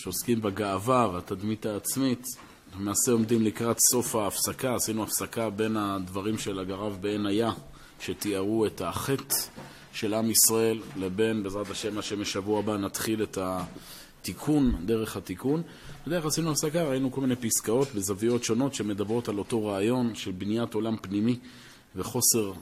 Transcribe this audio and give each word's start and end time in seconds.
שעוסקים 0.00 0.40
בגאווה 0.42 1.08
והתדמית 1.12 1.66
העצמית. 1.66 2.26
למעשה 2.78 3.12
עומדים 3.12 3.42
לקראת 3.42 3.78
סוף 3.78 4.14
ההפסקה, 4.14 4.74
עשינו 4.74 5.02
הפסקה 5.02 5.50
בין 5.50 5.76
הדברים 5.76 6.38
של 6.38 6.58
הגרב 6.58 6.98
בעין 7.00 7.26
היה, 7.26 7.50
שתיארו 8.00 8.66
את 8.66 8.80
החטא 8.80 9.34
של 9.92 10.14
עם 10.14 10.30
ישראל, 10.30 10.78
לבין, 10.96 11.42
בעזרת 11.42 11.70
השם, 11.70 11.98
השם 11.98 12.20
בשבוע 12.20 12.58
הבא 12.58 12.76
נתחיל 12.76 13.22
את 13.22 13.38
התיקון, 13.40 14.74
דרך 14.84 15.16
התיקון. 15.16 15.62
בדרך 16.06 16.26
עשינו 16.26 16.50
הפסקה, 16.50 16.82
ראינו 16.82 17.12
כל 17.12 17.20
מיני 17.20 17.36
פסקאות 17.36 17.88
בזוויות 17.94 18.44
שונות 18.44 18.74
שמדברות 18.74 19.28
על 19.28 19.38
אותו 19.38 19.66
רעיון 19.66 20.14
של 20.14 20.30
בניית 20.30 20.74
עולם 20.74 20.96
פנימי 21.02 21.38
וחוסר 21.96 22.52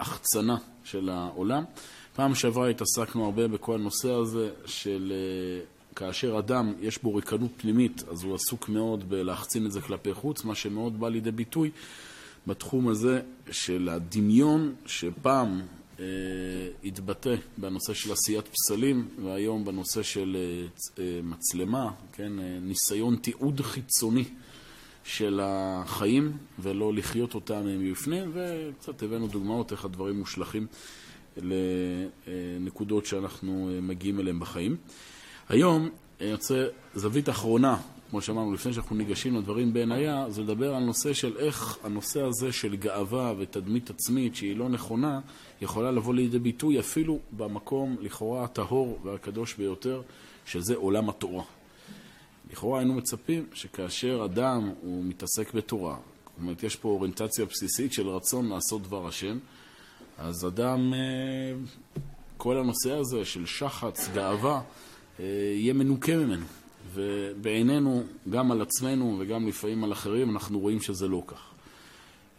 החצנה 0.00 0.56
של 0.84 1.08
העולם. 1.08 1.64
פעם 2.14 2.34
שעברה 2.34 2.68
התעסקנו 2.68 3.24
הרבה 3.24 3.48
בכל 3.48 3.74
הנושא 3.74 4.10
הזה 4.12 4.50
של 4.66 5.12
אה, 5.12 5.75
כאשר 5.96 6.38
אדם 6.38 6.72
יש 6.80 7.02
בו 7.02 7.14
ריקנות 7.14 7.50
פנימית, 7.56 8.02
אז 8.10 8.22
הוא 8.22 8.34
עסוק 8.34 8.68
מאוד 8.68 9.08
בלהחצין 9.08 9.66
את 9.66 9.72
זה 9.72 9.80
כלפי 9.80 10.14
חוץ, 10.14 10.44
מה 10.44 10.54
שמאוד 10.54 11.00
בא 11.00 11.08
לידי 11.08 11.30
ביטוי 11.30 11.70
בתחום 12.46 12.88
הזה 12.88 13.20
של 13.50 13.88
הדמיון 13.88 14.74
שפעם 14.86 15.62
אה, 16.00 16.04
התבטא 16.84 17.34
בנושא 17.58 17.94
של 17.94 18.12
עשיית 18.12 18.48
פסלים, 18.48 19.08
והיום 19.24 19.64
בנושא 19.64 20.02
של 20.02 20.36
אה, 20.36 20.66
אה, 21.02 21.20
מצלמה, 21.22 21.90
כן, 22.12 22.38
אה, 22.38 22.58
ניסיון 22.62 23.16
תיעוד 23.16 23.60
חיצוני 23.60 24.24
של 25.04 25.40
החיים, 25.42 26.36
ולא 26.58 26.94
לחיות 26.94 27.34
אותם 27.34 27.62
מבפנים, 27.66 28.32
וקצת 28.34 29.02
הבאנו 29.02 29.28
דוגמאות 29.28 29.72
איך 29.72 29.84
הדברים 29.84 30.18
מושלכים 30.18 30.66
לנקודות 31.36 33.06
שאנחנו 33.06 33.70
אה, 33.74 33.80
מגיעים 33.80 34.20
אליהם 34.20 34.40
בחיים. 34.40 34.76
היום 35.48 35.88
אני 36.20 36.32
רוצה 36.32 36.66
זווית 36.94 37.28
אחרונה, 37.28 37.76
כמו 38.10 38.20
שאמרנו, 38.20 38.54
לפני 38.54 38.72
שאנחנו 38.72 38.96
ניגשים 38.96 39.36
לדברים 39.36 39.72
בעינייה, 39.72 40.26
זה 40.28 40.42
לדבר 40.42 40.74
על 40.74 40.82
נושא 40.82 41.12
של 41.12 41.36
איך 41.38 41.78
הנושא 41.84 42.22
הזה 42.22 42.52
של 42.52 42.76
גאווה 42.76 43.34
ותדמית 43.38 43.90
עצמית 43.90 44.36
שהיא 44.36 44.56
לא 44.56 44.68
נכונה, 44.68 45.20
יכולה 45.60 45.90
לבוא 45.90 46.14
לידי 46.14 46.38
ביטוי 46.38 46.80
אפילו 46.80 47.18
במקום 47.36 47.96
לכאורה 48.00 48.44
הטהור 48.44 48.98
והקדוש 49.04 49.54
ביותר, 49.54 50.02
שזה 50.46 50.74
עולם 50.74 51.08
התורה. 51.08 51.44
לכאורה 52.52 52.78
היינו 52.78 52.94
מצפים 52.94 53.46
שכאשר 53.54 54.22
אדם 54.24 54.70
הוא 54.80 55.04
מתעסק 55.04 55.54
בתורה, 55.54 55.96
זאת 55.96 56.42
אומרת, 56.42 56.62
יש 56.62 56.76
פה 56.76 56.88
אוריינטציה 56.88 57.44
בסיסית 57.44 57.92
של 57.92 58.08
רצון 58.08 58.48
לעשות 58.48 58.82
דבר 58.82 59.08
השם, 59.08 59.38
אז 60.18 60.46
אדם, 60.46 60.94
אה, 60.94 60.98
כל 62.36 62.58
הנושא 62.58 62.92
הזה 62.92 63.24
של 63.24 63.46
שחץ, 63.46 64.08
גאווה, 64.14 64.54
אה, 64.54 64.60
יהיה 65.18 65.72
מנוקה 65.72 66.16
ממנו. 66.16 66.44
ובעינינו, 66.94 68.02
גם 68.30 68.52
על 68.52 68.62
עצמנו 68.62 69.16
וגם 69.18 69.48
לפעמים 69.48 69.84
על 69.84 69.92
אחרים, 69.92 70.30
אנחנו 70.30 70.58
רואים 70.58 70.80
שזה 70.80 71.08
לא 71.08 71.22
כך. 71.26 71.50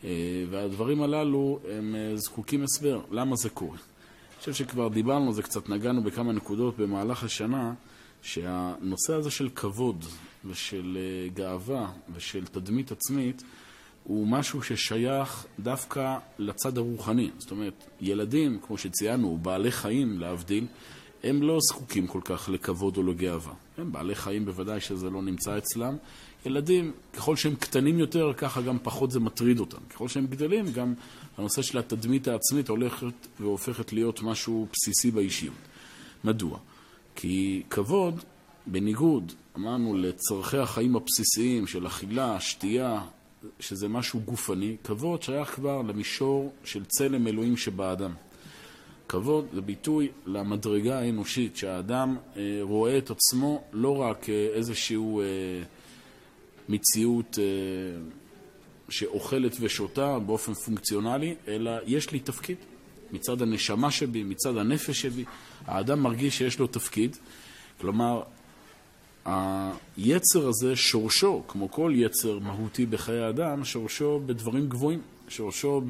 אה, 0.04 0.10
והדברים 0.50 1.02
הללו 1.02 1.60
הם 1.70 1.96
אה, 1.96 2.18
זקוקים 2.18 2.64
הסבר. 2.64 3.02
למה 3.12 3.36
זה 3.36 3.50
קורה? 3.50 3.78
אני 3.78 4.40
חושב 4.40 4.54
שכבר 4.54 4.88
דיברנו 4.88 5.28
על 5.28 5.34
זה, 5.34 5.44
קצת 5.44 5.70
נגענו 5.70 6.04
בכמה 6.04 6.34
נקודות 6.34 6.78
במהלך 6.78 7.24
השנה, 7.24 7.74
שהנושא 8.22 9.14
הזה 9.14 9.32
של 9.32 9.50
כבוד 9.56 10.06
ושל 10.46 10.98
גאווה 11.34 11.92
ושל 12.14 12.46
תדמית 12.46 12.92
עצמית 12.92 13.44
הוא 14.04 14.28
משהו 14.28 14.64
ששייך 14.64 15.46
דווקא 15.60 16.18
לצד 16.40 16.78
הרוחני. 16.78 17.32
זאת 17.38 17.52
אומרת, 17.52 17.84
ילדים, 18.02 18.60
כמו 18.68 18.78
שציינו, 18.78 19.38
בעלי 19.42 19.72
חיים, 19.72 20.20
להבדיל, 20.20 20.66
הם 21.24 21.42
לא 21.42 21.60
זקוקים 21.62 22.08
כל 22.08 22.22
כך 22.26 22.50
לכבוד 22.50 22.98
או 22.98 23.04
לגאווה. 23.04 23.54
הם 23.78 23.92
בעלי 23.92 24.16
חיים 24.16 24.46
בוודאי 24.46 24.80
שזה 24.80 25.10
לא 25.10 25.22
נמצא 25.22 25.58
אצלם. 25.58 25.98
ילדים, 26.46 26.92
ככל 27.14 27.36
שהם 27.36 27.56
קטנים 27.56 28.00
יותר, 28.00 28.34
ככה 28.38 28.62
גם 28.62 28.78
פחות 28.84 29.12
זה 29.12 29.20
מטריד 29.20 29.60
אותם. 29.60 29.78
ככל 29.90 30.08
שהם 30.08 30.28
גדלים, 30.28 30.72
גם 30.72 30.94
הנושא 31.38 31.62
של 31.62 31.78
התדמית 31.78 32.28
העצמית 32.28 32.70
הולכת 32.70 33.28
והופכת 33.40 33.94
להיות 33.94 34.22
משהו 34.22 34.68
בסיסי 34.74 35.12
באישיות. 35.12 35.56
מדוע? 36.24 36.60
כי 37.16 37.64
כבוד, 37.70 38.24
בניגוד, 38.66 39.34
אמרנו, 39.58 39.98
לצורכי 39.98 40.58
החיים 40.58 40.96
הבסיסיים 40.96 41.68
של 41.68 41.88
אכילה, 41.88 42.40
שתייה, 42.40 43.02
שזה 43.60 43.88
משהו 43.88 44.20
גופני, 44.26 44.76
כבוד 44.84 45.24
שייך 45.24 45.56
כבר 45.56 45.82
למישור 45.82 46.54
של 46.64 46.86
צלם 46.86 47.28
אלוהים 47.28 47.58
שבאדם. 47.58 48.14
כבוד 49.10 49.46
זה 49.54 49.62
ביטוי 49.62 50.08
למדרגה 50.26 51.00
האנושית, 51.00 51.58
שהאדם 51.58 52.18
אה, 52.38 52.60
רואה 52.62 52.98
את 52.98 53.10
עצמו 53.10 53.64
לא 53.74 53.98
רק 53.98 54.30
איזושהי 54.30 54.98
אה, 54.98 55.24
מציאות 56.70 57.40
אה, 57.40 57.44
שאוכלת 58.90 59.58
ושותה 59.60 60.20
באופן 60.20 60.54
פונקציונלי, 60.54 61.36
אלא 61.48 61.72
יש 61.86 62.12
לי 62.12 62.20
תפקיד. 62.20 62.58
מצד 63.12 63.42
הנשמה 63.42 63.92
שבי, 63.92 64.24
מצד 64.24 64.58
הנפש 64.58 65.02
שבי, 65.02 65.26
האדם 65.66 66.04
מרגיש 66.04 66.38
שיש 66.38 66.60
לו 66.60 66.68
תפקיד. 66.68 67.18
כלומר, 67.82 68.22
היצר 69.98 70.48
הזה, 70.48 70.76
שורשו, 70.76 71.44
כמו 71.48 71.72
כל 71.72 71.92
יצר 71.96 72.40
מהותי 72.40 72.86
בחיי 72.86 73.20
האדם, 73.20 73.66
שורשו 73.66 74.22
בדברים 74.26 74.70
גבוהים. 74.70 75.02
שורשו 75.30 75.82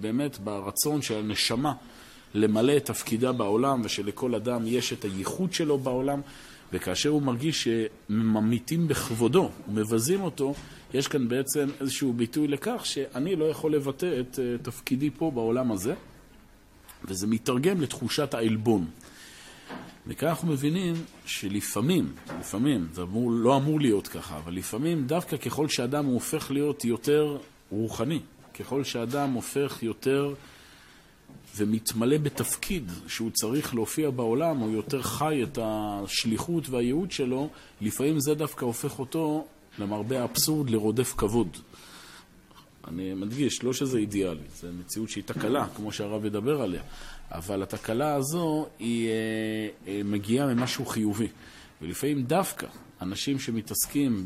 באמת 0.00 0.38
ברצון 0.38 1.02
של 1.02 1.14
הנשמה 1.14 1.72
למלא 2.36 2.76
את 2.76 2.84
תפקידה 2.84 3.32
בעולם 3.32 3.80
ושלכל 3.84 4.34
אדם 4.34 4.62
יש 4.66 4.92
את 4.92 5.04
הייחוד 5.04 5.52
שלו 5.52 5.78
בעולם 5.78 6.20
וכאשר 6.72 7.08
הוא 7.08 7.22
מרגיש 7.22 7.68
שממיתים 7.68 8.88
בכבודו 8.88 9.50
ומבזים 9.68 10.22
אותו, 10.22 10.54
יש 10.94 11.08
כאן 11.08 11.28
בעצם 11.28 11.68
איזשהו 11.80 12.12
ביטוי 12.12 12.48
לכך 12.48 12.80
שאני 12.84 13.36
לא 13.36 13.44
יכול 13.44 13.74
לבטא 13.74 14.20
את 14.20 14.38
אה, 14.38 14.58
תפקידי 14.62 15.10
פה 15.10 15.30
בעולם 15.34 15.72
הזה 15.72 15.94
וזה 17.04 17.26
מתרגם 17.26 17.80
לתחושת 17.80 18.34
העלבון. 18.34 18.86
וכאן 20.06 20.28
אנחנו 20.28 20.48
מבינים 20.48 20.94
שלפעמים, 21.26 22.12
לפעמים, 22.40 22.86
זה 22.92 23.02
אמור, 23.02 23.30
לא 23.30 23.56
אמור 23.56 23.80
להיות 23.80 24.08
ככה, 24.08 24.36
אבל 24.36 24.54
לפעמים 24.54 25.06
דווקא 25.06 25.36
ככל 25.36 25.68
שאדם 25.68 26.04
הוא 26.04 26.14
הופך 26.14 26.50
להיות 26.50 26.84
יותר 26.84 27.38
רוחני, 27.70 28.20
ככל 28.58 28.84
שאדם 28.84 29.32
הופך 29.32 29.82
יותר 29.82 30.34
ומתמלא 31.56 32.18
בתפקיד 32.18 32.90
שהוא 33.06 33.30
צריך 33.30 33.74
להופיע 33.74 34.10
בעולם, 34.10 34.62
או 34.62 34.70
יותר 34.70 35.02
חי 35.02 35.42
את 35.42 35.58
השליחות 35.62 36.68
והייעוד 36.68 37.10
שלו, 37.10 37.48
לפעמים 37.80 38.20
זה 38.20 38.34
דווקא 38.34 38.64
הופך 38.64 38.98
אותו, 38.98 39.46
למרבה 39.78 40.20
האבסורד, 40.20 40.70
לרודף 40.70 41.14
כבוד. 41.16 41.56
אני 42.88 43.14
מדגיש, 43.14 43.64
לא 43.64 43.72
שזה 43.72 43.98
אידיאלי, 43.98 44.40
זו 44.60 44.68
מציאות 44.80 45.10
שהיא 45.10 45.24
תקלה, 45.24 45.66
כמו 45.76 45.92
שהרב 45.92 46.24
ידבר 46.24 46.62
עליה, 46.62 46.82
אבל 47.30 47.62
התקלה 47.62 48.14
הזו 48.14 48.66
היא 48.78 49.08
אה, 49.08 49.12
אה, 49.86 50.00
מגיעה 50.04 50.54
ממשהו 50.54 50.86
חיובי. 50.86 51.28
ולפעמים 51.82 52.22
דווקא 52.22 52.66
אנשים 53.02 53.38
שמתעסקים 53.38 54.24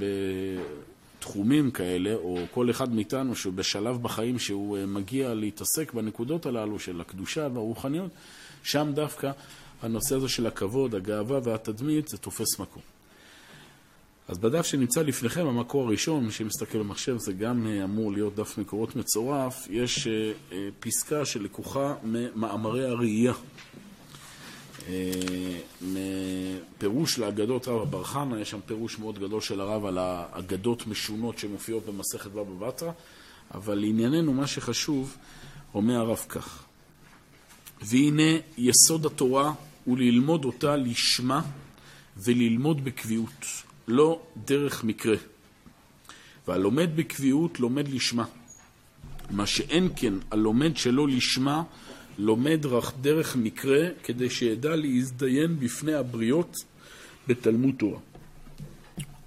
תחומים 1.41 1.71
כאלה, 1.71 2.15
או 2.15 2.39
כל 2.51 2.71
אחד 2.71 2.95
מאיתנו 2.95 3.37
שהוא 3.37 3.53
בשלב 3.55 4.03
בחיים 4.03 4.39
שהוא 4.39 4.79
אה, 4.79 4.87
מגיע 4.87 5.35
להתעסק 5.35 5.93
בנקודות 5.93 6.47
הללו 6.47 6.79
של 6.79 7.01
הקדושה 7.01 7.49
והרוחניות, 7.55 8.11
שם 8.63 8.91
דווקא 8.95 9.31
הנושא 9.83 10.15
הזה 10.15 10.29
של 10.29 10.47
הכבוד, 10.47 10.95
הגאווה 10.95 11.41
והתדמית, 11.43 12.09
זה 12.09 12.19
תופס 12.19 12.59
מקום. 12.59 12.83
אז 14.29 14.39
בדף 14.39 14.67
שנמצא 14.67 15.03
לפניכם, 15.03 15.47
המקור 15.47 15.87
הראשון, 15.87 16.25
מי 16.25 16.33
שמסתכל 16.33 16.79
במחשב, 16.79 17.19
זה 17.19 17.33
גם 17.33 17.67
אה, 17.67 17.85
אמור 17.85 18.13
להיות 18.13 18.35
דף 18.35 18.59
מקורות 18.59 18.97
מצורף, 18.97 19.67
יש 19.71 20.07
אה, 20.07 20.33
פסקה 20.81 21.25
שלקוחה 21.25 21.95
ממאמרי 22.05 22.87
הראייה. 22.87 23.33
מפירוש 25.83 27.19
לאגדות 27.19 27.69
רב 27.69 27.81
אבר 27.81 28.05
חנה, 28.05 28.41
יש 28.41 28.51
שם 28.51 28.61
פירוש 28.67 28.99
מאוד 28.99 29.19
גדול 29.19 29.41
של 29.41 29.61
הרב 29.61 29.85
על 29.85 29.99
האגדות 29.99 30.87
משונות 30.87 31.39
שמופיעות 31.39 31.87
במסכת 31.87 32.31
בבא 32.31 32.67
בתרא, 32.67 32.93
אבל 33.55 33.79
לענייננו 33.79 34.33
מה 34.33 34.47
שחשוב, 34.47 35.17
אומר 35.75 35.95
הרב 35.95 36.25
כך: 36.29 36.63
והנה 37.83 38.39
יסוד 38.59 39.07
התורה 39.07 39.53
הוא 39.85 39.99
ללמוד 39.99 40.45
אותה 40.45 40.77
לשמה 40.77 41.43
וללמוד 42.17 42.85
בקביעות, 42.85 43.45
לא 43.89 44.21
דרך 44.45 44.85
מקרה. 44.85 45.17
והלומד 46.49 46.97
בקביעות 46.97 47.61
לומד 47.61 47.89
לשמה. 47.89 48.25
מה 49.31 49.47
שאין 49.47 49.89
כן 49.97 50.15
הלומד 50.31 50.77
שלא 50.77 51.09
לשמה 51.09 51.63
לומד 52.21 52.67
דרך 53.01 53.37
מקרה 53.37 53.89
כדי 54.05 54.31
שידע 54.31 54.77
להזדיין 54.77 55.61
בפני 55.61 55.95
הבריות 55.95 56.57
בתלמוד 57.29 57.75
תורה. 57.79 57.99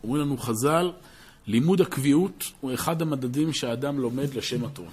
אומרים 0.04 0.22
לנו 0.22 0.38
חז"ל, 0.38 0.92
לימוד 1.48 1.82
הקביעות 1.82 2.52
הוא 2.62 2.74
אחד 2.74 3.02
המדדים 3.02 3.54
שהאדם 3.54 4.00
לומד 4.00 4.34
לשם 4.34 4.66
התורה. 4.66 4.92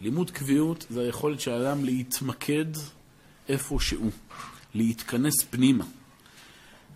לימוד 0.00 0.30
קביעות 0.30 0.86
זה 0.90 1.00
היכולת 1.00 1.40
של 1.40 1.50
האדם 1.50 1.84
להתמקד 1.84 2.64
איפה 3.48 3.80
שהוא, 3.80 4.10
להתכנס 4.74 5.42
פנימה. 5.50 5.84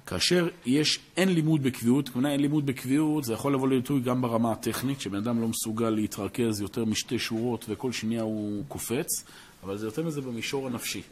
כאשר 0.07 0.49
יש, 0.67 0.99
אין 1.17 1.29
לימוד 1.35 1.63
בקביעות, 1.63 2.09
כמובן 2.09 2.29
אין 2.29 2.41
לימוד 2.41 2.67
בקביעות, 2.67 3.25
זה 3.25 3.33
יכול 3.33 3.55
לבוא 3.55 3.69
לביטוי 3.69 4.01
גם 4.01 4.23
ברמה 4.23 4.53
הטכנית, 4.53 5.01
שבן 5.01 5.19
אדם 5.19 5.41
לא 5.41 5.49
מסוגל 5.49 5.91
להתרכז 5.91 6.61
יותר 6.61 6.85
משתי 6.85 7.19
שורות 7.19 7.65
וכל 7.69 7.93
שנייה 7.93 8.23
הוא 8.23 8.65
קופץ, 8.69 9.25
אבל 9.65 9.77
זה 9.77 9.87
יותר 9.87 10.03
מזה 10.03 10.21
במישור 10.21 10.67
הנפשי. 10.67 11.03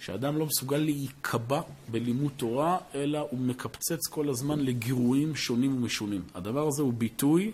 שאדם 0.00 0.38
לא 0.38 0.46
מסוגל 0.46 0.76
להיקבע 0.76 1.60
בלימוד 1.90 2.32
תורה, 2.36 2.78
אלא 2.94 3.26
הוא 3.30 3.40
מקפצץ 3.40 4.06
כל 4.10 4.28
הזמן 4.28 4.60
לגירויים 4.60 5.36
שונים 5.36 5.76
ומשונים. 5.76 6.22
הדבר 6.34 6.68
הזה 6.68 6.82
הוא 6.82 6.92
ביטוי, 6.92 7.52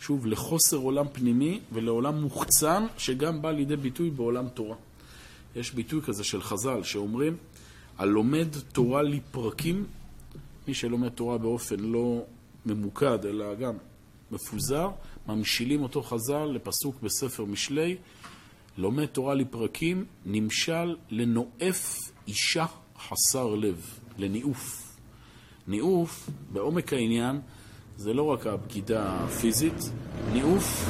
שוב, 0.00 0.26
לחוסר 0.26 0.76
עולם 0.76 1.06
פנימי 1.12 1.60
ולעולם 1.72 2.22
מוחצן, 2.22 2.86
שגם 2.98 3.42
בא 3.42 3.50
לידי 3.50 3.76
ביטוי 3.76 4.10
בעולם 4.10 4.48
תורה. 4.48 4.76
יש 5.56 5.72
ביטוי 5.74 6.02
כזה 6.02 6.24
של 6.24 6.42
חז"ל, 6.42 6.82
שאומרים, 6.82 7.36
הלומד 7.98 8.48
תורה 8.72 9.02
לפרקים, 9.02 9.86
מי 10.68 10.74
שלומד 10.74 11.08
תורה 11.08 11.38
באופן 11.38 11.80
לא 11.80 12.22
ממוקד, 12.66 13.26
אלא 13.26 13.54
גם 13.54 13.74
מפוזר, 14.30 14.88
ממשילים 15.26 15.82
אותו 15.82 16.02
חז"ל 16.02 16.44
לפסוק 16.44 17.02
בספר 17.02 17.44
משלי, 17.44 17.96
לומד 18.78 19.06
תורה 19.06 19.34
לפרקים, 19.34 20.04
נמשל 20.26 20.96
לנואף 21.10 21.98
אישה 22.28 22.66
חסר 22.98 23.54
לב, 23.54 23.98
לניאוף. 24.18 24.96
ניאוף, 25.66 26.30
בעומק 26.52 26.92
העניין, 26.92 27.40
זה 27.96 28.12
לא 28.12 28.22
רק 28.22 28.46
הבגידה 28.46 29.24
הפיזית, 29.24 29.90
ניאוף, 30.32 30.88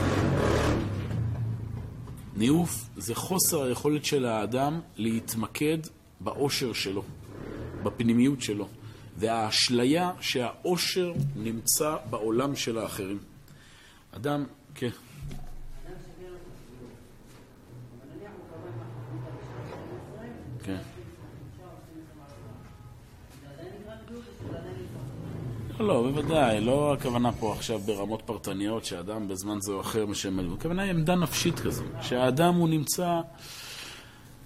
ניאוף 2.37 2.89
זה 2.97 3.15
חוסר 3.15 3.63
היכולת 3.63 4.05
של 4.05 4.25
האדם 4.25 4.81
להתמקד 4.97 5.79
באושר 6.21 6.73
שלו, 6.73 7.03
בפנימיות 7.83 8.43
שלו, 8.43 8.69
והאשליה 9.17 10.13
שהאושר 10.21 11.13
נמצא 11.37 11.97
בעולם 12.11 12.57
של 12.57 12.79
האחרים. 12.79 13.19
אדם, 14.13 14.45
כן. 14.75 14.91
לא, 25.81 26.03
בוודאי, 26.03 26.61
לא 26.61 26.93
הכוונה 26.93 27.33
פה 27.33 27.53
עכשיו 27.53 27.79
ברמות 27.79 28.23
פרטניות 28.23 28.85
שאדם 28.85 29.29
בזמן 29.29 29.61
זה 29.61 29.73
או 29.73 29.81
אחר 29.81 30.07
משמל. 30.07 30.49
הכוונה 30.59 30.83
היא 30.83 30.91
עמדה 30.91 31.15
נפשית 31.15 31.61
כזו, 31.61 31.85
שהאדם 32.01 32.55
הוא 32.55 32.69
נמצא, 32.69 33.21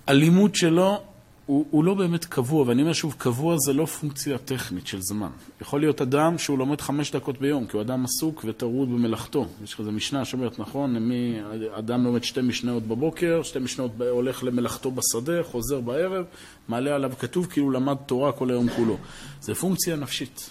הלימוד 0.06 0.54
שלו 0.54 1.00
הוא, 1.46 1.66
הוא 1.70 1.84
לא 1.84 1.94
באמת 1.94 2.24
קבוע, 2.24 2.64
ואני 2.68 2.82
אומר 2.82 2.92
שוב, 2.92 3.14
קבוע 3.18 3.56
זה 3.58 3.72
לא 3.72 3.86
פונקציה 3.86 4.38
טכנית 4.38 4.86
של 4.86 5.00
זמן. 5.00 5.28
יכול 5.60 5.80
להיות 5.80 6.00
אדם 6.00 6.38
שהוא 6.38 6.58
לומד 6.58 6.80
חמש 6.80 7.10
דקות 7.10 7.38
ביום, 7.38 7.66
כי 7.66 7.76
הוא 7.76 7.82
אדם 7.82 8.04
עסוק 8.04 8.44
וטרוד 8.48 8.88
במלאכתו. 8.88 9.46
יש 9.64 9.74
כזה 9.74 9.90
משנה 9.90 10.24
שאומרת, 10.24 10.58
נכון, 10.58 10.98
מי, 10.98 11.40
אדם 11.74 12.04
לומד 12.04 12.24
שתי 12.24 12.40
משניות 12.40 12.82
בבוקר, 12.82 13.42
שתי 13.42 13.58
משניות 13.58 13.90
הולך 14.10 14.44
למלאכתו 14.44 14.90
בשדה, 14.90 15.42
חוזר 15.42 15.80
בערב, 15.80 16.24
מעלה 16.68 16.94
עליו 16.94 17.12
כתוב 17.18 17.46
כאילו 17.46 17.70
למד 17.70 17.96
תורה 18.06 18.32
כל 18.32 18.50
היום 18.50 18.68
כולו. 18.68 18.96
זה 19.40 19.54
פונקציה 19.54 19.96
נפשית. 19.96 20.50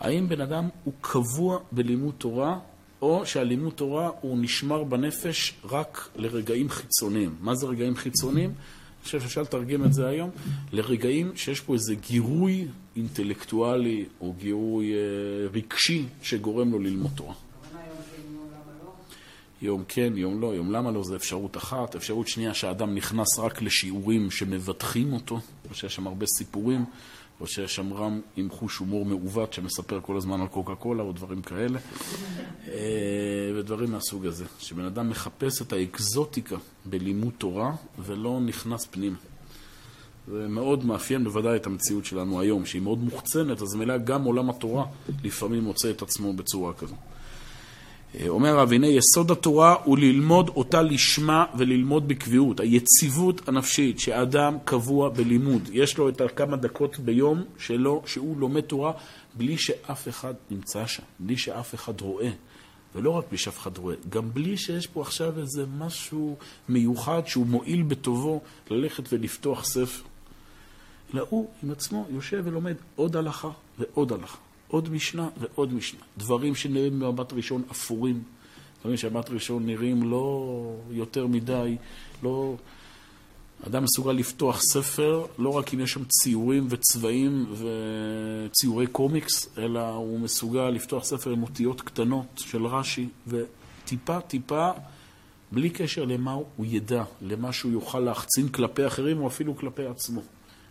האם 0.00 0.28
בן 0.28 0.40
אדם 0.40 0.68
הוא 0.84 0.94
קבוע 1.00 1.58
בלימוד 1.72 2.14
תורה, 2.18 2.58
או 3.02 3.26
שהלימוד 3.26 3.72
תורה 3.72 4.10
הוא 4.20 4.38
נשמר 4.38 4.84
בנפש 4.84 5.54
רק 5.64 6.08
לרגעים 6.16 6.70
חיצוניים. 6.70 7.34
מה 7.40 7.54
זה 7.54 7.66
רגעים 7.66 7.96
חיצוניים? 7.96 8.50
אני 8.50 9.04
חושב 9.04 9.20
שאפשר 9.20 9.42
לתרגם 9.42 9.84
את 9.84 9.92
זה 9.92 10.06
היום, 10.06 10.30
לרגעים 10.72 11.32
שיש 11.36 11.60
פה 11.60 11.74
איזה 11.74 11.94
גירוי 11.94 12.66
אינטלקטואלי 12.96 14.04
או 14.20 14.32
גירוי 14.32 14.92
אה, 14.94 14.98
רגשי 15.52 16.04
שגורם 16.22 16.72
לו 16.72 16.78
ללמוד 16.78 17.10
תורה. 17.14 17.34
יום 19.62 19.84
כן, 19.88 20.12
יום 20.16 20.40
לא, 20.40 20.54
יום 20.54 20.70
למה 20.72 20.90
לא, 20.90 21.04
זה 21.04 21.16
אפשרות 21.16 21.56
אחת. 21.56 21.96
אפשרות 21.96 22.28
שנייה 22.28 22.54
שהאדם 22.54 22.94
נכנס 22.94 23.38
רק 23.38 23.62
לשיעורים 23.62 24.30
שמבטחים 24.30 25.12
אותו, 25.12 25.40
או 25.70 25.74
שיש 25.74 25.94
שם 25.94 26.06
הרבה 26.06 26.26
סיפורים, 26.26 26.84
או 27.40 27.46
שיש 27.46 27.74
שם 27.74 27.92
רם 27.92 28.20
עם 28.36 28.50
חוש 28.50 28.76
הומור 28.76 29.04
מעוות 29.04 29.52
שמספר 29.52 30.00
כל 30.02 30.16
הזמן 30.16 30.40
על 30.40 30.46
קוקה 30.46 30.74
קולה 30.74 31.02
או 31.02 31.12
דברים 31.12 31.42
כאלה, 31.42 31.78
אה, 32.68 32.72
ודברים 33.56 33.90
מהסוג 33.92 34.26
הזה. 34.26 34.44
שבן 34.58 34.84
אדם 34.84 35.10
מחפש 35.10 35.62
את 35.62 35.72
האקזוטיקה 35.72 36.56
בלימוד 36.84 37.32
תורה 37.38 37.72
ולא 37.98 38.40
נכנס 38.40 38.86
פנימה. 38.86 39.16
זה 40.28 40.48
מאוד 40.48 40.84
מאפיין 40.84 41.24
בוודאי 41.24 41.56
את 41.56 41.66
המציאות 41.66 42.04
שלנו 42.04 42.40
היום, 42.40 42.66
שהיא 42.66 42.82
מאוד 42.82 42.98
מוחצנת, 42.98 43.62
אז 43.62 43.74
מלאה 43.74 43.98
גם 43.98 44.24
עולם 44.24 44.50
התורה 44.50 44.86
לפעמים 45.24 45.64
מוצא 45.64 45.90
את 45.90 46.02
עצמו 46.02 46.32
בצורה 46.32 46.72
כזו. 46.72 46.94
אה, 48.20 48.28
אומר 48.28 48.58
הרב, 48.58 48.72
הנה 48.72 48.86
יסוד 48.86 49.30
התורה 49.30 49.76
הוא 49.84 49.98
ללמוד 49.98 50.48
אותה 50.48 50.82
לשמה 50.82 51.44
וללמוד 51.58 52.08
בקביעות. 52.08 52.60
היציבות 52.60 53.48
הנפשית 53.48 54.00
שאדם 54.00 54.56
קבוע 54.64 55.08
בלימוד. 55.08 55.68
יש 55.72 55.98
לו 55.98 56.08
את 56.08 56.20
הכמה 56.20 56.56
דקות 56.56 56.98
ביום 56.98 57.42
שלו, 57.58 58.02
שהוא 58.06 58.38
לומד 58.38 58.60
תורה 58.60 58.92
בלי 59.34 59.58
שאף 59.58 60.08
אחד 60.08 60.34
נמצא 60.50 60.86
שם, 60.86 61.02
בלי 61.18 61.36
שאף 61.36 61.74
אחד 61.74 62.00
רואה. 62.00 62.30
ולא 62.94 63.10
רק 63.10 63.24
בלי 63.28 63.38
שאף 63.38 63.58
אחד 63.58 63.78
רואה, 63.78 63.94
גם 64.08 64.30
בלי 64.34 64.56
שיש 64.56 64.86
פה 64.86 65.00
עכשיו 65.00 65.38
איזה 65.38 65.64
משהו 65.78 66.36
מיוחד 66.68 67.22
שהוא 67.26 67.46
מועיל 67.46 67.82
בטובו 67.82 68.40
ללכת 68.70 69.12
ולפתוח 69.12 69.64
ספר. 69.64 70.02
אלא 71.14 71.26
הוא 71.30 71.48
עם 71.62 71.70
עצמו 71.70 72.06
יושב 72.10 72.42
ולומד 72.44 72.74
עוד 72.96 73.16
הלכה 73.16 73.50
ועוד 73.78 74.12
הלכה. 74.12 74.43
עוד 74.74 74.92
משנה 74.92 75.28
ועוד 75.36 75.72
משנה. 75.72 76.00
דברים 76.18 76.54
שנראים 76.54 77.00
במבט 77.00 77.32
ראשון 77.32 77.62
אפורים, 77.70 78.22
דברים 78.80 78.96
שבמבט 78.96 79.30
ראשון 79.30 79.66
נראים 79.66 80.02
לא 80.02 80.76
יותר 80.90 81.26
מדי, 81.26 81.76
לא... 82.22 82.56
אדם 83.66 83.84
מסוגל 83.84 84.12
לפתוח 84.12 84.60
ספר, 84.60 85.26
לא 85.38 85.48
רק 85.48 85.74
אם 85.74 85.80
יש 85.80 85.92
שם 85.92 86.04
ציורים 86.04 86.66
וצבעים 86.70 87.46
וציורי 87.58 88.86
קומיקס, 88.86 89.58
אלא 89.58 89.88
הוא 89.88 90.20
מסוגל 90.20 90.70
לפתוח 90.70 91.04
ספר 91.04 91.30
עם 91.30 91.42
אותיות 91.42 91.80
קטנות 91.80 92.26
של 92.36 92.66
רש"י, 92.66 93.08
וטיפה 93.26 94.20
טיפה, 94.20 94.70
בלי 95.52 95.70
קשר 95.70 96.04
למה 96.04 96.32
הוא 96.32 96.66
ידע, 96.68 97.04
למה 97.22 97.52
שהוא 97.52 97.72
יוכל 97.72 98.00
להחצין 98.00 98.48
כלפי 98.48 98.86
אחרים 98.86 99.20
או 99.20 99.26
אפילו 99.26 99.56
כלפי 99.56 99.86
עצמו. 99.86 100.22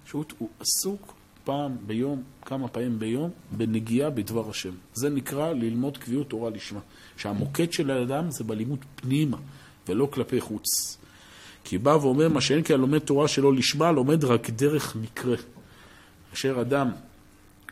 פשוט 0.06 0.34
הוא 0.38 0.50
עסוק 0.60 1.14
פעם 1.44 1.78
ביום, 1.88 2.24
כמה 2.45 2.68
פעמים 2.68 3.00
ביום, 3.00 3.30
בנגיעה 3.51 4.10
בדבר 4.10 4.50
השם. 4.50 4.74
זה 4.94 5.10
נקרא 5.10 5.54
ללמוד 5.54 5.98
קביעות 5.98 6.30
תורה 6.30 6.50
לשמה. 6.50 6.79
שהמוקד 7.18 7.74
של 7.74 7.91
האדם 7.91 8.32
זה 8.32 8.44
בלימוד 8.44 8.79
פנימה, 8.96 9.38
ולא 9.88 10.08
כלפי 10.12 10.41
חוץ. 10.41 10.98
כי 11.63 11.77
בא 11.77 11.89
ואומר 11.89 12.29
מה 12.29 12.41
שאין 12.41 12.63
כי 12.63 12.74
הלומד 12.74 13.00
תורה 13.00 13.27
שלא 13.27 13.53
לשמה, 13.53 13.91
לומד 13.91 14.24
רק 14.24 14.50
דרך 14.50 14.96
מקרה. 14.96 15.36
אשר 16.34 16.62
אדם 16.62 16.91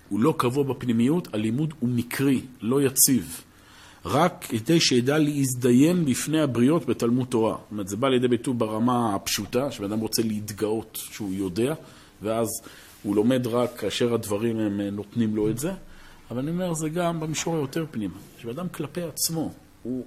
הוא 0.09 0.19
לא 0.19 0.33
קבוע 0.37 0.63
בפנימיות, 0.63 1.33
הלימוד 1.33 1.73
הוא 1.79 1.89
מקרי, 1.89 2.41
לא 2.61 2.81
יציב. 2.81 3.41
רק 4.05 4.45
כדי 4.49 4.79
שידע 4.79 5.17
להזדיין 5.17 6.05
בפני 6.05 6.41
הבריות 6.41 6.85
בתלמוד 6.85 7.27
תורה. 7.27 7.51
זאת 7.51 7.71
אומרת, 7.71 7.87
זה 7.87 7.97
בא 7.97 8.09
לידי 8.09 8.27
ביטוי 8.27 8.53
ברמה 8.53 9.15
הפשוטה, 9.15 9.71
שבן 9.71 9.91
אדם 9.91 9.99
רוצה 9.99 10.21
להתגאות 10.21 10.97
שהוא 11.11 11.33
יודע, 11.33 11.73
ואז 12.21 12.47
הוא 13.03 13.15
לומד 13.15 13.47
רק 13.47 13.77
כאשר 13.77 14.13
הדברים 14.13 14.59
הם 14.59 14.81
אה, 14.81 14.89
נותנים 14.89 15.35
לו 15.35 15.49
את 15.49 15.57
זה, 15.57 15.71
אבל 16.31 16.39
אני 16.39 16.51
אומר, 16.51 16.73
זה 16.73 16.89
גם 16.89 17.19
במישור 17.19 17.55
היותר 17.55 17.85
פנימה. 17.91 18.17
שאדם 18.41 18.69
כלפי 18.69 19.01
עצמו, 19.01 19.53
הוא 19.83 20.05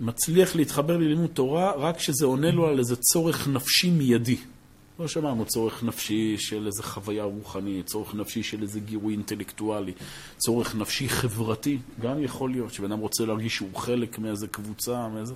מצליח 0.00 0.56
להתחבר 0.56 0.96
ללימוד 0.96 1.30
תורה 1.30 1.72
רק 1.76 1.96
כשזה 1.96 2.26
עונה 2.26 2.50
לו 2.50 2.66
על 2.66 2.78
איזה 2.78 2.96
צורך 2.96 3.48
נפשי 3.48 3.90
מיידי. 3.90 4.36
לא 4.98 5.08
שמענו 5.08 5.44
צורך 5.44 5.82
נפשי 5.82 6.38
של 6.38 6.66
איזה 6.66 6.82
חוויה 6.82 7.24
רוחנית, 7.24 7.86
צורך 7.86 8.14
נפשי 8.14 8.42
של 8.42 8.62
איזה 8.62 8.80
גירוי 8.80 9.14
אינטלקטואלי, 9.14 9.92
צורך 10.38 10.74
נפשי 10.74 11.08
חברתי. 11.08 11.78
גם 12.00 12.22
יכול 12.22 12.50
להיות 12.50 12.72
שבן 12.72 12.92
אדם 12.92 13.00
רוצה 13.00 13.26
להרגיש 13.26 13.54
שהוא 13.54 13.76
חלק 13.76 14.18
מאיזה 14.18 14.46
קבוצה, 14.46 15.08
מאיזה... 15.08 15.34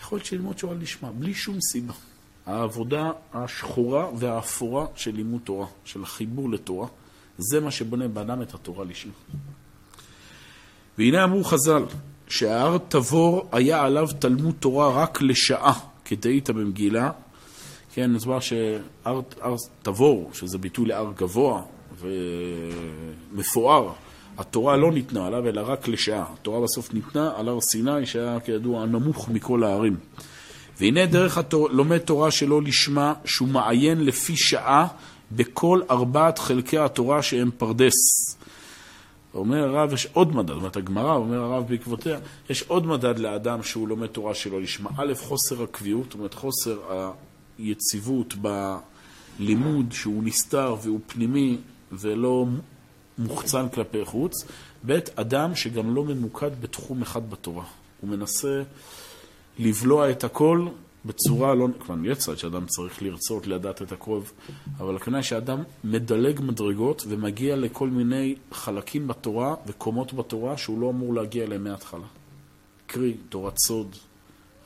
יכול 0.00 0.16
להיות 0.16 0.26
שללמוד 0.26 0.58
שורה 0.58 0.74
לשמה, 0.74 1.12
בלי 1.12 1.34
שום 1.34 1.58
סיבה. 1.60 1.92
העבודה 2.48 3.10
השחורה 3.34 4.06
והאפורה 4.16 4.86
של 4.94 5.14
לימוד 5.14 5.40
תורה, 5.44 5.66
של 5.84 6.02
החיבור 6.02 6.50
לתורה, 6.50 6.86
זה 7.38 7.60
מה 7.60 7.70
שבונה 7.70 8.08
באדם 8.08 8.42
את 8.42 8.54
התורה 8.54 8.84
לשמה. 8.84 9.12
והנה 10.98 11.24
אמרו 11.24 11.44
חז"ל, 11.44 11.82
שההר 12.28 12.78
תבור 12.88 13.48
היה 13.52 13.82
עליו 13.82 14.08
תלמוד 14.18 14.54
תורה 14.60 15.02
רק 15.02 15.22
לשעה, 15.22 15.72
כדאית 16.04 16.50
במגילה. 16.50 17.10
כן, 17.94 18.12
נזמר 18.12 18.40
שהר 18.40 19.20
תבור, 19.82 20.30
שזה 20.32 20.58
ביטוי 20.58 20.86
להר 20.86 21.12
גבוה 21.16 21.62
ומפואר, 21.98 23.92
התורה 24.38 24.76
לא 24.76 24.92
ניתנה 24.92 25.26
עליו, 25.26 25.48
אלא 25.48 25.62
רק 25.66 25.88
לשעה. 25.88 26.24
התורה 26.32 26.60
בסוף 26.60 26.94
ניתנה 26.94 27.32
על 27.36 27.48
הר 27.48 27.60
סיני, 27.60 28.06
שהיה 28.06 28.40
כידוע 28.40 28.82
הנמוך 28.82 29.28
מכל 29.28 29.64
הערים. 29.64 29.96
והנה 30.80 31.06
דרך 31.06 31.38
התור, 31.38 31.70
לומד 31.70 31.98
תורה 31.98 32.30
שלא 32.30 32.62
לשמה, 32.62 33.14
שהוא 33.24 33.48
מעיין 33.48 34.04
לפי 34.04 34.36
שעה 34.36 34.86
בכל 35.32 35.80
ארבעת 35.90 36.38
חלקי 36.38 36.78
התורה 36.78 37.22
שהם 37.22 37.50
פרדס. 37.58 37.94
אומר 39.34 39.64
הרב, 39.64 39.92
יש 39.92 40.08
עוד 40.12 40.36
מדד, 40.36 40.48
זאת 40.48 40.56
אומרת 40.56 40.76
הגמרא, 40.76 41.14
אומר 41.14 41.38
הרב 41.38 41.68
בעקבותיה, 41.68 42.18
יש 42.50 42.62
עוד 42.62 42.86
מדד 42.86 43.18
לאדם 43.18 43.62
שהוא 43.62 43.88
לומד 43.88 44.06
תורה 44.06 44.34
שלא 44.34 44.60
לשמה. 44.60 44.90
א', 44.96 45.14
חוסר 45.14 45.62
הקביעות, 45.62 46.04
זאת 46.04 46.14
אומרת 46.14 46.34
חוסר 46.34 46.78
היציבות 47.58 48.34
בלימוד 49.38 49.92
שהוא 49.92 50.24
נסתר 50.24 50.76
והוא 50.82 51.00
פנימי 51.06 51.56
ולא 51.92 52.46
מוחצן 53.18 53.68
כלפי 53.68 54.04
חוץ. 54.04 54.34
ב', 54.86 54.98
אדם 55.14 55.54
שגם 55.54 55.94
לא 55.94 56.04
ממוקד 56.04 56.50
בתחום 56.60 57.02
אחד 57.02 57.30
בתורה. 57.30 57.64
הוא 58.00 58.10
מנסה 58.10 58.62
לבלוע 59.58 60.10
את 60.10 60.24
הכל 60.24 60.68
בצורה 61.04 61.54
לא... 61.54 61.68
כלומר, 61.78 62.10
יש 62.10 62.18
צד 62.18 62.38
שאדם 62.38 62.66
צריך 62.66 63.02
לרצות, 63.02 63.46
לדעת 63.46 63.82
את 63.82 63.92
הכל, 63.92 64.20
אבל 64.78 64.96
הכוונה 64.96 65.22
שאדם 65.22 65.62
מדלג 65.84 66.40
מדרגות 66.40 67.04
ומגיע 67.08 67.56
לכל 67.56 67.88
מיני 67.88 68.34
חלקים 68.52 69.08
בתורה 69.08 69.54
וקומות 69.66 70.12
בתורה 70.12 70.56
שהוא 70.56 70.80
לא 70.80 70.90
אמור 70.90 71.14
להגיע 71.14 71.44
אליהם 71.44 71.64
מההתחלה. 71.64 72.06
קרי, 72.86 73.14
תורת 73.28 73.54
סוד, 73.66 73.96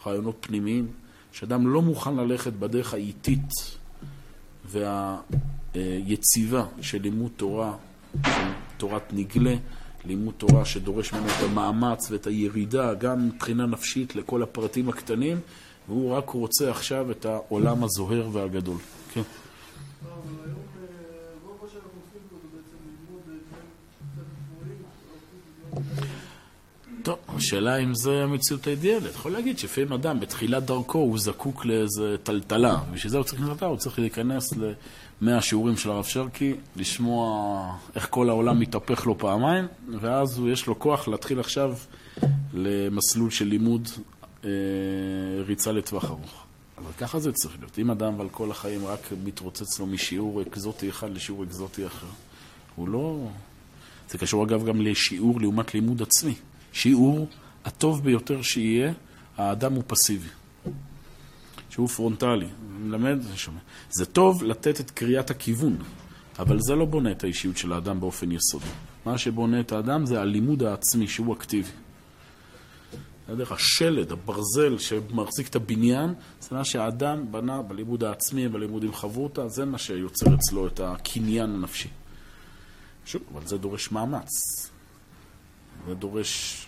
רעיונות 0.06 0.36
פנימיים, 0.40 0.86
שאדם 1.32 1.66
לא 1.66 1.82
מוכן 1.82 2.16
ללכת 2.16 2.52
בדרך 2.52 2.94
האיטית 2.94 3.50
והיציבה 5.74 6.66
של 6.80 7.02
לימוד 7.02 7.30
תורה, 7.36 7.74
של 8.26 8.50
תורת 8.76 9.12
נגלה, 9.12 9.54
לימוד 10.04 10.34
תורה 10.38 10.64
שדורש 10.64 11.12
ממנו 11.12 11.26
את 11.26 11.42
המאמץ 11.42 12.10
ואת 12.10 12.26
הירידה, 12.26 12.94
גם 12.94 13.26
מבחינה 13.26 13.66
נפשית 13.66 14.16
לכל 14.16 14.42
הפרטים 14.42 14.88
הקטנים, 14.88 15.40
והוא 15.88 16.12
רק 16.12 16.30
רוצה 16.30 16.70
עכשיו 16.70 17.10
את 17.10 17.24
העולם 17.24 17.84
הזוהר 17.84 18.28
והגדול. 18.32 18.78
כן. 19.12 19.22
טוב, 27.02 27.18
השאלה 27.28 27.76
אם 27.76 27.94
זה 27.94 28.22
המציאות 28.22 28.66
האידיאלית. 28.66 29.14
יכול 29.14 29.32
להגיד 29.32 29.58
שלפעמים 29.58 29.92
אדם 29.92 30.20
בתחילת 30.20 30.64
דרכו 30.64 30.98
הוא 30.98 31.18
זקוק 31.18 31.64
לאיזה 31.64 32.16
טלטלה, 32.22 32.80
בשביל 32.92 33.10
זה 33.10 33.16
הוא 33.16 33.24
צריך 33.24 33.42
טלטלה, 33.46 33.68
הוא 33.68 33.76
צריך 33.76 33.98
להיכנס 33.98 34.54
למאה 35.22 35.42
שיעורים 35.42 35.76
של 35.76 35.90
הרב 35.90 36.04
שרקי, 36.04 36.54
לשמוע 36.76 37.76
איך 37.94 38.06
כל 38.10 38.28
העולם 38.28 38.60
מתהפך 38.60 39.06
לו 39.06 39.18
פעמיים, 39.18 39.66
ואז 40.00 40.40
יש 40.46 40.66
לו 40.66 40.78
כוח 40.78 41.08
להתחיל 41.08 41.40
עכשיו 41.40 41.74
למסלול 42.52 43.30
של 43.30 43.44
לימוד 43.44 43.88
אה, 44.44 44.50
ריצה 45.46 45.72
לטווח 45.72 46.04
ארוך. 46.04 46.44
אבל 46.78 46.92
ככה 46.98 47.20
זה 47.20 47.32
צריך 47.32 47.58
להיות. 47.58 47.78
אם 47.78 47.90
אדם 47.90 48.14
אבל 48.14 48.28
כל 48.28 48.50
החיים 48.50 48.86
רק 48.86 49.00
מתרוצץ 49.24 49.80
לו 49.80 49.86
משיעור 49.86 50.42
אקזוטי 50.42 50.88
אחד 50.88 51.10
לשיעור 51.10 51.44
אקזוטי 51.44 51.86
אחר, 51.86 52.06
הוא 52.76 52.88
לא... 52.88 53.28
זה 54.10 54.18
קשור 54.18 54.44
אגב 54.44 54.66
גם 54.66 54.80
לשיעור 54.80 55.40
לעומת 55.40 55.74
לימוד 55.74 56.02
עצמי. 56.02 56.34
שיעור 56.72 57.28
הטוב 57.64 58.04
ביותר 58.04 58.42
שיהיה, 58.42 58.92
האדם 59.36 59.72
הוא 59.72 59.82
פסיבי. 59.86 60.28
שהוא 61.72 61.88
פרונטלי, 61.88 62.48
מלמד, 62.78 63.18
שומע. 63.34 63.58
זה 63.90 64.06
טוב 64.06 64.42
לתת 64.42 64.80
את 64.80 64.90
קריאת 64.90 65.30
הכיוון, 65.30 65.76
אבל 66.38 66.58
זה 66.60 66.74
לא 66.74 66.84
בונה 66.84 67.10
את 67.10 67.24
האישיות 67.24 67.56
של 67.56 67.72
האדם 67.72 68.00
באופן 68.00 68.32
יסודי. 68.32 68.66
מה 69.06 69.18
שבונה 69.18 69.60
את 69.60 69.72
האדם 69.72 70.06
זה 70.06 70.20
הלימוד 70.20 70.62
העצמי, 70.62 71.08
שהוא 71.08 71.34
אקטיבי. 71.34 71.68
דרך 73.36 73.52
השלד, 73.52 74.12
הברזל 74.12 74.78
שמחזיק 74.78 75.48
את 75.48 75.56
הבניין, 75.56 76.14
זה 76.40 76.56
מה 76.56 76.64
שהאדם 76.64 77.32
בנה 77.32 77.62
בלימוד 77.62 78.04
העצמי, 78.04 78.48
בלימוד 78.48 78.82
עם 78.82 78.92
חברותא, 78.92 79.48
זה 79.48 79.64
מה 79.64 79.78
שיוצר 79.78 80.34
אצלו 80.34 80.66
את 80.66 80.80
הקניין 80.80 81.50
הנפשי. 81.50 81.88
שוב, 83.06 83.22
אבל 83.32 83.46
זה 83.46 83.58
דורש 83.58 83.92
מאמץ. 83.92 84.30
זה 85.88 85.94
דורש... 85.94 86.66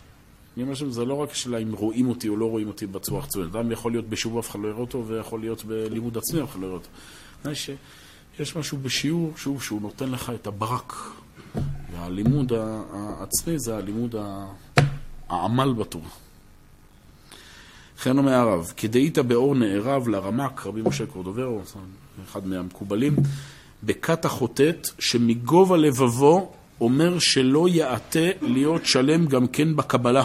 אני 0.57 0.63
אומר 0.63 0.75
שזה 0.75 1.05
לא 1.05 1.15
רק 1.15 1.31
השאלה 1.31 1.59
אם 1.59 1.73
רואים 1.73 2.09
אותי 2.09 2.29
או 2.29 2.37
לא 2.37 2.51
רואים 2.51 2.69
אותי 2.69 2.87
בצורה 2.87 3.23
חיצונית. 3.23 3.55
אדם 3.55 3.73
יכול 3.73 3.93
להיות 3.93 4.09
בשיעור 4.09 4.41
אף 4.41 4.51
אחד 4.51 4.59
לא 4.61 4.69
יראה 4.69 4.81
אותו, 4.81 5.05
ויכול 5.07 5.41
להיות 5.41 5.65
בלימוד 5.65 6.19
עצמי 6.19 6.43
אף 6.43 6.51
אחד 6.51 6.61
לא 6.61 6.67
יראה 6.67 6.79
אותו. 6.79 6.89
יש 8.41 8.57
משהו 8.57 8.79
בשיעור, 8.79 9.33
שוב, 9.37 9.63
שהוא 9.63 9.83
נותן 9.83 10.11
לך 10.11 10.33
את 10.35 10.47
הברק. 10.47 10.93
והלימוד 11.93 12.53
העצמי 12.93 13.59
זה 13.59 13.77
הלימוד 13.77 14.15
העמל 15.29 15.73
בתורה. 15.73 16.09
לכן 17.99 18.19
אומר 18.19 18.33
הרב, 18.33 18.73
כדאית 18.77 19.19
באור 19.19 19.55
נערב 19.55 20.09
לרמק, 20.09 20.67
רבי 20.67 20.83
משה 20.83 21.07
קורדוברו, 21.07 21.61
אחד 22.25 22.47
מהמקובלים, 22.47 23.17
בכת 23.83 24.25
החוטאת, 24.25 24.89
שמגובה 24.99 25.77
לבבו 25.77 26.53
אומר 26.81 27.19
שלא 27.19 27.69
יעטה 27.69 28.29
להיות 28.41 28.87
שלם 28.87 29.27
גם 29.27 29.47
כן 29.47 29.77
בקבלה, 29.77 30.25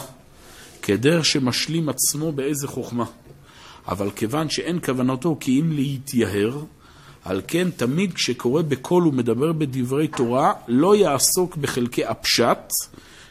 כדרך 0.89 1.25
שמשלים 1.25 1.89
עצמו 1.89 2.31
באיזה 2.31 2.67
חוכמה. 2.67 3.05
אבל 3.87 4.09
כיוון 4.15 4.49
שאין 4.49 4.79
כוונתו 4.85 5.37
כי 5.39 5.59
אם 5.59 5.71
להתייהר, 5.71 6.59
על 7.25 7.41
כן 7.47 7.69
תמיד 7.71 8.13
כשקורא 8.13 8.61
בקול 8.61 9.07
ומדבר 9.07 9.51
בדברי 9.51 10.07
תורה, 10.07 10.53
לא 10.67 10.95
יעסוק 10.95 11.57
בחלקי 11.57 12.05
הפשט, 12.05 12.71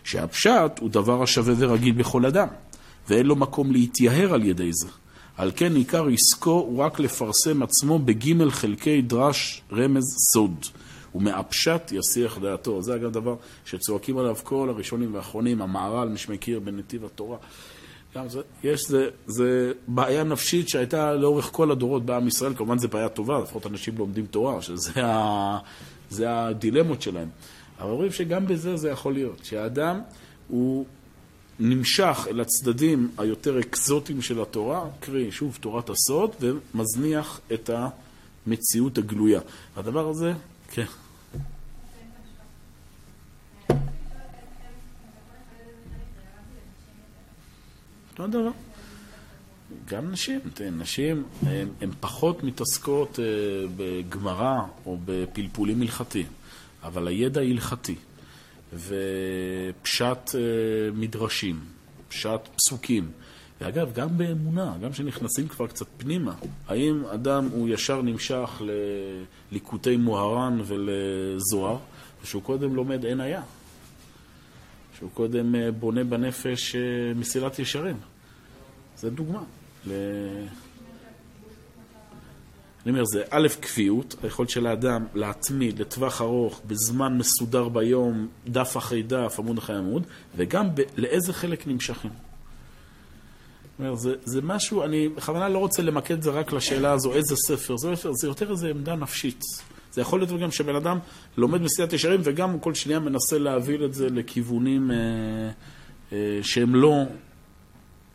שהפשט 0.05 0.79
הוא 0.81 0.91
דבר 0.91 1.23
השווה 1.23 1.55
ורגיל 1.59 1.95
בכל 1.95 2.27
אדם. 2.27 2.49
ואין 3.09 3.27
לו 3.27 3.37
מקום 3.37 3.73
להתייהר 3.73 4.35
על 4.35 4.45
ידי 4.45 4.71
זה. 4.73 4.88
על 5.37 5.50
כן 5.57 5.75
עיקר 5.75 6.07
עסקו 6.07 6.50
הוא 6.50 6.79
רק 6.79 7.00
לפרסם 7.00 7.62
עצמו 7.62 7.99
בגימל 7.99 8.50
חלקי 8.50 9.03
דרש 9.03 9.62
רמז 9.73 10.05
סוד. 10.33 10.65
ומהפשט 11.15 11.93
יסיח 11.93 12.38
דעתו. 12.38 12.83
זה 12.83 12.95
אגב 12.95 13.12
דבר 13.12 13.37
שצועקים 13.65 14.19
עליו 14.19 14.37
כל 14.43 14.69
הראשונים 14.69 15.15
והאחרונים, 15.15 15.62
המהר"ל, 15.62 16.09
מי 16.09 16.19
שמכיר 16.19 16.61
בנתיב 16.61 17.05
התורה. 17.05 17.37
גם 18.17 18.29
זה, 18.29 18.41
יש, 18.65 18.88
זה, 18.88 19.09
זה 19.27 19.73
בעיה 19.88 20.25
נפשית 20.25 20.69
שהייתה 20.69 21.15
לאורך 21.15 21.49
כל 21.53 21.71
הדורות 21.71 22.07
בעם 22.07 22.29
ישראל, 22.29 22.55
כמובן 22.55 22.79
זו 22.79 22.88
בעיה 22.88 23.09
טובה, 23.09 23.38
לפחות 23.38 23.67
אנשים 23.67 23.99
לומדים 23.99 24.27
תורה, 24.27 24.62
שזה 24.62 25.07
ה, 25.07 25.59
הדילמות 26.27 27.03
שלהם. 27.03 27.29
אבל 27.81 27.91
רואים 27.91 28.12
שגם 28.12 28.47
בזה 28.47 28.77
זה 28.77 28.91
יכול 28.91 29.12
להיות, 29.12 29.45
שהאדם 29.45 30.00
הוא 30.49 30.85
נמשך 31.61 32.27
אל 32.31 32.41
הצדדים 32.41 33.11
היותר 33.19 33.61
אקזוטיים 33.61 34.23
של 34.23 34.43
התורה, 34.43 34.85
קרי, 35.00 35.33
שוב, 35.33 35.59
תורת 35.61 35.91
הסוד, 35.91 36.31
ומזניח 36.41 37.41
את 37.53 37.71
המציאות 38.47 38.99
הגלויה. 38.99 39.41
הדבר 39.77 40.09
הזה, 40.09 40.33
כן. 40.69 40.85
אותו 48.19 48.27
דבר. 48.27 48.51
גם 49.85 50.13
נשים, 50.13 50.41
נשים 50.73 51.25
הן 51.81 51.91
פחות 52.01 52.43
מתעסקות 52.43 53.19
אה, 53.21 53.25
בגמרא 53.77 54.57
או 54.87 54.99
בפלפולים 55.05 55.83
הלכתיים, 55.83 56.27
אבל 56.83 57.09
הידע 57.09 57.41
ההלכתי 57.41 57.95
ופשט 58.75 60.35
אה, 60.35 60.41
מדרשים, 60.95 61.61
פשט 62.09 62.41
פסוקים. 62.57 63.11
ואגב, 63.61 63.93
גם 63.93 64.19
באמונה, 64.19 64.75
גם 64.83 64.93
כשנכנסים 64.93 65.49
כבר 65.49 65.67
קצת 65.67 65.87
פנימה, 65.97 66.35
האם 66.69 67.05
אדם 67.05 67.49
הוא 67.53 67.69
ישר 67.69 68.03
נמשך 68.03 68.62
לליקוטי 69.50 69.97
מוהר"ן 69.97 70.61
ולזוהר, 70.65 71.79
או 72.23 72.27
שהוא 72.27 72.43
קודם 72.43 72.75
לומד 72.75 73.05
אין 73.05 73.21
היה? 73.21 73.43
שהוא 74.99 75.11
קודם 75.15 75.55
אה, 75.55 75.73
בונה 75.73 76.05
בנפש 76.05 76.75
אה, 76.75 76.81
מסילת 77.15 77.59
ישרים. 77.59 77.97
זו 78.97 79.11
דוגמה. 79.11 79.43
אני 82.88 82.93
אומר, 82.95 83.05
זה 83.05 83.23
א', 83.31 83.49
קביעות, 83.61 84.17
היכולת 84.23 84.50
של 84.50 84.67
האדם 84.67 85.07
להתמיד 85.15 85.79
לטווח 85.79 86.21
ארוך, 86.21 86.61
בזמן 86.67 87.19
מסודר 87.19 87.69
ביום, 87.69 88.29
דף 88.47 88.77
אחרי 88.77 89.03
דף, 89.03 89.35
עמוד 89.38 89.59
אחרי 89.59 89.77
עמוד, 89.77 90.07
וגם 90.37 90.75
ב- 90.75 90.83
לאיזה 90.97 91.33
חלק 91.33 91.67
נמשכים. 91.67 92.11
אומר, 93.78 93.94
זה, 93.94 94.14
זה 94.25 94.42
משהו, 94.42 94.85
אני 94.85 95.08
בכוונה 95.08 95.49
לא 95.49 95.58
רוצה 95.58 95.82
למקד 95.82 96.14
את 96.14 96.23
זה 96.23 96.30
רק 96.30 96.52
לשאלה 96.52 96.92
הזו, 96.92 97.14
איזה 97.14 97.37
ספר, 97.37 97.76
זה, 97.76 97.94
זה 97.94 98.26
יותר 98.26 98.50
איזו 98.50 98.66
עמדה 98.66 98.97
נפשית. 98.97 99.42
זה 99.92 100.00
יכול 100.00 100.20
להיות 100.20 100.40
גם 100.40 100.50
שבן 100.50 100.76
אדם 100.76 100.99
לומד 101.37 101.62
מסיעת 101.62 101.92
ישרים 101.92 102.20
וגם 102.25 102.58
כל 102.58 102.75
שנייה 102.75 102.99
מנסה 102.99 103.38
להעביר 103.38 103.85
את 103.85 103.94
זה 103.94 104.08
לכיוונים 104.11 104.90
אה, 104.90 104.97
אה, 106.12 106.38
שהם 106.42 106.75
לא, 106.75 107.02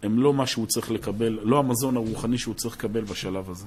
הם 0.03 0.19
לא 0.19 0.33
מה 0.33 0.47
שהוא 0.47 0.65
צריך 0.65 0.91
לקבל, 0.91 1.39
לא 1.43 1.59
המזון 1.59 1.97
הרוחני 1.97 2.37
שהוא 2.37 2.55
צריך 2.55 2.75
לקבל 2.75 3.01
בשלב 3.01 3.49
הזה. 3.49 3.65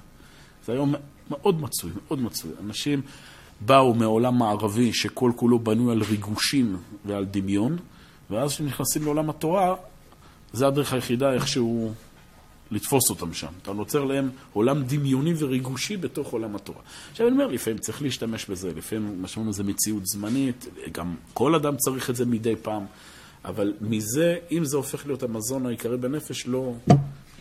זה 0.66 0.72
היום 0.72 0.94
מאוד 1.30 1.60
מצוי, 1.60 1.90
מאוד 2.06 2.20
מצוי. 2.20 2.50
אנשים 2.64 3.00
באו 3.60 3.94
מעולם 3.94 4.38
מערבי 4.38 4.92
שכל 4.92 5.32
כולו 5.36 5.58
בנוי 5.58 5.92
על 5.92 6.02
ריגושים 6.02 6.76
ועל 7.04 7.24
דמיון, 7.24 7.76
ואז 8.30 8.50
כשנכנסים 8.50 9.04
לעולם 9.04 9.30
התורה, 9.30 9.74
זה 10.52 10.66
הדרך 10.66 10.92
היחידה 10.92 11.32
איכשהו 11.32 11.94
לתפוס 12.70 13.10
אותם 13.10 13.32
שם. 13.32 13.52
אתה 13.62 13.72
נוצר 13.72 14.04
להם 14.04 14.30
עולם 14.52 14.82
דמיוני 14.82 15.34
וריגושי 15.38 15.96
בתוך 15.96 16.32
עולם 16.32 16.56
התורה. 16.56 16.80
עכשיו 17.10 17.26
אני 17.26 17.34
אומר, 17.34 17.46
לפעמים 17.46 17.78
צריך 17.78 18.02
להשתמש 18.02 18.46
בזה, 18.46 18.72
לפעמים 18.74 19.22
מה 19.22 19.28
שאומרים 19.28 19.52
זה 19.52 19.64
מציאות 19.64 20.06
זמנית, 20.06 20.66
גם 20.92 21.14
כל 21.34 21.54
אדם 21.54 21.76
צריך 21.76 22.10
את 22.10 22.16
זה 22.16 22.26
מדי 22.26 22.56
פעם, 22.62 22.84
אבל 23.44 23.72
מזה, 23.80 24.36
אם 24.50 24.64
זה 24.64 24.76
הופך 24.76 25.06
להיות 25.06 25.22
המזון 25.22 25.66
העיקרי 25.66 25.96
בנפש, 25.96 26.46
לא, 26.46 26.74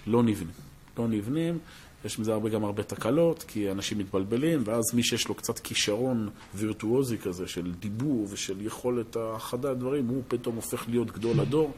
לא 0.08 0.24
נבנים. 0.24 0.54
לא 0.98 1.08
נבנים, 1.08 1.60
יש 2.06 2.20
מזה 2.20 2.34
הרבה, 2.34 2.50
גם 2.50 2.64
הרבה 2.64 2.84
תקלות, 2.84 3.44
כי 3.44 3.72
אנשים 3.72 3.98
מתבלבלים, 3.98 4.62
ואז 4.66 4.84
מי 4.94 5.04
שיש 5.04 5.28
לו 5.28 5.36
קצת 5.36 5.60
כישרון 5.60 6.30
וירטואוזי 6.56 7.18
כזה 7.18 7.48
של 7.48 7.74
דיבור 7.80 8.28
ושל 8.30 8.62
יכולת 8.62 9.16
האחדת 9.16 9.78
דברים, 9.78 10.08
הוא 10.08 10.24
פתאום 10.28 10.56
הופך 10.56 10.86
להיות 10.90 11.12
גדול 11.12 11.40
הדור. 11.40 11.72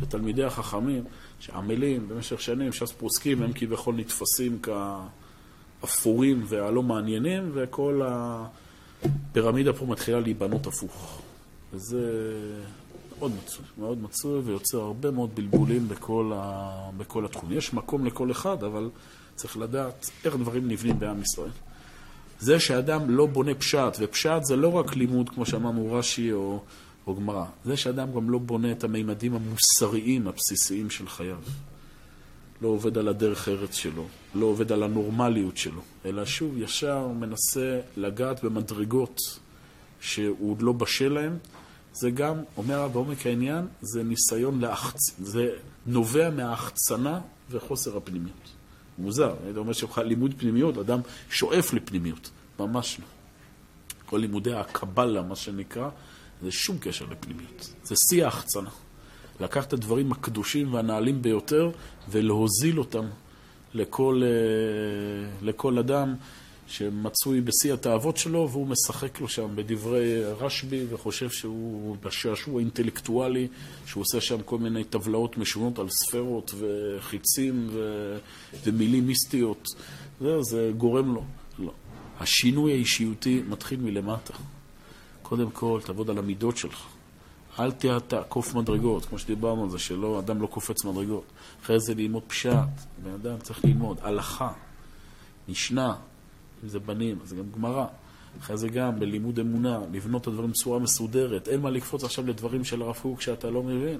ותלמידי 0.00 0.44
החכמים 0.44 1.04
שעמלים 1.40 2.08
במשך 2.08 2.40
שנים, 2.40 2.72
ש"ס 2.72 2.92
פוסקים, 2.92 3.42
הם 3.42 3.52
כביכול 3.54 3.94
נתפסים 3.94 4.58
כאפורים 5.80 6.44
והלא 6.48 6.82
מעניינים, 6.82 7.50
וכל 7.54 8.02
הפירמידה 8.04 9.72
פה 9.72 9.86
מתחילה 9.86 10.20
להיבנות 10.20 10.66
הפוך. 10.66 11.20
וזה 11.72 12.00
מאוד 13.18 13.32
מצוי, 13.44 13.64
מאוד 13.78 14.02
מצוי, 14.02 14.40
ויוצר 14.40 14.80
הרבה 14.80 15.10
מאוד 15.10 15.30
בלבולים 15.34 15.88
בכל, 15.88 16.32
ה... 16.34 16.90
בכל 16.96 17.24
התחום. 17.24 17.52
יש 17.52 17.74
מקום 17.74 18.06
לכל 18.06 18.30
אחד, 18.30 18.64
אבל 18.64 18.90
צריך 19.42 19.56
לדעת 19.56 20.10
איך 20.24 20.36
דברים 20.36 20.68
נבנים 20.68 20.98
בעם 20.98 21.22
ישראל. 21.22 21.50
זה 22.40 22.60
שאדם 22.60 23.10
לא 23.10 23.26
בונה 23.26 23.54
פשט, 23.54 23.96
ופשט 24.00 24.44
זה 24.44 24.56
לא 24.56 24.72
רק 24.72 24.96
לימוד, 24.96 25.28
כמו 25.28 25.46
שאמרנו 25.46 25.92
רש"י 25.92 26.32
או, 26.32 26.62
או 27.06 27.16
גמרא, 27.16 27.44
זה 27.64 27.76
שאדם 27.76 28.14
גם 28.14 28.30
לא 28.30 28.38
בונה 28.38 28.72
את 28.72 28.84
המימדים 28.84 29.34
המוסריים 29.34 30.28
הבסיסיים 30.28 30.90
של 30.90 31.08
חייו. 31.08 31.38
לא 32.62 32.68
עובד 32.68 32.98
על 32.98 33.08
הדרך 33.08 33.48
ארץ 33.48 33.74
שלו, 33.74 34.06
לא 34.34 34.46
עובד 34.46 34.72
על 34.72 34.82
הנורמליות 34.82 35.56
שלו, 35.56 35.80
אלא 36.04 36.24
שוב 36.24 36.58
ישר 36.58 37.08
מנסה 37.08 37.80
לגעת 37.96 38.44
במדרגות 38.44 39.20
שהוא 40.00 40.50
עוד 40.50 40.62
לא 40.62 40.72
בשל 40.72 41.12
להם. 41.12 41.38
זה 41.92 42.10
גם, 42.10 42.36
אומר 42.56 42.74
הרב 42.74 42.92
בעומק 42.92 43.26
העניין, 43.26 43.66
זה 43.80 44.02
ניסיון 44.02 44.60
להחצ... 44.60 44.98
זה 45.18 45.50
נובע 45.86 46.30
מההחצנה 46.30 47.20
וחוסר 47.50 47.96
הפנימיות. 47.96 48.61
מוזר, 48.98 49.34
היית 49.44 49.56
אומר 49.56 49.72
לימוד 50.04 50.34
פנימיות, 50.38 50.78
אדם 50.78 51.00
שואף 51.30 51.72
לפנימיות, 51.72 52.30
ממש 52.60 53.00
לא. 53.00 53.06
כל 54.06 54.16
לימודי 54.18 54.54
הקבלה, 54.54 55.22
מה 55.22 55.36
שנקרא, 55.36 55.88
זה 56.42 56.50
שום 56.50 56.78
קשר 56.80 57.06
לפנימיות. 57.10 57.74
זה 57.84 57.94
שיא 58.08 58.24
ההחצנה. 58.24 58.70
לקחת 59.40 59.68
את 59.68 59.72
הדברים 59.72 60.12
הקדושים 60.12 60.74
והנעלים 60.74 61.22
ביותר 61.22 61.70
ולהוזיל 62.10 62.78
אותם 62.78 63.04
לכל, 63.74 64.22
אה, 64.24 65.30
לכל 65.42 65.78
אדם 65.78 66.14
שמצוי 66.66 67.40
בשיא 67.40 67.74
התאוות 67.74 68.16
שלו 68.16 68.48
והוא 68.50 68.66
משחק 68.66 69.20
לו 69.20 69.28
שם 69.28 69.56
בדברי 69.56 70.24
רשב"י 70.24 70.84
וחושב 70.90 71.30
שהוא 71.30 71.96
בשעשוע 72.02 72.60
אינטלקטואלי, 72.60 73.48
שהוא 73.86 74.00
עושה 74.00 74.20
שם 74.20 74.42
כל 74.42 74.58
מיני 74.58 74.84
טבלאות 74.84 75.36
משונות 75.36 75.78
על 75.78 75.88
ספרות 75.88 76.54
וחיצים 76.58 77.68
ו... 77.72 78.16
ומילים 78.64 79.06
מיסטיות. 79.06 79.68
זה, 80.20 80.42
זה 80.42 80.70
גורם 80.76 81.14
לו. 81.14 81.24
לא. 81.58 81.72
השינוי 82.20 82.72
האישיותי 82.72 83.42
מתחיל 83.48 83.80
מלמטה. 83.80 84.34
קודם 85.22 85.50
כל, 85.50 85.80
תעבוד 85.84 86.10
על 86.10 86.18
המידות 86.18 86.56
שלך. 86.56 86.86
אל 87.58 87.70
תעקוף 88.08 88.54
מדרגות, 88.54 89.04
כמו 89.04 89.18
שדיברנו 89.18 89.64
על 89.64 89.70
זה, 89.70 89.78
שלא, 89.78 90.18
אדם 90.18 90.42
לא 90.42 90.46
קופץ 90.46 90.84
מדרגות. 90.84 91.24
אחרי 91.62 91.80
זה 91.80 91.94
ללמוד 91.94 92.22
פשט, 92.26 92.52
בן 93.02 93.10
אדם 93.10 93.38
צריך 93.38 93.64
ללמוד 93.64 93.98
הלכה, 94.02 94.52
משנה, 95.48 95.94
אם 96.64 96.68
זה 96.68 96.78
בנים, 96.78 97.18
אז 97.22 97.28
זה 97.28 97.36
גם 97.36 97.44
גמרא. 97.56 97.86
אחרי 98.40 98.56
זה 98.56 98.68
גם 98.68 99.00
בלימוד 99.00 99.38
אמונה, 99.38 99.80
לבנות 99.92 100.22
את 100.22 100.26
הדברים 100.26 100.50
בצורה 100.50 100.78
מסודרת. 100.78 101.48
אין 101.48 101.60
מה 101.60 101.70
לקפוץ 101.70 102.04
עכשיו 102.04 102.26
לדברים 102.26 102.64
של 102.64 102.82
הרב 102.82 102.98
קוק 103.02 103.20
שאתה 103.20 103.50
לא 103.50 103.62
מבין. 103.62 103.98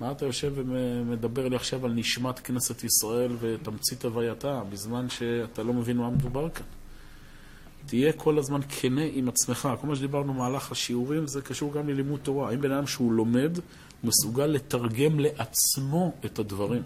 מה 0.00 0.12
אתה 0.12 0.26
יושב 0.26 0.52
ומדבר 0.56 1.48
לי 1.48 1.56
עכשיו 1.56 1.84
על 1.84 1.92
נשמת 1.92 2.38
כנסת 2.38 2.84
ישראל 2.84 3.32
ותמצית 3.40 4.04
הווייתה, 4.04 4.62
בזמן 4.70 5.08
שאתה 5.08 5.62
לא 5.62 5.72
מבין 5.72 5.96
מה 5.96 6.10
מדובר 6.10 6.50
כאן? 6.50 6.66
תהיה 7.86 8.12
כל 8.12 8.38
הזמן 8.38 8.60
כנה 8.68 9.02
עם 9.12 9.28
עצמך. 9.28 9.68
כל 9.80 9.86
מה 9.86 9.96
שדיברנו 9.96 10.34
במהלך 10.34 10.72
השיעורים 10.72 11.26
זה 11.26 11.42
קשור 11.42 11.72
גם 11.72 11.88
ללימוד 11.88 12.20
תורה. 12.22 12.50
האם 12.50 12.60
בן 12.60 12.72
אדם 12.72 12.86
שהוא 12.86 13.12
לומד, 13.12 13.58
מסוגל 14.04 14.46
לתרגם 14.46 15.20
לעצמו 15.20 16.12
את 16.24 16.38
הדברים. 16.38 16.82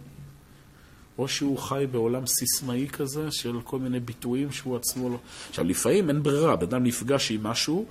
או 1.20 1.28
שהוא 1.28 1.59
חי 1.59 1.85
בעולם 1.90 2.26
סיסמאי 2.26 2.88
כזה 2.88 3.30
של 3.30 3.56
כל 3.64 3.78
מיני 3.78 4.00
ביטויים 4.00 4.52
שהוא 4.52 4.76
עצמו 4.76 5.09
לא... 5.09 5.16
עכשיו, 5.48 5.64
לפעמים 5.64 6.09
אין 6.09 6.22
ברירה, 6.22 6.56
בן 6.56 6.66
אדם 6.66 6.85
נפגש 6.85 7.30
עם 7.30 7.42
משהו 7.42 7.87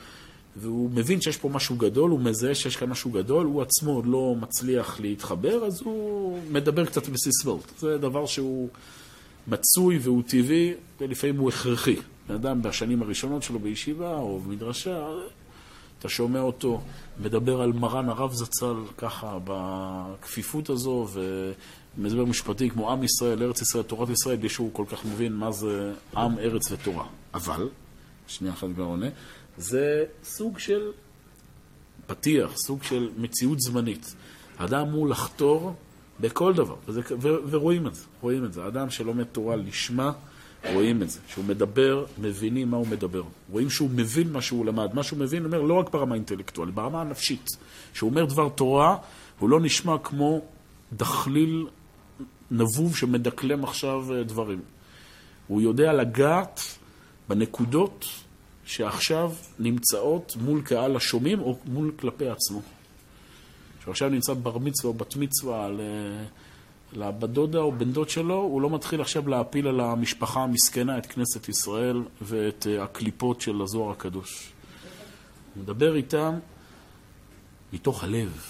והוא 0.55 0.89
מבין 0.93 1.21
שיש 1.21 1.37
פה 1.37 1.49
משהו 1.49 1.75
גדול, 1.75 2.11
הוא 2.11 2.19
מזהה 2.19 2.55
שיש 2.55 2.75
כאן 2.75 2.89
משהו 2.89 3.11
גדול, 3.11 3.45
הוא 3.45 3.61
עצמו 3.61 3.91
עוד 3.91 4.05
לא 4.05 4.35
מצליח 4.39 4.99
להתחבר, 4.99 5.65
אז 5.65 5.81
הוא 5.81 6.39
מדבר 6.51 6.85
קצת 6.85 7.09
בסיסמאות. 7.09 7.71
זה 7.79 7.97
דבר 7.97 8.25
שהוא 8.25 8.69
מצוי 9.47 9.97
והוא 9.97 10.23
טבעי, 10.27 10.73
ולפעמים 11.01 11.37
הוא 11.37 11.49
הכרחי. 11.49 11.95
בן 12.29 12.35
אדם 12.35 12.61
בשנים 12.61 13.01
הראשונות 13.01 13.43
שלו 13.43 13.59
בישיבה 13.59 14.17
או 14.17 14.39
במדרשה, 14.39 15.07
אתה 15.99 16.09
שומע 16.09 16.39
אותו 16.39 16.81
מדבר 17.19 17.61
על 17.61 17.73
מרן 17.73 18.09
הרב 18.09 18.33
זצ"ל 18.33 18.75
ככה 18.97 19.37
בכפיפות 19.43 20.69
הזו 20.69 21.07
ומדבר 21.97 22.25
משפטי 22.25 22.69
כמו 22.69 22.91
עם 22.91 23.03
ישראל, 23.03 23.43
ארץ 23.43 23.61
ישראל, 23.61 23.83
תורת 23.83 24.09
ישראל, 24.09 24.35
בלי 24.35 24.49
שהוא 24.49 24.69
כל 24.73 24.85
כך 24.91 25.05
מבין 25.05 25.33
מה 25.33 25.51
זה 25.51 25.93
עם, 26.15 26.39
ארץ 26.39 26.71
ותורה. 26.71 27.05
אבל, 27.33 27.69
שנייה 28.27 28.53
אחת 28.53 28.67
כבר 28.75 28.83
עונה, 28.83 29.07
זה 29.57 30.05
סוג 30.23 30.59
של 30.59 30.91
פתיח, 32.07 32.57
סוג 32.57 32.83
של 32.83 33.09
מציאות 33.17 33.59
זמנית. 33.59 34.15
האדם 34.59 34.87
אמור 34.87 35.07
לחתור 35.07 35.73
בכל 36.19 36.53
דבר, 36.53 36.75
וזה, 36.87 37.01
ו, 37.21 37.27
ורואים 37.49 37.87
את 37.87 37.95
זה, 37.95 38.03
רואים 38.21 38.45
את 38.45 38.53
זה. 38.53 38.63
האדם 38.63 38.89
שלומד 38.89 39.23
תורה 39.23 39.55
לשמה, 39.55 40.11
רואים 40.73 41.03
את 41.03 41.09
זה. 41.09 41.19
שהוא 41.27 41.45
מדבר, 41.45 42.05
מבינים 42.21 42.71
מה 42.71 42.77
הוא 42.77 42.87
מדבר. 42.87 43.23
רואים 43.51 43.69
שהוא 43.69 43.89
מבין 43.95 44.31
מה 44.31 44.41
שהוא 44.41 44.65
למד. 44.65 44.93
מה 44.93 45.03
שהוא 45.03 45.19
מבין, 45.19 45.45
אומר, 45.45 45.61
לא 45.61 45.73
רק 45.73 45.89
ברמה 45.89 46.11
האינטלקטואלית, 46.15 46.75
ברמה 46.75 47.01
הנפשית. 47.01 47.49
שהוא 47.93 48.09
אומר 48.09 48.25
דבר 48.25 48.49
תורה, 48.49 48.97
הוא 49.39 49.49
לא 49.49 49.59
נשמע 49.59 49.97
כמו 50.03 50.41
דחליל 50.93 51.67
נבוב 52.51 52.95
שמדקלם 52.95 53.63
עכשיו 53.63 54.13
אה, 54.13 54.23
דברים. 54.23 54.61
הוא 55.47 55.61
יודע 55.61 55.93
לגעת 55.93 56.61
בנקודות 57.29 58.05
שעכשיו 58.65 59.33
נמצאות 59.59 60.35
מול 60.41 60.61
קהל 60.61 60.95
השומעים 60.95 61.41
או 61.41 61.57
מול 61.65 61.91
כלפי 61.99 62.29
עצמו. 62.29 62.61
שעכשיו 63.85 64.09
נמצא 64.09 64.33
בר 64.33 64.57
מצווה 64.57 64.93
או 64.93 64.97
בת 64.97 65.15
מצווה 65.15 65.65
על... 65.65 65.81
לבת 66.93 67.29
דודה 67.29 67.59
או 67.59 67.71
בן 67.71 67.91
דוד 67.91 68.09
שלו, 68.09 68.35
הוא 68.35 68.61
לא 68.61 68.69
מתחיל 68.69 69.01
עכשיו 69.01 69.29
להפיל 69.29 69.67
על 69.67 69.79
המשפחה 69.79 70.43
המסכנה 70.43 70.97
את 70.97 71.05
כנסת 71.05 71.49
ישראל 71.49 72.03
ואת 72.21 72.67
אה, 72.69 72.83
הקליפות 72.83 73.41
של 73.41 73.61
הזוהר 73.61 73.91
הקדוש. 73.91 74.51
הוא 75.55 75.63
מדבר 75.63 75.95
איתם 75.95 76.39
מתוך 77.73 78.03
הלב, 78.03 78.43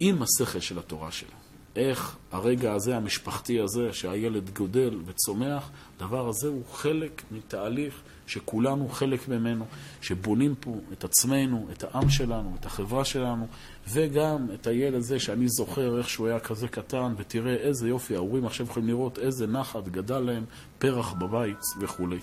עם 0.00 0.22
השכל 0.22 0.60
של 0.60 0.78
התורה 0.78 1.12
שלו. 1.12 1.41
איך 1.76 2.16
הרגע 2.32 2.72
הזה, 2.72 2.96
המשפחתי 2.96 3.60
הזה, 3.60 3.92
שהילד 3.92 4.50
גודל 4.50 4.98
וצומח, 5.04 5.70
הדבר 5.96 6.28
הזה 6.28 6.48
הוא 6.48 6.62
חלק 6.72 7.22
מתהליך 7.30 8.00
שכולנו 8.26 8.88
חלק 8.88 9.28
ממנו, 9.28 9.64
שבונים 10.00 10.54
פה 10.60 10.74
את 10.92 11.04
עצמנו, 11.04 11.68
את 11.72 11.84
העם 11.84 12.10
שלנו, 12.10 12.56
את 12.60 12.66
החברה 12.66 13.04
שלנו, 13.04 13.46
וגם 13.88 14.46
את 14.54 14.66
הילד 14.66 14.94
הזה 14.94 15.20
שאני 15.20 15.48
זוכר 15.48 15.98
איך 15.98 16.08
שהוא 16.08 16.28
היה 16.28 16.40
כזה 16.40 16.68
קטן, 16.68 17.14
ותראה 17.16 17.54
איזה 17.54 17.88
יופי, 17.88 18.14
ההורים 18.14 18.46
עכשיו 18.46 18.66
יכולים 18.66 18.88
לראות 18.88 19.18
איזה 19.18 19.46
נחת 19.46 19.88
גדל 19.88 20.18
להם, 20.18 20.44
פרח 20.78 21.12
בבית 21.12 21.60
וכולי. 21.80 22.18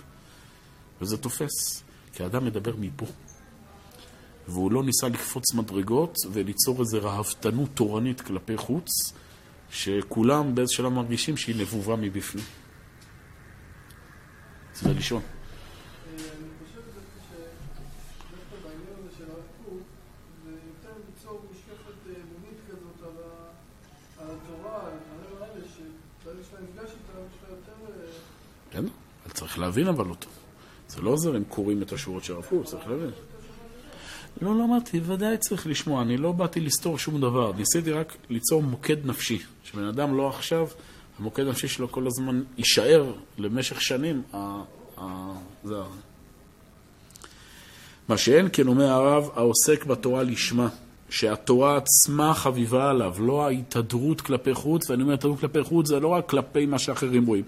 וזה 1.02 1.18
תופס, 1.18 1.84
כי 2.14 2.24
האדם 2.24 2.46
מדבר 2.46 2.74
מפה. 2.80 3.06
והוא 4.48 4.72
לא 4.72 4.84
ניסה 4.84 5.08
לקפוץ 5.08 5.54
מדרגות 5.54 6.16
וליצור 6.32 6.80
איזו 6.80 7.00
רהבתנות 7.02 7.70
תורנית 7.74 8.22
כלפי 8.22 8.58
חוץ, 8.58 8.90
שכולם 9.72 10.56
באיזה 10.56 10.74
שלב 10.74 10.90
מרגישים 10.90 11.38
שהיא 11.38 11.56
נבובה 11.62 11.96
מבפנים. 11.96 12.46
זה 14.74 14.94
לישון. 14.94 15.22
כן, 28.72 28.86
צריך 29.34 29.60
להבין 29.60 29.88
אבל 29.88 30.10
אותו. 30.10 30.30
זה 30.88 31.02
לא 31.02 31.10
עוזר 31.10 31.38
אם 31.38 31.44
קוראים 31.44 31.82
את 31.82 31.92
השורות 31.92 32.24
של 32.24 32.34
הרב 32.34 32.46
קוק, 32.46 32.66
צריך 32.66 32.88
להבין. 32.88 33.10
לא, 34.42 34.56
לא 34.56 34.64
אמרתי, 34.64 35.00
ודאי 35.04 35.38
צריך 35.38 35.68
לשמוע, 35.68 36.02
אני 36.02 36.18
לא 36.18 36.32
באתי 36.32 36.60
לסתור 36.60 36.98
שום 36.98 37.22
דבר, 37.22 37.52
ניסיתי 37.58 37.92
רק 37.92 38.18
ליצור 38.30 38.64
מוקד 38.64 39.06
נפשי, 39.06 39.40
שבן 39.64 39.84
אדם 39.84 40.18
לא 40.18 40.30
עכשיו 40.30 40.68
המוקד 41.20 41.48
הנפשי 41.48 41.68
שלו 41.68 41.92
כל 41.92 42.08
הזמן 42.08 42.42
יישאר 42.58 43.14
למשך 43.38 43.82
שנים. 43.82 44.22
זה... 45.64 45.76
מה 48.08 48.18
שאין 48.18 48.48
כן 48.54 48.68
אומר 48.68 48.88
הרב, 48.88 49.30
העוסק 49.36 49.86
בתורה 49.86 50.24
לשמה, 50.24 50.68
שהתורה 51.10 51.78
עצמה 51.78 52.34
חביבה 52.34 52.90
עליו, 52.90 53.16
לא 53.20 53.48
ההתהדרות 53.48 54.22
כלפי 54.22 54.54
חוץ, 54.54 54.90
ואני 54.90 55.04
אומר 55.04 55.14
התהדרות 55.14 55.40
כלפי 55.40 55.64
חוץ 55.64 55.88
זה 55.88 56.00
לא 56.00 56.08
רק 56.08 56.30
כלפי 56.30 56.66
מה 56.66 56.80
שאחרים 56.80 57.26
רואים, 57.26 57.44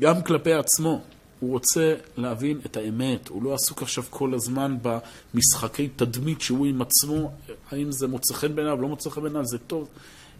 גם 0.00 0.22
כלפי 0.22 0.52
עצמו. 0.52 1.02
הוא 1.44 1.52
רוצה 1.52 1.94
להבין 2.16 2.60
את 2.66 2.76
האמת, 2.76 3.28
הוא 3.28 3.42
לא 3.42 3.54
עסוק 3.54 3.82
עכשיו 3.82 4.04
כל 4.10 4.34
הזמן 4.34 4.76
במשחקי 4.82 5.88
תדמית 5.96 6.40
שהוא 6.40 6.66
עם 6.66 6.82
עצמו, 6.82 7.32
האם 7.70 7.92
זה 7.92 8.08
מוצא 8.08 8.34
חן 8.34 8.54
בעיניו, 8.54 8.82
לא 8.82 8.88
מוצא 8.88 9.10
חן 9.10 9.22
בעיניו, 9.22 9.44
זה 9.44 9.58
טוב, 9.58 9.88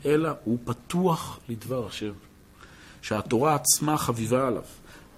אלא 0.04 0.30
הוא 0.44 0.58
פתוח 0.64 1.38
לדבר 1.48 1.86
השם, 1.86 2.12
שהתורה 3.02 3.54
עצמה 3.54 3.98
חביבה 3.98 4.46
עליו. 4.46 4.62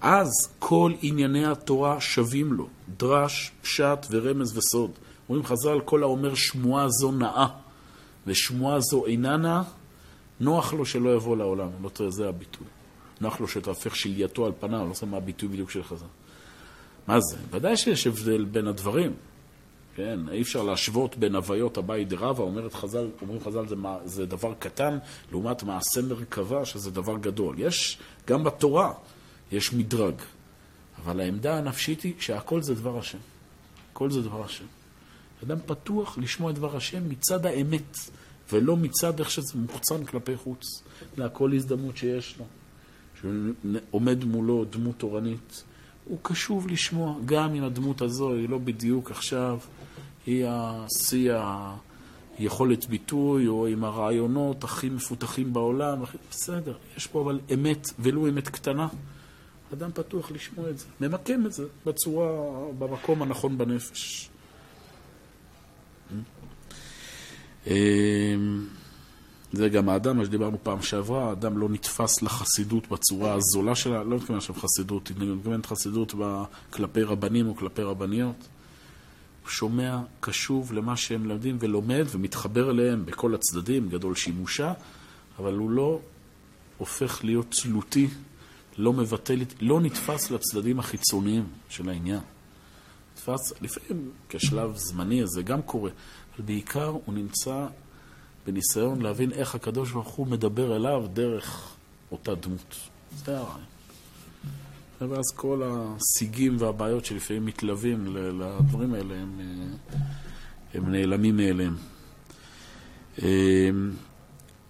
אז 0.01 0.29
כל 0.59 0.93
ענייני 1.01 1.45
התורה 1.45 2.01
שווים 2.01 2.53
לו, 2.53 2.67
דרש, 2.97 3.51
פשט 3.61 4.07
ורמז 4.11 4.57
וסוד. 4.57 4.91
אומרים 5.29 5.45
חז"ל, 5.45 5.79
כל 5.85 6.03
האומר 6.03 6.35
שמועה 6.35 6.89
זו 6.89 7.11
נאה, 7.11 7.47
ושמועה 8.27 8.79
זו 8.79 9.05
אינה 9.05 9.37
נאה, 9.37 9.61
נוח 10.39 10.73
לו 10.73 10.85
שלא 10.85 11.15
יבוא 11.15 11.37
לעולם. 11.37 11.69
לא 11.81 11.89
טועה, 11.89 12.11
זה 12.11 12.29
הביטוי. 12.29 12.67
נוח 13.21 13.39
לו 13.39 13.47
שתהפך 13.47 13.95
שלייתו 13.95 14.45
על 14.45 14.51
פניו, 14.59 14.79
לא 14.79 14.83
יודע 14.83 15.05
מה 15.11 15.17
הביטוי 15.17 15.49
בדיוק 15.49 15.71
של 15.71 15.83
חז"ל. 15.83 16.05
מה 17.07 17.19
זה? 17.19 17.37
ודאי 17.51 17.77
שיש 17.77 18.07
הבדל 18.07 18.45
בין 18.45 18.67
הדברים. 18.67 19.13
כן, 19.95 20.19
אי 20.31 20.41
אפשר 20.41 20.63
להשוות 20.63 21.17
בין 21.17 21.35
הוויות 21.35 21.77
אביי 21.77 22.05
דרבה, 22.05 22.43
אומרת 22.43 22.73
חז"ל, 22.73 23.07
אומרים 23.21 23.41
חז"ל 23.43 23.67
זה, 23.67 23.75
זה 24.05 24.25
דבר 24.25 24.53
קטן, 24.59 24.97
לעומת 25.31 25.63
מעשה 25.63 26.01
מרכבה, 26.01 26.65
שזה 26.65 26.91
דבר 26.91 27.17
גדול. 27.17 27.55
יש, 27.59 27.97
גם 28.27 28.43
בתורה, 28.43 28.93
יש 29.51 29.73
מדרג. 29.73 30.15
אבל 31.03 31.19
העמדה 31.19 31.57
הנפשית 31.57 32.01
היא 32.01 32.13
שהכל 32.19 32.61
זה 32.61 32.75
דבר 32.75 32.97
השם. 32.97 33.17
הכל 33.91 34.11
זה 34.11 34.21
דבר 34.21 34.43
השם. 34.43 34.65
אדם 35.43 35.57
פתוח 35.65 36.17
לשמוע 36.17 36.51
את 36.51 36.55
דבר 36.55 36.77
השם 36.77 37.09
מצד 37.09 37.45
האמת, 37.45 37.97
ולא 38.51 38.77
מצד 38.77 39.19
איך 39.19 39.31
שזה 39.31 39.53
מוחצן 39.55 40.05
כלפי 40.05 40.37
חוץ. 40.37 40.83
להכל 41.17 41.53
הזדמנות 41.53 41.97
שיש 41.97 42.35
לו. 42.39 42.45
שעומד 43.21 44.23
מולו 44.23 44.65
דמות 44.65 44.95
תורנית, 44.97 45.63
הוא 46.05 46.17
קשוב 46.21 46.67
לשמוע, 46.67 47.15
גם 47.25 47.55
אם 47.55 47.63
הדמות 47.63 48.01
הזו 48.01 48.33
היא 48.33 48.49
לא 48.49 48.57
בדיוק 48.57 49.11
עכשיו, 49.11 49.59
היא 50.25 50.45
השיא 50.47 51.33
היכולת 52.37 52.85
ביטוי, 52.85 53.47
או 53.47 53.67
עם 53.67 53.83
הרעיונות 53.83 54.63
הכי 54.63 54.89
מפותחים 54.89 55.53
בעולם, 55.53 56.01
בסדר, 56.31 56.77
יש 56.97 57.07
פה 57.07 57.21
אבל 57.21 57.39
אמת, 57.53 57.87
ולו 57.99 58.29
אמת 58.29 58.49
קטנה. 58.49 58.87
אדם 59.73 59.91
פתוח 59.93 60.31
לשמוע 60.31 60.69
את 60.69 60.79
זה, 60.79 60.85
ממקם 61.01 61.45
את 61.45 61.53
זה 61.53 61.63
בצורה, 61.85 62.27
במקום 62.79 63.21
הנכון 63.21 63.57
בנפש. 63.57 64.29
זה 69.53 69.69
גם 69.69 69.89
האדם, 69.89 70.17
מה 70.17 70.25
שדיברנו 70.25 70.57
פעם 70.63 70.81
שעברה, 70.81 71.29
האדם 71.29 71.57
לא 71.57 71.69
נתפס 71.69 72.21
לחסידות 72.21 72.87
בצורה 72.87 73.33
הזולה 73.33 73.75
שלה, 73.75 74.03
לא 74.03 74.15
מתכוון 74.17 74.37
עכשיו 74.37 74.55
חסידות, 74.55 75.11
אני 75.17 75.25
מתכוון 75.25 75.61
חסידות 75.63 76.13
כלפי 76.69 77.03
רבנים 77.03 77.47
או 77.47 77.55
כלפי 77.55 77.81
רבניות. 77.81 78.47
הוא 79.41 79.49
שומע, 79.49 79.99
קשוב 80.19 80.73
למה 80.73 80.97
שהם 80.97 81.25
למדים 81.25 81.57
ולומד 81.59 82.05
ומתחבר 82.11 82.71
אליהם 82.71 83.05
בכל 83.05 83.35
הצדדים, 83.35 83.89
גדול 83.89 84.15
שימושה, 84.15 84.73
אבל 85.39 85.53
הוא 85.53 85.71
לא 85.71 85.99
הופך 86.77 87.23
להיות 87.23 87.55
תלותי, 87.61 88.07
לא 88.77 88.93
מבטל, 88.93 89.39
לא 89.61 89.81
נתפס 89.81 90.31
לצדדים 90.31 90.79
החיצוניים 90.79 91.45
של 91.69 91.89
העניין. 91.89 92.21
נתפס 93.13 93.53
לפעמים 93.61 94.11
כשלב 94.29 94.75
זמני, 94.75 95.21
זה 95.27 95.41
גם 95.41 95.61
קורה, 95.61 95.91
אבל 96.35 96.45
בעיקר 96.45 96.87
הוא 96.87 97.13
נמצא 97.13 97.67
בניסיון 98.47 99.01
להבין 99.01 99.31
איך 99.31 99.55
הקדוש 99.55 99.91
ברוך 99.91 100.07
הוא 100.07 100.27
מדבר 100.27 100.75
אליו 100.75 101.05
דרך 101.13 101.75
אותה 102.11 102.35
דמות. 102.35 102.75
זה 103.25 103.37
הרעיון. 103.37 103.61
ואז 105.01 105.31
כל 105.35 105.61
הסיגים 105.65 106.55
והבעיות 106.59 107.05
שלפעמים 107.05 107.45
מתלווים 107.45 108.15
לדברים 108.15 108.93
האלה, 108.93 109.15
הם, 109.15 109.39
הם 110.73 110.91
נעלמים 110.91 111.37
מאליהם. 111.37 111.75
אמ, 113.21 113.91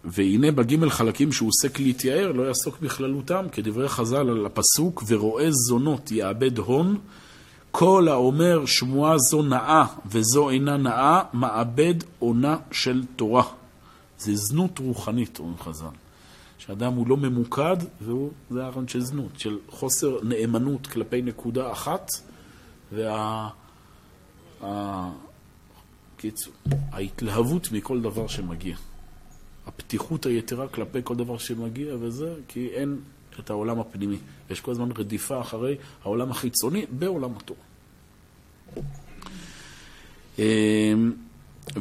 והנה 0.05 0.51
בגימל 0.51 0.89
חלקים 0.89 1.31
שהוא 1.31 1.49
עוסק 1.49 1.79
להתייער, 1.79 2.31
לא 2.31 2.43
יעסוק 2.43 2.79
בכללותם, 2.79 3.45
כדברי 3.51 3.89
חז"ל 3.89 4.29
על 4.29 4.45
הפסוק, 4.45 5.03
ורואה 5.07 5.47
זונות 5.51 6.11
יאבד 6.11 6.57
הון, 6.57 6.97
כל 7.71 8.07
האומר 8.07 8.65
שמועה 8.65 9.17
זו 9.17 9.41
נאה 9.41 9.85
וזו 10.05 10.49
אינה 10.49 10.77
נאה, 10.77 11.21
מאבד 11.33 11.95
עונה 12.19 12.57
של 12.71 13.03
תורה. 13.15 13.43
זה 14.19 14.35
זנות 14.35 14.79
רוחנית, 14.79 15.39
אומרים 15.39 15.57
חז"ל. 15.57 15.87
שאדם 16.57 16.93
הוא 16.93 17.07
לא 17.07 17.17
ממוקד, 17.17 17.77
והוא, 18.01 18.31
זה 18.49 18.65
הרעיון 18.65 18.87
של 18.87 19.01
זנות, 19.01 19.39
של 19.39 19.57
חוסר 19.69 20.19
נאמנות 20.23 20.87
כלפי 20.87 21.21
נקודה 21.21 21.71
אחת, 21.71 22.11
וה... 22.91 23.49
ה... 24.63 25.09
קיצור, 26.17 26.53
ההתלהבות 26.91 27.71
מכל 27.71 28.01
דבר 28.01 28.27
שמגיע. 28.27 28.75
הפתיחות 29.67 30.25
היתרה 30.25 30.67
כלפי 30.67 30.99
כל 31.03 31.15
דבר 31.15 31.37
שמגיע, 31.37 31.95
וזה 31.99 32.35
כי 32.47 32.67
אין 32.67 32.97
את 33.39 33.49
העולם 33.49 33.79
הפנימי. 33.79 34.17
יש 34.49 34.61
כל 34.61 34.71
הזמן 34.71 34.89
רדיפה 34.91 35.41
אחרי 35.41 35.75
העולם 36.03 36.31
החיצוני 36.31 36.85
בעולם 36.91 37.31
התורה. 37.37 37.61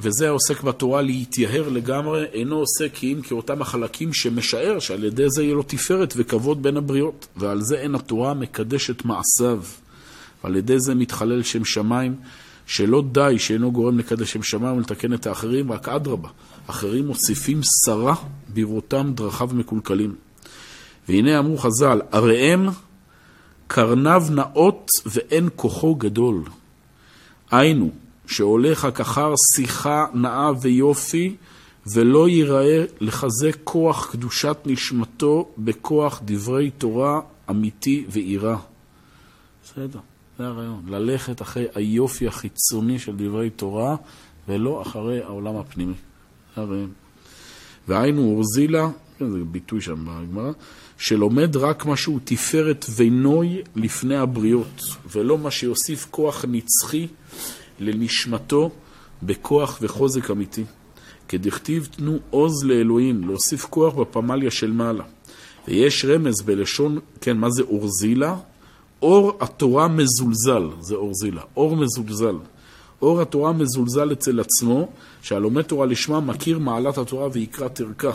וזה 0.00 0.28
העוסק 0.28 0.62
בתורה 0.62 1.02
להתייהר 1.02 1.68
לגמרי, 1.68 2.24
אינו 2.32 2.56
עוסק 2.56 2.94
כי 2.94 3.12
אם 3.12 3.20
כאותם 3.22 3.62
החלקים 3.62 4.12
שמשער 4.12 4.78
שעל 4.78 5.04
ידי 5.04 5.30
זה 5.30 5.42
יהיה 5.42 5.54
לו 5.54 5.62
תפארת 5.62 6.14
וכבוד 6.16 6.62
בין 6.62 6.76
הבריות, 6.76 7.26
ועל 7.36 7.60
זה 7.60 7.76
אין 7.76 7.94
התורה 7.94 8.34
מקדשת 8.34 9.04
מעשיו. 9.04 9.62
ועל 10.44 10.56
ידי 10.56 10.80
זה 10.80 10.94
מתחלל 10.94 11.42
שם 11.42 11.64
שמיים, 11.64 12.14
שלא 12.66 13.02
די 13.12 13.34
שאינו 13.38 13.72
גורם 13.72 13.98
לקדש 13.98 14.32
שם 14.32 14.42
שמיים 14.42 14.76
ולתקן 14.76 15.12
את 15.12 15.26
האחרים, 15.26 15.72
רק 15.72 15.88
אדרבה, 15.88 16.28
אחרים 16.66 17.06
מוסיפים 17.06 17.60
שרה 17.84 18.14
בראותם 18.54 19.12
דרכיו 19.14 19.50
מקולקלים. 19.52 20.14
והנה 21.08 21.38
אמרו 21.38 21.58
חז"ל, 21.58 22.00
הראם 22.12 22.68
קרנב 23.66 24.30
נאות 24.30 24.86
ואין 25.06 25.48
כוחו 25.56 25.94
גדול. 25.94 26.42
היינו, 27.50 27.90
שהולך 28.26 28.84
רק 28.84 29.00
אחר 29.00 29.34
שיחה 29.54 30.06
נאה 30.14 30.50
ויופי, 30.60 31.36
ולא 31.86 32.28
ייראה 32.28 32.84
לחזק 33.00 33.56
כוח 33.64 34.12
קדושת 34.12 34.56
נשמתו 34.64 35.48
בכוח 35.58 36.22
דברי 36.24 36.70
תורה 36.70 37.20
אמיתי 37.50 38.04
ויראה. 38.08 38.56
בסדר, 39.64 39.98
זה 40.38 40.46
הרעיון. 40.46 40.82
ללכת 40.86 41.42
אחרי 41.42 41.64
היופי 41.74 42.26
החיצוני 42.26 42.98
של 42.98 43.16
דברי 43.16 43.50
תורה, 43.50 43.96
ולא 44.48 44.82
אחרי 44.82 45.22
העולם 45.22 45.56
הפנימי. 45.56 45.94
זה 46.56 46.62
הרעיון. 46.62 46.92
והיינו 47.88 48.22
אורזילה, 48.22 48.88
כן, 49.18 49.30
זה 49.30 49.38
ביטוי 49.44 49.80
שם 49.80 50.04
בגמרא, 50.04 50.52
שלומד 50.98 51.56
רק 51.56 51.86
מה 51.86 51.96
שהוא 51.96 52.20
תפארת 52.24 52.86
ונוי 52.96 53.62
לפני 53.76 54.16
הבריות, 54.16 54.80
ולא 55.12 55.38
מה 55.38 55.50
שיוסיף 55.50 56.06
כוח 56.10 56.44
נצחי 56.48 57.06
לנשמתו 57.78 58.70
בכוח 59.22 59.78
וחוזק 59.82 60.30
אמיתי. 60.30 60.64
כדכתיב 61.28 61.88
תנו 61.96 62.18
עוז 62.30 62.64
לאלוהים, 62.64 63.28
להוסיף 63.28 63.64
כוח 63.64 63.94
בפמליה 63.94 64.50
של 64.50 64.72
מעלה. 64.72 65.04
ויש 65.68 66.04
רמז 66.04 66.42
בלשון, 66.42 66.98
כן, 67.20 67.36
מה 67.36 67.50
זה 67.50 67.62
אורזילה? 67.62 68.36
אור 69.02 69.32
התורה 69.40 69.88
מזולזל, 69.88 70.68
זה 70.80 70.94
אורזילה, 70.94 71.42
אור 71.56 71.76
מזולזל. 71.76 72.36
אור 73.02 73.20
התורה 73.20 73.52
מזולזל 73.52 74.12
אצל 74.12 74.40
עצמו, 74.40 74.88
שהלומד 75.22 75.62
תורה 75.62 75.86
לשמה 75.86 76.20
מכיר 76.20 76.58
מעלת 76.58 76.98
התורה 76.98 77.28
ויקרא 77.32 77.68
תרכה. 77.68 78.12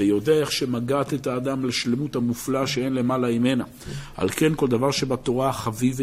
ויודע 0.00 0.32
איך 0.32 0.52
שמגעת 0.52 1.14
את 1.14 1.26
האדם 1.26 1.64
לשלמות 1.64 2.16
המופלאה 2.16 2.66
שאין 2.66 2.94
למעלה 2.94 3.28
ממנה. 3.28 3.64
על 4.16 4.28
כן 4.28 4.54
כל 4.56 4.68
דבר 4.68 4.90
שבתורה 4.90 5.52
חביב 5.52 5.96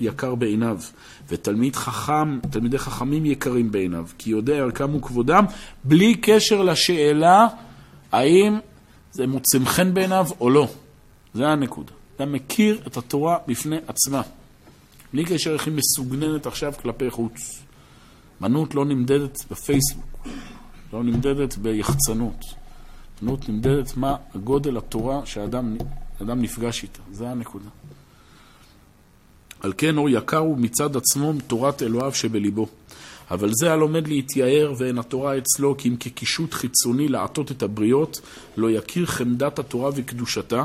ויקר 0.00 0.34
בעיניו, 0.34 0.78
ותלמיד 1.28 1.76
חכם, 1.76 2.38
תלמידי 2.50 2.78
חכמים 2.78 3.26
יקרים 3.26 3.70
בעיניו, 3.70 4.06
כי 4.18 4.30
יודע 4.30 4.54
ערכם 4.54 4.94
וכבודם, 4.94 5.44
בלי 5.84 6.14
קשר 6.14 6.62
לשאלה 6.62 7.46
האם 8.12 8.58
זה 9.12 9.26
מוצא 9.26 9.58
חן 9.64 9.94
בעיניו 9.94 10.26
או 10.40 10.50
לא. 10.50 10.68
זה 11.34 11.48
הנקודה. 11.48 11.92
אתה 12.16 12.26
מכיר 12.26 12.80
את 12.86 12.96
התורה 12.96 13.38
בפני 13.48 13.76
עצמה. 13.86 14.22
בלי 15.12 15.24
קשר 15.24 15.52
איך 15.52 15.66
היא 15.66 15.74
מסוגננת 15.74 16.46
עכשיו 16.46 16.72
כלפי 16.82 17.10
חוץ. 17.10 17.62
מנות 18.40 18.74
לא 18.74 18.84
נמדדת 18.84 19.44
בפייסבוק, 19.50 20.28
לא 20.92 21.04
נמדדת 21.04 21.56
ביחצנות. 21.56 22.65
עניות 23.22 23.48
נמדדת 23.48 23.96
מה 23.96 24.16
גודל 24.44 24.76
התורה 24.76 25.26
שהאדם 25.26 25.76
נפגש 26.20 26.82
איתה. 26.82 27.00
זה 27.12 27.28
הנקודה. 27.28 27.68
על 29.60 29.72
כן 29.76 29.96
אור 29.96 30.08
יקר 30.08 30.38
הוא 30.38 30.58
מצד 30.58 30.96
עצמו 30.96 31.32
תורת 31.46 31.82
אלוהיו 31.82 32.14
שבליבו. 32.14 32.66
אבל 33.30 33.50
זה 33.52 33.72
הלומד 33.72 34.08
להתייער 34.08 34.72
ואין 34.78 34.98
התורה 34.98 35.38
אצלו, 35.38 35.76
כי 35.76 35.88
אם 35.88 35.96
כקישוט 35.96 36.54
חיצוני 36.54 37.08
לעטות 37.08 37.50
את 37.50 37.62
הבריות, 37.62 38.20
לא 38.56 38.70
יכיר 38.70 39.06
חמדת 39.06 39.58
התורה 39.58 39.90
וקדושתה, 39.94 40.64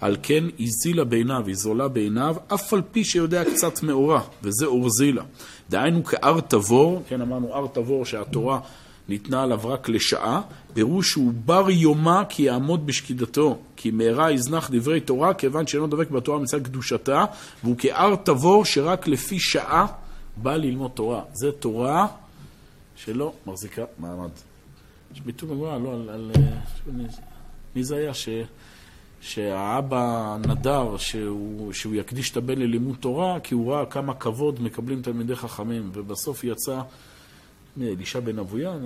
על 0.00 0.16
כן 0.22 0.44
הזילה 0.60 1.04
בעיניו, 1.04 1.46
היא 1.46 1.54
זולה 1.54 1.88
בעיניו, 1.88 2.36
אף 2.54 2.74
על 2.74 2.82
פי 2.92 3.04
שיודע 3.04 3.44
קצת 3.44 3.82
מאורע, 3.82 4.20
וזה 4.42 4.66
אורזילה. 4.66 5.22
דהיינו 5.70 6.04
כאר 6.04 6.40
תבור, 6.40 7.02
כן 7.08 7.20
אמרנו 7.20 7.54
אר 7.54 7.66
תבור 7.66 8.04
שהתורה 8.04 8.60
ניתנה 9.08 9.42
עליו 9.42 9.60
רק 9.64 9.88
לשעה, 9.88 10.40
פירוש 10.74 11.10
שהוא 11.10 11.32
בר 11.44 11.70
יומה 11.70 12.22
כי 12.28 12.42
יעמוד 12.42 12.86
בשקידתו, 12.86 13.58
כי 13.76 13.90
מהרה 13.90 14.32
יזנח 14.32 14.70
דברי 14.72 15.00
תורה, 15.00 15.34
כיוון 15.34 15.66
שאינו 15.66 15.86
דבק 15.86 16.10
בתורה 16.10 16.38
מצד 16.38 16.62
קדושתה, 16.62 17.24
והוא 17.64 17.76
כאר 17.78 18.14
תבור 18.14 18.64
שרק 18.64 19.08
לפי 19.08 19.40
שעה 19.40 19.86
בא 20.36 20.56
ללמוד 20.56 20.90
תורה. 20.94 21.22
זה 21.32 21.52
תורה 21.52 22.06
שלא 22.96 23.32
מחזיקה 23.46 23.84
מעמד. 23.98 24.30
יש 25.14 25.20
ביטוי 25.20 25.48
בגמרא, 25.48 25.78
לא, 25.78 25.94
על... 25.94 26.10
על 26.10 26.30
מי 27.76 27.84
זה 27.84 27.96
היה? 27.96 28.14
ש, 28.14 28.28
שהאבא 29.20 30.36
נדר 30.48 30.96
שהוא, 30.96 31.72
שהוא 31.72 31.94
יקדיש 31.94 32.30
את 32.30 32.36
הבן 32.36 32.58
ללימוד 32.58 32.96
תורה, 33.00 33.40
כי 33.40 33.54
הוא 33.54 33.72
ראה 33.72 33.86
כמה 33.86 34.14
כבוד 34.14 34.62
מקבלים 34.62 35.02
תלמידי 35.02 35.36
חכמים, 35.36 35.90
ובסוף 35.92 36.44
יצא 36.44 36.80
מאלישע 37.76 38.20
בן 38.20 38.38
אבויה, 38.38 38.76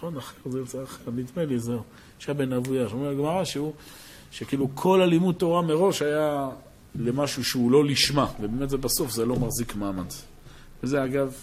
נכון, 0.00 0.16
אחר 0.16 0.50
זה 0.50 0.60
יצא 0.60 0.82
אחר, 0.82 1.10
נדמה 1.10 1.44
לי 1.44 1.58
זהו, 1.58 1.82
אלישע 2.16 2.32
בן 2.32 2.52
אבויה, 2.52 2.88
שאומר 2.88 3.08
הגמרא 3.08 3.44
שהוא, 3.44 3.72
שכאילו 4.30 4.68
כל 4.74 5.02
הלימוד 5.02 5.34
תורה 5.34 5.62
מראש 5.62 6.02
היה 6.02 6.48
למשהו 6.94 7.44
שהוא 7.44 7.70
לא 7.70 7.84
לשמה, 7.84 8.26
ובאמת 8.40 8.70
זה 8.70 8.76
בסוף, 8.76 9.10
זה 9.10 9.24
לא 9.24 9.36
מחזיק 9.36 9.74
מעמד. 9.74 10.06
וזה 10.82 11.04
אגב 11.04 11.34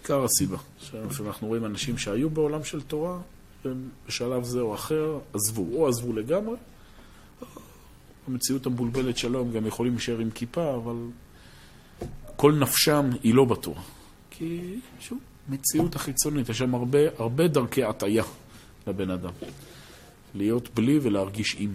עיקר 0.00 0.24
הסיבה, 0.24 0.56
שאנחנו 1.10 1.48
רואים 1.48 1.64
אנשים 1.64 1.98
שהיו 1.98 2.30
בעולם 2.30 2.64
של 2.64 2.82
תורה, 2.82 3.18
ובשלב 3.64 4.44
זה 4.44 4.60
או 4.60 4.74
אחר 4.74 5.18
עזבו, 5.32 5.66
או 5.72 5.88
עזבו 5.88 6.12
לגמרי, 6.12 6.56
המציאות 8.28 8.66
המבולבלת 8.66 9.18
שלו 9.18 9.40
הם 9.40 9.52
גם 9.52 9.66
יכולים 9.66 9.92
להישאר 9.92 10.18
עם 10.18 10.30
כיפה, 10.30 10.74
אבל 10.74 10.96
כל 12.36 12.52
נפשם 12.52 13.10
היא 13.22 13.34
לא 13.34 13.44
בתורה. 13.44 13.82
כי, 14.30 14.78
שוב, 15.00 15.18
מציאות 15.48 15.96
החיצונית, 15.96 16.48
יש 16.48 16.58
שם 16.58 16.74
הרבה, 16.74 16.98
הרבה 17.18 17.48
דרכי 17.48 17.84
הטעיה 17.84 18.24
לבן 18.86 19.10
אדם. 19.10 19.32
להיות 20.34 20.74
בלי 20.74 20.98
ולהרגיש 21.02 21.56
עם. 21.58 21.72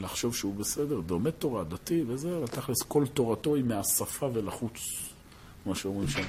לחשוב 0.00 0.34
שהוא 0.34 0.54
בסדר, 0.54 1.00
דומה 1.00 1.30
תורה, 1.30 1.64
דתי 1.64 2.04
וזה, 2.06 2.36
אבל 2.36 2.46
תכלס 2.46 2.82
כל 2.88 3.06
תורתו 3.14 3.54
היא 3.54 3.64
מהשפה 3.64 4.28
ולחוץ. 4.32 4.78
כמו 5.64 5.74
שאומרים 5.74 6.08
שם, 6.08 6.22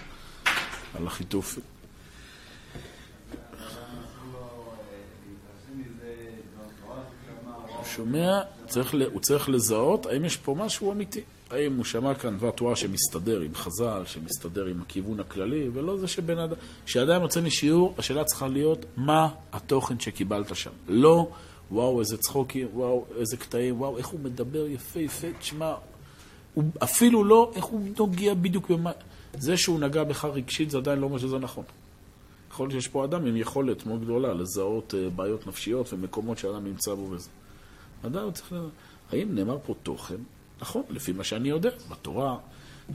על 0.93 1.07
החיטוף. 1.07 1.59
הוא 7.67 7.85
שומע, 7.85 8.41
הוא 9.13 9.21
צריך 9.21 9.49
לזהות 9.49 10.05
האם 10.05 10.25
יש 10.25 10.37
פה 10.37 10.55
משהו 10.59 10.91
אמיתי. 10.91 11.21
האם 11.49 11.75
הוא 11.75 11.85
שמע 11.85 12.15
כאן 12.15 12.37
דבר 12.37 12.51
תורה 12.51 12.75
שמסתדר 12.75 13.39
עם 13.39 13.55
חז"ל, 13.55 14.03
שמסתדר 14.05 14.65
עם 14.65 14.81
הכיוון 14.81 15.19
הכללי, 15.19 15.69
ולא 15.73 15.97
זה 15.97 16.07
שבן 16.07 16.37
אדם... 16.37 16.55
כשאדם 16.85 17.21
יוצא 17.21 17.41
משיעור, 17.41 17.95
השאלה 17.97 18.23
צריכה 18.23 18.47
להיות 18.47 18.85
מה 18.97 19.29
התוכן 19.53 19.99
שקיבלת 19.99 20.55
שם. 20.55 20.71
לא, 20.87 21.27
וואו, 21.71 21.99
איזה 21.99 22.17
צחוקים, 22.17 22.67
וואו, 22.73 23.05
איזה 23.17 23.37
קטעים, 23.37 23.81
וואו, 23.81 23.97
איך 23.97 24.07
הוא 24.07 24.19
מדבר 24.19 24.67
יפה 24.67 24.99
יפה, 24.99 25.27
תשמע, 25.39 25.73
אפילו 26.83 27.23
לא 27.23 27.51
איך 27.55 27.65
הוא 27.65 27.81
נוגע 27.99 28.33
בדיוק 28.33 28.71
במה... 28.71 28.91
זה 29.37 29.57
שהוא 29.57 29.79
נגע 29.79 30.03
בך 30.03 30.25
רגשית 30.25 30.69
זה 30.69 30.77
עדיין 30.77 30.99
לא 30.99 31.05
אומר 31.05 31.17
שזה 31.17 31.37
נכון. 31.37 31.63
יכול 32.51 32.67
להיות 32.67 32.81
שיש 32.81 32.91
פה 32.91 33.05
אדם 33.05 33.25
עם 33.25 33.37
יכולת 33.37 33.85
מאוד 33.85 34.03
גדולה 34.03 34.33
לזהות 34.33 34.93
אה, 34.97 35.09
בעיות 35.09 35.47
נפשיות 35.47 35.93
ומקומות 35.93 36.37
שאדם 36.37 36.63
נמצא 36.63 36.93
בו 36.93 37.07
וזה. 37.11 37.29
הוא 38.03 38.31
צריך 38.31 38.51
לדעת, 38.51 38.63
האם 39.11 39.35
נאמר 39.35 39.57
פה 39.65 39.73
תוכן? 39.83 40.15
נכון, 40.61 40.83
לפי 40.89 41.11
מה 41.11 41.23
שאני 41.23 41.49
יודע, 41.49 41.69
בתורה, 41.89 42.37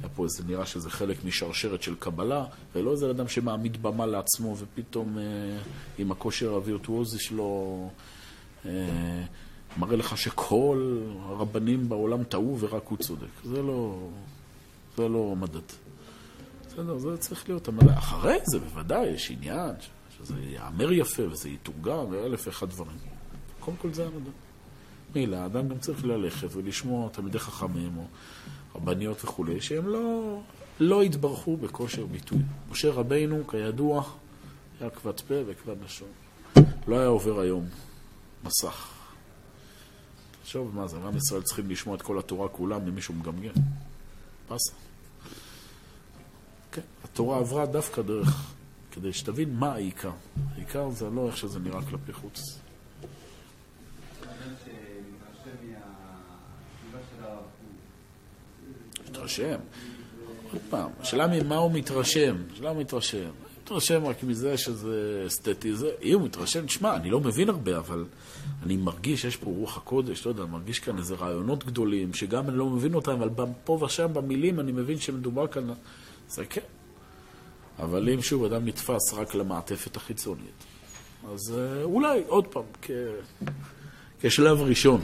היה 0.01 0.09
פה 0.09 0.25
איזה, 0.25 0.43
נראה 0.47 0.67
שזה 0.67 0.91
חלק 0.91 1.25
משרשרת 1.25 1.83
של 1.83 1.95
קבלה, 1.99 2.45
ולא 2.75 2.93
איזה 2.93 3.11
אדם 3.11 3.29
שמעמיד 3.29 3.83
במה 3.83 4.07
לעצמו 4.07 4.57
ופתאום 4.59 5.19
אה, 5.19 5.23
עם 5.99 6.13
הכושר 6.13 6.51
הווירטואוזי 6.51 7.19
שלו 7.19 7.91
אה, 8.67 8.71
מראה 9.77 9.97
לך 9.97 10.19
שכל 10.19 11.03
הרבנים 11.23 11.89
בעולם 11.89 12.25
טעו 12.25 12.57
ורק 12.61 12.87
הוא 12.89 12.99
צודק. 12.99 13.27
זה 13.45 13.63
לא, 13.63 14.09
זה 14.97 15.09
לא 15.09 15.35
מדד. 15.37 15.61
בסדר, 16.67 16.99
זה 16.99 17.17
צריך 17.17 17.49
להיות 17.49 17.69
המדע. 17.69 17.99
אחרי 17.99 18.39
זה 18.45 18.59
בוודאי 18.59 19.07
יש 19.07 19.31
עניין 19.31 19.75
שזה 20.19 20.35
ייאמר 20.41 20.93
יפה 20.93 21.23
וזה 21.31 21.49
יתורגם 21.49 22.05
ואלף 22.11 22.47
ואחד 22.47 22.71
דברים. 22.71 22.97
קודם 23.61 23.77
כל 23.77 23.93
זה 23.93 24.07
המדע. 24.07 24.31
מילה, 25.15 25.43
האדם 25.43 25.69
גם 25.69 25.79
צריך 25.79 26.05
ללכת 26.05 26.49
ולשמוע 26.53 27.09
תלמידי 27.09 27.39
חכמים 27.39 27.97
או 27.97 28.05
רבניות 28.75 29.25
וכולי, 29.25 29.61
שהם 29.61 29.89
לא, 29.89 30.41
לא 30.81 31.03
התברכו 31.03 31.57
בכושר 31.57 32.07
ביטוי. 32.07 32.39
משה 32.71 32.91
רבינו, 32.91 33.47
כידוע, 33.47 34.03
היה 34.81 34.91
כבד 34.91 35.21
פה 35.21 35.35
וכבד 35.47 35.77
לשון. 35.85 36.09
לא 36.89 36.99
היה 36.99 37.09
עובר 37.09 37.41
היום 37.41 37.67
מסך. 38.45 38.89
תחשוב 40.43 40.77
מה 40.77 40.87
זה, 40.87 40.97
עם 40.97 41.17
ישראל 41.17 41.43
צריכים 41.43 41.71
לשמוע 41.71 41.97
את 41.97 42.03
כל 42.03 42.19
התורה 42.19 42.49
כולה 42.49 42.79
ממישהו 42.79 43.15
מגמגם. 43.15 43.53
פסה. 44.49 44.73
כן, 46.73 46.83
התורה 47.05 47.39
עברה 47.39 47.67
דווקא 47.67 48.03
דרך, 48.03 48.53
כדי 48.91 49.13
שתבין 49.13 49.55
מה 49.55 49.73
העיקר. 49.73 50.11
העיקר 50.55 50.91
זה 50.91 51.11
לא 51.11 51.27
איך 51.27 51.37
שזה 51.37 51.59
נראה 51.59 51.83
כלפי 51.83 52.13
חוץ. 52.13 52.60
מתרשם. 59.21 59.59
עוד 60.53 60.63
פעם, 60.71 60.91
השאלה 61.01 61.27
ממה 61.27 61.57
הוא 61.57 61.73
מתרשם. 61.73 62.37
השאלה 62.53 62.71
הוא 62.71 62.81
מתרשם. 62.81 63.31
מתרשם 63.63 64.05
רק 64.05 64.23
מזה 64.23 64.59
שזה 64.59 65.25
אסתטי. 65.27 65.75
זה, 65.75 65.91
אם 66.03 66.15
הוא 66.15 66.23
מתרשם, 66.23 66.67
תשמע, 66.67 66.97
אני 66.97 67.11
לא 67.11 67.21
מבין 67.21 67.49
הרבה, 67.49 67.79
אבל 67.79 68.05
אני 68.63 68.77
מרגיש, 68.77 69.25
יש 69.25 69.37
פה 69.37 69.51
רוח 69.51 69.77
הקודש, 69.77 70.27
לא 70.27 70.31
יודע, 70.31 70.45
מרגיש 70.45 70.79
כאן 70.79 70.99
איזה 70.99 71.15
רעיונות 71.15 71.65
גדולים, 71.65 72.15
שגם 72.15 72.49
אני 72.49 72.59
לא 72.59 72.67
מבין 72.67 72.95
אותם, 72.95 73.23
אבל 73.23 73.29
פה 73.65 73.79
ושם 73.85 74.15
במילים 74.15 74.61
אני 74.61 74.73
מבין 74.73 74.99
שמדובר 74.99 75.47
כאן... 75.47 75.69
זה 76.29 76.45
כן. 76.45 76.61
אבל 77.79 78.09
אם 78.09 78.23
שוב 78.23 78.45
אדם 78.45 78.69
נתפס 78.69 79.15
רק 79.15 79.35
למעטפת 79.35 79.97
החיצונית, 79.97 80.65
אז 81.33 81.55
אה, 81.59 81.83
אולי, 81.83 82.23
עוד 82.27 82.47
פעם, 82.47 82.63
כ... 82.83 82.91
כשלב 84.21 84.61
ראשון, 84.61 85.01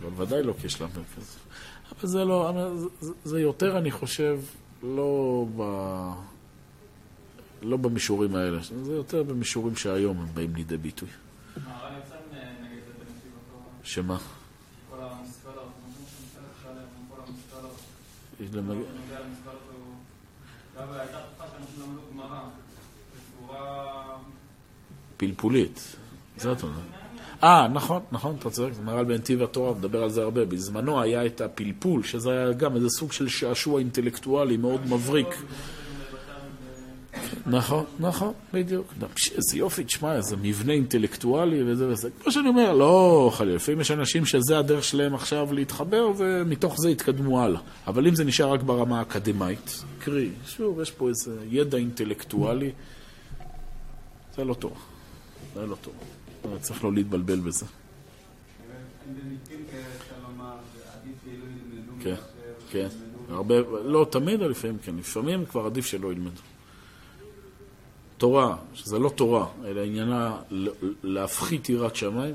אבל 0.00 0.22
ודאי 0.22 0.42
לא 0.42 0.54
כשלב 0.62 0.88
מרכזי. 0.98 1.38
אבל 1.90 2.08
זה 2.08 2.24
לא, 2.24 2.52
זה, 3.00 3.12
זה 3.24 3.40
יותר, 3.40 3.78
אני 3.78 3.90
חושב, 3.90 4.40
לא, 4.82 5.46
ב... 5.56 5.62
לא 7.62 7.76
במישורים 7.76 8.34
האלה, 8.34 8.58
זה 8.82 8.92
יותר 8.92 9.22
במישורים 9.22 9.76
שהיום 9.76 10.20
הם 10.20 10.26
באים 10.34 10.54
לידי 10.54 10.76
ביטוי. 10.76 11.08
שמה? 13.82 14.18
המספרות, 14.92 15.72
פלפולית. 25.16 25.96
זה 26.36 26.52
אתה 26.52 26.66
אומר. 26.66 27.01
אה, 27.42 27.68
נכון, 27.68 28.02
נכון, 28.12 28.36
אתה 28.38 28.50
צודק, 28.50 28.72
זה 28.72 28.82
מר"ל 28.82 29.04
בנתיב 29.04 29.42
התורה 29.42 29.74
מדבר 29.74 30.02
על 30.02 30.10
זה 30.10 30.22
הרבה. 30.22 30.44
בזמנו 30.44 31.02
היה 31.02 31.26
את 31.26 31.40
הפלפול, 31.40 32.02
שזה 32.02 32.30
היה 32.30 32.52
גם 32.52 32.76
איזה 32.76 32.88
סוג 32.88 33.12
של 33.12 33.28
שעשוע 33.28 33.78
אינטלקטואלי 33.78 34.56
מאוד 34.56 34.80
מבריק. 34.86 35.42
נכון, 37.46 37.84
נכון, 38.00 38.32
בדיוק. 38.52 38.94
איזה 39.36 39.58
יופי, 39.58 39.84
תשמע, 39.84 40.16
איזה 40.16 40.36
מבנה 40.36 40.72
אינטלקטואלי 40.72 41.62
וזה 41.66 41.88
וזה. 41.88 42.08
כמו 42.22 42.32
שאני 42.32 42.48
אומר, 42.48 42.72
לא, 42.72 43.30
חלילה, 43.34 43.56
לפעמים 43.56 43.80
יש 43.80 43.90
אנשים 43.90 44.26
שזה 44.26 44.58
הדרך 44.58 44.84
שלהם 44.84 45.14
עכשיו 45.14 45.52
להתחבר, 45.52 46.12
ומתוך 46.16 46.76
זה 46.78 46.90
יתקדמו 46.90 47.42
הלאה. 47.42 47.60
אבל 47.86 48.06
אם 48.06 48.14
זה 48.14 48.24
נשאר 48.24 48.52
רק 48.52 48.62
ברמה 48.62 48.98
האקדמית, 48.98 49.84
קרי, 49.98 50.30
שוב, 50.46 50.80
יש 50.80 50.90
פה 50.90 51.08
איזה 51.08 51.36
ידע 51.50 51.78
אינטלקטואלי, 51.78 52.70
זה 54.36 54.44
לא 54.44 54.54
טוב. 54.54 54.72
זה 55.54 55.66
לא 55.66 55.76
טוב. 55.80 55.94
צריך 56.60 56.84
לא 56.84 56.92
להתבלבל 56.92 57.40
בזה. 57.40 57.66
כן, 62.00 62.14
כן. 62.70 62.88
הרבה, 63.28 63.54
לא 63.84 64.06
תמיד, 64.10 64.42
אבל 64.42 64.50
לפעמים 64.50 64.78
כן. 64.78 64.96
לפעמים 64.96 65.46
כבר 65.46 65.66
עדיף 65.66 65.86
שלא 65.86 66.12
ילמדו. 66.12 66.40
תורה, 68.16 68.56
שזה 68.74 68.98
לא 68.98 69.08
תורה, 69.08 69.46
אלא 69.64 69.80
עניינה 69.80 70.36
להפחית 71.02 71.68
יראת 71.68 71.96
שמיים, 71.96 72.34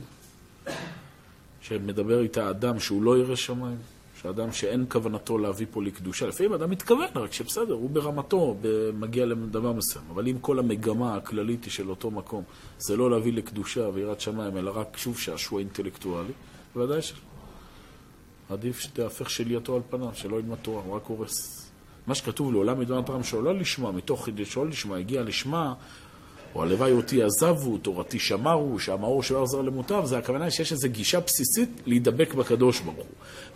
שמדבר 1.62 2.22
איתה 2.22 2.50
אדם 2.50 2.80
שהוא 2.80 3.04
לא 3.04 3.18
ירא 3.18 3.36
שמיים, 3.36 3.78
שאדם 4.22 4.52
שאין 4.52 4.86
כוונתו 4.90 5.38
להביא 5.38 5.66
פה 5.72 5.84
לקדושה. 5.84 6.28
לפעמים 6.28 6.54
אדם 6.54 6.70
מתכוון, 6.70 7.08
רק 7.16 7.34
שבסדר, 7.34 7.74
הוא 7.74 7.90
ברמתו 7.90 8.56
מגיע 8.94 9.26
לדבר 9.26 9.72
מסוים. 9.72 10.06
אבל 10.14 10.28
אם 10.28 10.40
כל 10.42 10.60
המגמה 10.60 11.16
הכללית 11.16 11.64
היא 11.64 11.72
של 11.72 11.90
אותו 11.90 12.12
מקום, 12.12 12.44
זה 12.80 12.98
לא 12.98 13.12
להביא 13.12 13.34
לקדושה 13.34 13.90
ויראת 13.94 14.22
שמיים, 14.22 14.58
אלא 14.58 14.72
רק 14.76 14.98
שוב 14.98 15.20
שעשוע 15.20 15.60
אינטלקטואלי, 15.60 16.34
ודאי 16.76 17.02
שלא. 17.02 17.20
עדיף 18.50 18.80
שתהפך 18.80 19.30
שלייתו 19.30 19.76
על 19.76 19.82
פניו, 19.90 20.10
שלא 20.14 20.36
ילמד 20.36 20.58
תורה, 20.62 20.82
הוא 20.86 20.96
רק 20.96 21.06
הורס. 21.06 21.70
מה 22.08 22.16
שכתוב 22.16 22.52
לעולם 22.52 22.80
מדונת 22.80 23.10
רם 23.10 23.24
שלא 23.24 23.56
לשמה, 23.56 23.92
מתוך 23.92 24.30
שלא 24.44 24.68
לשמה, 24.68 24.98
הגיע 24.98 25.24
לשמה, 25.24 25.74
או 26.56 26.64
הלוואי 26.64 26.92
אותי 26.92 27.24
עזבו, 27.24 27.78
תורתי 27.78 28.20
שמרו, 28.20 28.80
שהמאור 28.80 29.24
שלא 29.24 29.44
עזר 29.44 29.62
למוטב, 29.62 30.06
זה 30.06 30.18
הכוונה 30.18 30.52
שיש 30.52 30.72
איזו 30.72 30.90
גישה 30.90 31.20
בסיסית 31.20 31.70
להידבק 31.86 32.34
בקדוש 32.34 32.80
ברוך 32.80 32.98
הוא. 32.98 33.06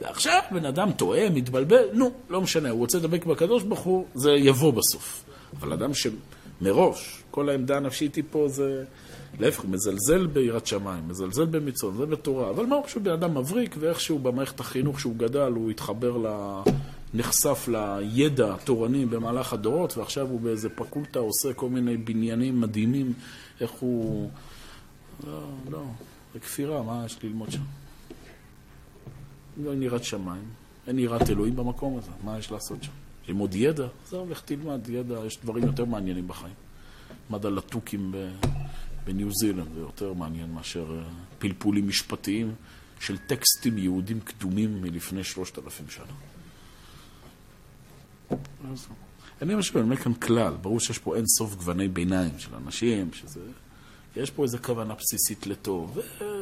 ועכשיו 0.01 0.41
בן 0.51 0.65
אדם 0.65 0.91
טועה, 0.91 1.30
מתבלבל, 1.30 1.86
נו, 1.93 2.12
לא 2.30 2.41
משנה, 2.41 2.69
הוא 2.69 2.80
רוצה 2.80 2.97
להידבק 2.97 3.25
בקדוש 3.25 3.63
ברוך 3.63 3.80
הוא, 3.80 4.06
זה 4.15 4.32
יבוא 4.32 4.73
בסוף. 4.73 5.23
אבל 5.60 5.73
אדם 5.73 5.91
שמראש, 5.93 7.23
כל 7.32 7.49
העמדה 7.49 7.77
הנפשית 7.77 8.15
היא 8.15 8.23
פה 8.32 8.47
זה... 8.47 8.84
להפך, 9.39 9.65
מזלזל 9.65 10.27
ביראת 10.27 10.67
שמיים, 10.67 11.08
מזלזל 11.08 11.45
במצוות, 11.45 11.97
זה 11.97 12.06
בתורה. 12.06 12.49
אבל 12.49 12.65
מה, 12.65 12.75
הוא 12.75 12.84
פשוט 12.86 13.04
בן 13.04 13.12
אדם 13.12 13.38
מבריק, 13.38 13.75
ואיכשהו 13.80 14.19
במערכת 14.19 14.60
החינוך 14.60 14.99
שהוא 14.99 15.15
גדל, 15.17 15.51
הוא 15.56 15.71
התחבר 15.71 16.17
ל... 16.17 16.27
נחשף 17.13 17.67
לידע 17.67 18.54
התורני 18.54 19.06
במהלך 19.06 19.54
הדורות, 19.54 19.97
ועכשיו 19.97 20.28
הוא 20.28 20.41
באיזה 20.41 20.69
פקולטה 20.69 21.19
עושה 21.19 21.54
כל 21.54 21.69
מיני 21.69 21.97
בניינים 21.97 22.62
מדהימים, 22.62 23.13
איך 23.62 23.71
הוא... 23.71 24.30
לא, 25.28 25.43
לא, 25.71 25.84
זה 26.34 26.39
כפירה, 26.39 26.84
מה 26.84 27.04
יש 27.06 27.24
ללמוד 27.24 27.52
שם? 27.52 27.62
לא 29.63 29.71
אין 29.71 29.84
יראת 29.84 30.04
שמיים, 30.04 30.43
אין 30.88 31.00
יראת 31.00 31.30
אלוהים 31.30 31.56
במקום 31.56 31.97
הזה, 31.97 32.12
מה 32.24 32.39
יש 32.39 32.52
לעשות 32.52 32.84
שם? 32.84 32.91
ללמוד 33.28 33.56
ידע? 33.56 33.88
זהו, 34.10 34.30
לך 34.30 34.41
תלמד 34.41 34.89
ידע, 34.89 35.19
יש 35.26 35.39
דברים 35.43 35.63
יותר 35.63 35.86
מעניינים 35.86 36.28
בחיים. 36.28 36.54
למד 37.30 37.45
על 37.45 37.60
בניו 39.06 39.28
זילנד, 39.32 39.74
זה 39.74 39.80
יותר 39.80 40.13
מעניין 40.13 40.52
מאשר 40.52 40.97
אה, 40.97 41.04
פלפולים 41.39 41.88
משפטיים 41.88 42.56
של 43.00 43.17
טקסטים 43.17 43.78
יהודים 43.78 44.19
קדומים 44.19 44.82
מלפני 44.82 45.24
שלושת 45.24 45.60
אלפים 45.60 45.89
שנה. 45.89 46.30
אני 49.41 49.55
חושב, 49.55 49.77
אני 49.77 49.83
אומר 49.83 49.95
כאן 49.95 50.13
כלל, 50.13 50.53
ברור 50.61 50.79
שיש 50.79 50.97
פה 50.97 51.15
אין 51.15 51.25
סוף 51.27 51.55
גווני 51.55 51.87
ביניים 51.87 52.31
של 52.37 52.55
אנשים, 52.55 53.13
שזה... 53.13 53.39
יש 54.15 54.31
פה 54.31 54.43
איזו 54.43 54.57
כוונה 54.61 54.93
בסיסית 54.93 55.47
לטוב, 55.47 55.99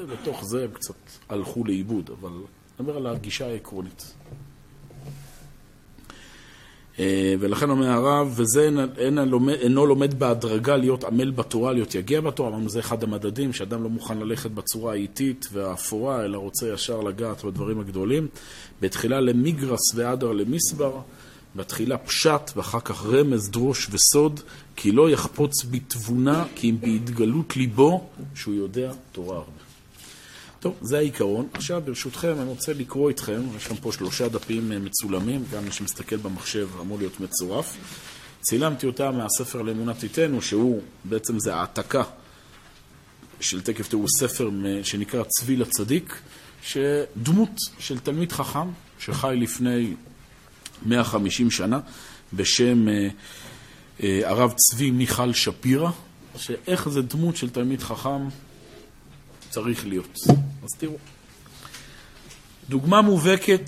ולתוך 0.07 0.45
זה 0.45 0.63
הם 0.63 0.71
קצת 0.73 0.95
הלכו 1.29 1.63
לאיבוד, 1.63 2.09
אבל 2.19 2.29
אני 2.29 2.39
אומר 2.79 2.97
על 2.97 3.07
הגישה 3.07 3.47
העקרונית. 3.47 4.13
אה, 6.99 7.35
ולכן 7.39 7.69
אומר 7.69 7.87
הרב, 7.87 8.33
וזה 8.35 8.69
אינו, 8.97 9.85
לומד 9.85 10.19
בהדרגה 10.19 10.77
להיות 10.77 11.03
עמל 11.03 11.31
בתורה, 11.31 11.73
להיות 11.73 11.95
יגיע 11.95 12.21
בתורה. 12.21 12.49
אמרנו, 12.49 12.69
זה 12.69 12.79
אחד 12.79 13.03
המדדים, 13.03 13.53
שאדם 13.53 13.83
לא 13.83 13.89
מוכן 13.89 14.17
ללכת 14.17 14.51
בצורה 14.51 14.91
האיטית 14.91 15.47
והאפורה, 15.53 16.25
אלא 16.25 16.37
רוצה 16.37 16.67
ישר 16.73 17.01
לגעת 17.01 17.45
בדברים 17.45 17.79
הגדולים. 17.79 18.27
בתחילה 18.81 19.21
למיגרס 19.21 19.95
ואדר 19.95 20.31
למסבר. 20.31 20.99
בתחילה 21.55 21.97
פשט 21.97 22.51
ואחר 22.55 22.79
כך 22.79 23.05
רמז, 23.05 23.49
דרוש 23.49 23.87
וסוד, 23.91 24.39
כי 24.75 24.91
לא 24.91 25.09
יחפוץ 25.09 25.65
בתבונה, 25.71 26.45
כי 26.55 26.69
אם 26.69 26.77
בהתגלות 26.81 27.57
ליבו, 27.57 28.09
שהוא 28.35 28.53
יודע 28.53 28.91
תורה 29.11 29.37
הרבה. 29.37 29.51
טוב, 30.59 30.75
זה 30.81 30.97
העיקרון. 30.97 31.47
עכשיו, 31.53 31.81
ברשותכם, 31.85 32.33
אני 32.41 32.49
רוצה 32.49 32.73
לקרוא 32.73 33.09
איתכם, 33.09 33.41
יש 33.57 33.65
לכם 33.65 33.75
פה 33.75 33.91
שלושה 33.91 34.29
דפים 34.29 34.71
אה, 34.71 34.79
מצולמים, 34.79 35.43
גם 35.51 35.65
מי 35.65 35.71
שמסתכל 35.71 36.17
במחשב 36.17 36.69
אמור 36.81 36.97
להיות 36.97 37.19
מצורף. 37.19 37.77
צילמתי 38.41 38.87
אותה 38.87 39.11
מהספר 39.11 39.61
לאמונה 39.61 39.93
תיתנו, 39.93 40.41
שהוא, 40.41 40.81
בעצם 41.03 41.39
זה 41.39 41.55
העתקה 41.55 42.03
של 43.39 43.61
תקף 43.61 43.87
תראו 43.87 44.05
ספר 44.19 44.49
שנקרא 44.83 45.23
צבי 45.27 45.55
לצדיק, 45.55 46.19
שדמות 46.63 47.59
של 47.79 47.99
תלמיד 47.99 48.31
חכם 48.31 48.67
שחי 48.99 49.35
לפני 49.39 49.93
150 50.85 51.51
שנה, 51.51 51.79
בשם 52.33 52.87
אה, 52.87 53.07
אה, 54.03 54.29
הרב 54.29 54.53
צבי 54.55 54.91
מיכל 54.91 55.33
שפירא, 55.33 55.89
שאיך 56.35 56.89
זה 56.89 57.01
דמות 57.01 57.35
של 57.35 57.49
תלמיד 57.49 57.81
חכם 57.83 58.27
צריך 59.49 59.87
להיות. 59.87 60.19
אז 60.63 60.69
תראו. 60.77 60.97
דוגמה 62.69 63.01
מובהקת 63.01 63.65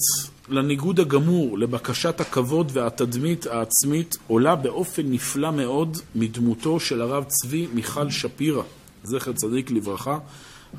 לניגוד 0.49 0.99
הגמור, 0.99 1.57
לבקשת 1.57 2.21
הכבוד 2.21 2.71
והתדמית 2.73 3.45
העצמית, 3.45 4.17
עולה 4.27 4.55
באופן 4.55 5.01
נפלא 5.05 5.51
מאוד 5.51 5.97
מדמותו 6.15 6.79
של 6.79 7.01
הרב 7.01 7.23
צבי 7.27 7.67
מיכל 7.73 8.09
שפירא, 8.09 8.63
זכר 9.03 9.33
צדיק 9.33 9.71
לברכה, 9.71 10.17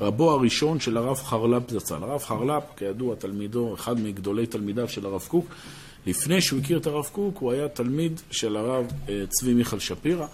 רבו 0.01 0.31
הראשון 0.31 0.79
של 0.79 0.97
הרב 0.97 1.17
חרל"פ 1.17 1.71
זצ"ל. 1.71 2.03
הרב 2.03 2.21
חרל"פ, 2.23 2.63
כידוע, 2.77 3.15
תלמידו, 3.15 3.73
אחד 3.73 3.99
מגדולי 3.99 4.45
תלמידיו 4.45 4.89
של 4.89 5.05
הרב 5.05 5.25
קוק, 5.27 5.45
לפני 6.05 6.41
שהוא 6.41 6.59
הכיר 6.59 6.77
את 6.77 6.87
הרב 6.87 7.05
קוק, 7.11 7.37
הוא 7.37 7.51
היה 7.51 7.67
תלמיד 7.67 8.21
של 8.31 8.57
הרב 8.57 8.85
אה, 9.09 9.23
צבי 9.29 9.53
מיכל 9.53 9.79
שפירא. 9.79 10.25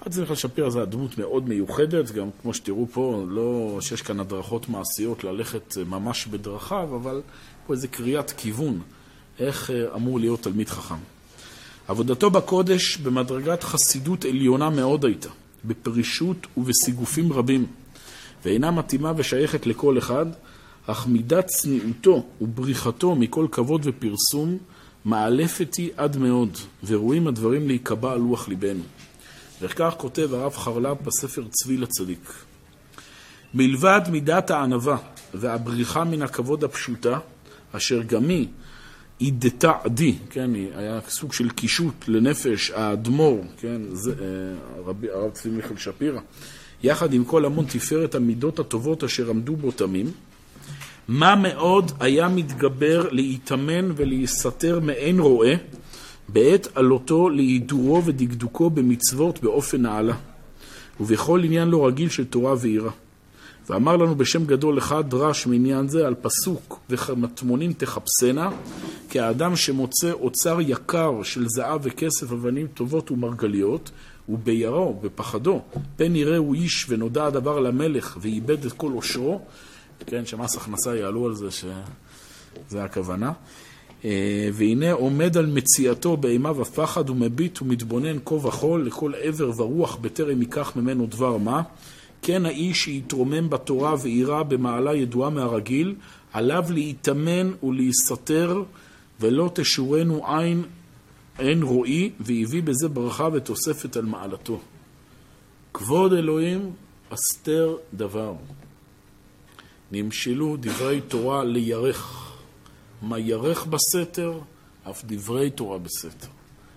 הרב 0.00 0.12
צבי 0.12 0.20
מיכל 0.20 0.34
שפירא 0.34 0.70
זה 0.70 0.82
הדמות 0.82 1.18
מאוד 1.18 1.48
מיוחדת, 1.48 2.10
גם 2.10 2.28
כמו 2.42 2.54
שתראו 2.54 2.86
פה, 2.92 3.24
לא 3.28 3.78
שיש 3.80 4.02
כאן 4.02 4.20
הדרכות 4.20 4.68
מעשיות 4.68 5.24
ללכת 5.24 5.74
אה, 5.78 5.84
ממש 5.84 6.26
בדרכיו, 6.26 6.96
אבל 6.96 7.20
פה 7.66 7.72
איזה 7.72 7.88
קריאת 7.88 8.30
כיוון, 8.30 8.80
איך 9.38 9.70
אה, 9.70 9.94
אמור 9.94 10.20
להיות 10.20 10.42
תלמיד 10.42 10.68
חכם. 10.68 10.98
עבודתו 11.88 12.30
בקודש 12.30 12.96
במדרגת 12.96 13.62
חסידות 13.62 14.24
עליונה 14.24 14.70
מאוד 14.70 15.04
הייתה, 15.04 15.28
בפרישות 15.64 16.46
ובסיגופים 16.56 17.32
רבים, 17.32 17.66
ואינה 18.44 18.70
מתאימה 18.70 19.12
ושייכת 19.16 19.66
לכל 19.66 19.98
אחד, 19.98 20.26
אך 20.86 21.06
מידת 21.06 21.46
צניעותו 21.46 22.26
ובריחתו 22.40 23.14
מכל 23.14 23.46
כבוד 23.50 23.80
ופרסום 23.84 24.58
מאלפת 25.06 25.74
היא 25.74 25.90
עד 25.96 26.16
מאוד, 26.16 26.58
ורואים 26.84 27.26
הדברים 27.26 27.66
להיקבע 27.66 28.12
על 28.12 28.18
לוח 28.18 28.48
ליבנו. 28.48 28.82
וכך 29.60 29.94
כותב 29.98 30.34
הרב 30.34 30.52
חרל"פ 30.56 31.00
בספר 31.02 31.44
צבי 31.50 31.76
לצדיק. 31.76 32.32
מלבד 33.54 34.00
מידת 34.10 34.50
הענווה 34.50 34.96
והבריחה 35.34 36.04
מן 36.04 36.22
הכבוד 36.22 36.64
הפשוטה, 36.64 37.18
אשר 37.72 38.02
גם 38.02 38.28
היא 38.28 38.48
אידתה 39.20 39.72
עדי, 39.84 40.14
כן, 40.30 40.50
היה 40.74 41.00
סוג 41.08 41.32
של 41.32 41.50
קישוט 41.50 42.08
לנפש 42.08 42.70
האדמו"ר, 42.70 43.44
כן, 43.56 43.82
זה, 43.92 44.10
אה, 44.10 44.16
הרב, 44.76 45.04
הרב 45.04 45.30
צבי 45.30 45.50
מיכל 45.50 45.76
שפירא, 45.76 46.20
יחד 46.82 47.12
עם 47.12 47.24
כל 47.24 47.44
המון 47.44 47.64
תפארת 47.64 48.14
המידות 48.14 48.58
הטובות 48.58 49.04
אשר 49.04 49.30
עמדו 49.30 49.56
בו 49.56 49.70
תמים, 49.70 50.10
מה 51.08 51.36
מאוד 51.36 51.92
היה 52.00 52.28
מתגבר 52.28 53.08
להיטמן 53.10 53.90
ולהיסתר 53.96 54.80
מעין 54.80 55.20
רועה 55.20 55.54
בעת 56.28 56.68
עלותו 56.74 57.28
להידורו 57.28 58.04
ודקדוקו 58.04 58.70
במצוות 58.70 59.42
באופן 59.42 59.82
נעלה, 59.82 60.14
ובכל 61.00 61.40
עניין 61.44 61.68
לא 61.68 61.86
רגיל 61.86 62.08
של 62.08 62.24
תורה 62.24 62.54
ויראה. 62.60 62.90
ואמר 63.68 63.96
לנו 63.96 64.14
בשם 64.14 64.44
גדול 64.44 64.78
אחד 64.78 65.10
דרש 65.10 65.46
מעניין 65.46 65.88
זה 65.88 66.06
על 66.06 66.14
פסוק 66.14 66.80
ומטמונים 66.90 67.72
תחפשנה 67.72 68.50
כי 69.10 69.20
האדם 69.20 69.56
שמוצא 69.56 70.12
אוצר 70.12 70.58
יקר 70.60 71.22
של 71.22 71.48
זהב 71.48 71.80
וכסף 71.82 72.32
אבנים 72.32 72.66
טובות 72.66 73.10
ומרגליות 73.10 73.90
וביראו, 74.28 75.00
בפחדו, 75.02 75.62
פן 75.96 76.16
יראו 76.16 76.54
איש 76.54 76.86
ונודע 76.88 77.26
הדבר 77.26 77.60
למלך 77.60 78.18
ואיבד 78.20 78.64
את 78.64 78.72
כל 78.72 78.92
עושרו 78.92 79.40
כן, 80.06 80.26
שמס 80.26 80.56
הכנסה 80.56 80.96
יעלו 80.96 81.26
על 81.26 81.34
זה 81.34 81.50
שזה 81.50 82.84
הכוונה. 82.84 83.32
אה, 84.04 84.48
והנה 84.52 84.92
עומד 84.92 85.36
על 85.36 85.46
מציאתו 85.46 86.16
באימה 86.16 86.60
ופחד 86.60 87.10
ומביט 87.10 87.62
ומתבונן 87.62 88.16
כה 88.24 88.34
וכל 88.34 88.82
לכל 88.86 89.12
עבר 89.14 89.50
ורוח 89.56 89.96
בטרם 89.96 90.40
ייקח 90.40 90.76
ממנו 90.76 91.06
דבר 91.06 91.36
מה. 91.36 91.62
כן 92.22 92.46
האיש 92.46 92.84
שיתרומם 92.84 93.50
בתורה 93.50 93.94
ויראה 94.02 94.42
במעלה 94.42 94.94
ידועה 94.94 95.30
מהרגיל, 95.30 95.94
עליו 96.32 96.64
להיטמן 96.70 97.50
ולהיסתר 97.62 98.62
ולא 99.20 99.50
תשורנו 99.54 100.26
עין 100.26 100.62
אין 101.38 101.62
רואי, 101.62 102.10
והביא 102.20 102.62
בזה 102.62 102.88
ברכה 102.88 103.28
ותוספת 103.32 103.96
על 103.96 104.04
מעלתו. 104.04 104.60
כבוד 105.74 106.12
אלוהים, 106.12 106.72
אסתר 107.10 107.76
דבר. 107.94 108.34
נמשלו 109.92 110.56
דברי 110.60 111.00
תורה 111.00 111.44
לירך. 111.44 112.32
מה 113.02 113.18
ירך 113.18 113.66
בסתר, 113.66 114.40
אף 114.90 115.04
דברי 115.04 115.50
תורה 115.50 115.78
בסתר. 115.78 116.28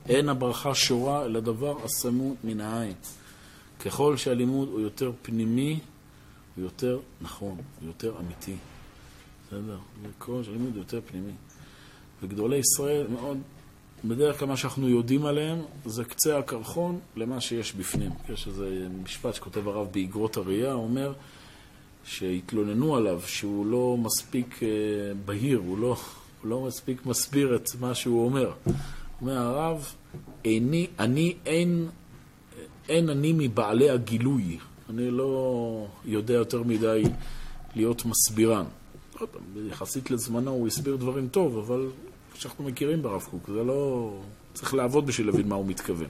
אין 0.10 0.30
הברכה 0.30 0.76
שורה, 0.76 1.26
אלא 1.26 1.40
דבר 1.40 1.78
הסמות 1.84 2.38
מן 2.44 2.62
העין. 2.62 2.94
ככל 3.86 4.18
שהלימוד 4.18 4.68
הוא 4.68 4.80
יותר 4.80 5.12
פנימי, 5.22 5.80
הוא 6.56 6.64
יותר 6.64 7.00
נכון, 7.22 7.58
הוא 7.80 7.88
יותר 7.88 8.14
אמיתי. 8.20 8.56
בסדר? 9.48 9.78
ככל 10.20 10.44
שהלימוד 10.44 10.72
הוא 10.74 10.80
יותר 10.80 11.00
פנימי. 11.06 11.32
וגדולי 12.24 12.58
ישראל 12.58 13.08
מאוד, 13.08 13.38
בדרך 14.06 14.40
כלל 14.40 14.48
מה 14.48 14.58
שאנחנו 14.58 14.90
יודעים 14.90 15.26
עליהם 15.26 15.60
זה 15.86 16.04
קצה 16.04 16.38
הקרחון 16.38 17.00
למה 17.16 17.42
שיש 17.42 17.74
בפנים. 17.74 18.12
יש 18.34 18.48
איזה 18.48 18.88
משפט 19.04 19.36
שכותב 19.36 19.68
הרב 19.68 19.88
באגרות 19.92 20.38
הראייה, 20.38 20.72
הוא 20.72 20.84
אומר 20.84 21.14
שהתלוננו 22.10 22.96
עליו 22.96 23.22
שהוא 23.26 23.66
לא 23.66 23.98
מספיק 23.98 24.64
אה, 24.64 24.68
בהיר, 25.26 25.58
הוא 25.58 25.80
לא, 25.80 25.98
הוא 26.42 26.50
לא 26.50 26.62
מספיק 26.68 27.06
מסביר 27.06 27.56
את 27.56 27.70
מה 27.80 27.96
שהוא 27.96 28.26
אומר. 28.26 28.52
אומר 29.22 29.38
הרב, 29.38 29.94
איני, 30.46 30.88
אני 31.00 31.36
אין, 31.46 31.88
אין 32.90 33.10
אני 33.10 33.34
מבעלי 33.38 33.90
הגילוי. 33.90 34.58
אני 34.90 35.12
לא 35.12 35.88
יודע 36.06 36.34
יותר 36.34 36.64
מדי 36.64 37.04
להיות 37.76 38.06
מסבירן. 38.06 38.66
יחסית 39.68 40.12
לזמנו 40.12 40.52
הוא 40.52 40.68
הסביר 40.68 40.96
דברים 40.96 41.28
טוב, 41.28 41.58
אבל 41.58 41.88
שאנחנו 42.34 42.64
מכירים 42.64 43.02
ברב 43.02 43.22
קוק, 43.32 43.50
זה 43.54 43.64
לא... 43.64 44.12
צריך 44.54 44.74
לעבוד 44.74 45.06
בשביל 45.06 45.28
להבין 45.28 45.48
מה 45.48 45.56
הוא 45.56 45.66
מתכוון. 45.66 46.10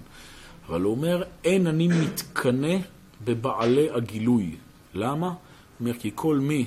אבל 0.67 0.81
הוא 0.81 0.91
אומר, 0.91 1.23
אין 1.43 1.67
אני 1.67 1.87
מתקנא 1.87 2.77
בבעלי 3.25 3.89
הגילוי. 3.89 4.55
למה? 4.93 5.33
אומר, 5.79 5.93
כי 5.93 6.11
כל 6.15 6.39
מי 6.39 6.65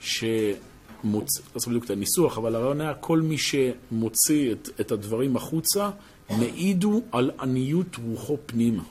שמוציא, 0.00 1.42
צריך 1.56 1.68
בדיוק 1.68 1.84
את 1.84 1.90
הניסוח, 1.90 2.38
אבל 2.38 2.54
הרעיון 2.54 2.80
היה, 2.80 2.94
כל 2.94 3.20
מי 3.20 3.38
שמוציא 3.38 4.52
את, 4.52 4.68
את 4.80 4.92
הדברים 4.92 5.36
החוצה, 5.36 5.90
מעידו 6.30 7.02
על 7.12 7.30
עניות 7.40 7.96
רוחו 7.96 8.36
פנימה. 8.46 8.82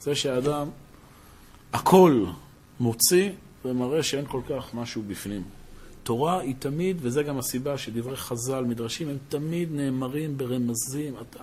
זה 0.00 0.14
שהאדם 0.14 0.68
הכל 1.72 2.24
מוציא, 2.80 3.30
זה 3.64 3.72
מראה 3.72 4.02
שאין 4.02 4.24
כל 4.26 4.40
כך 4.48 4.74
משהו 4.74 5.02
בפנים. 5.08 5.42
תורה 6.02 6.40
היא 6.40 6.54
תמיד, 6.58 6.96
וזה 7.00 7.22
גם 7.22 7.38
הסיבה 7.38 7.78
שדברי 7.78 8.16
חז"ל, 8.16 8.64
מדרשים, 8.64 9.08
הם 9.08 9.18
תמיד 9.28 9.68
נאמרים 9.72 10.38
ברמזים. 10.38 11.14
אתה, 11.20 11.42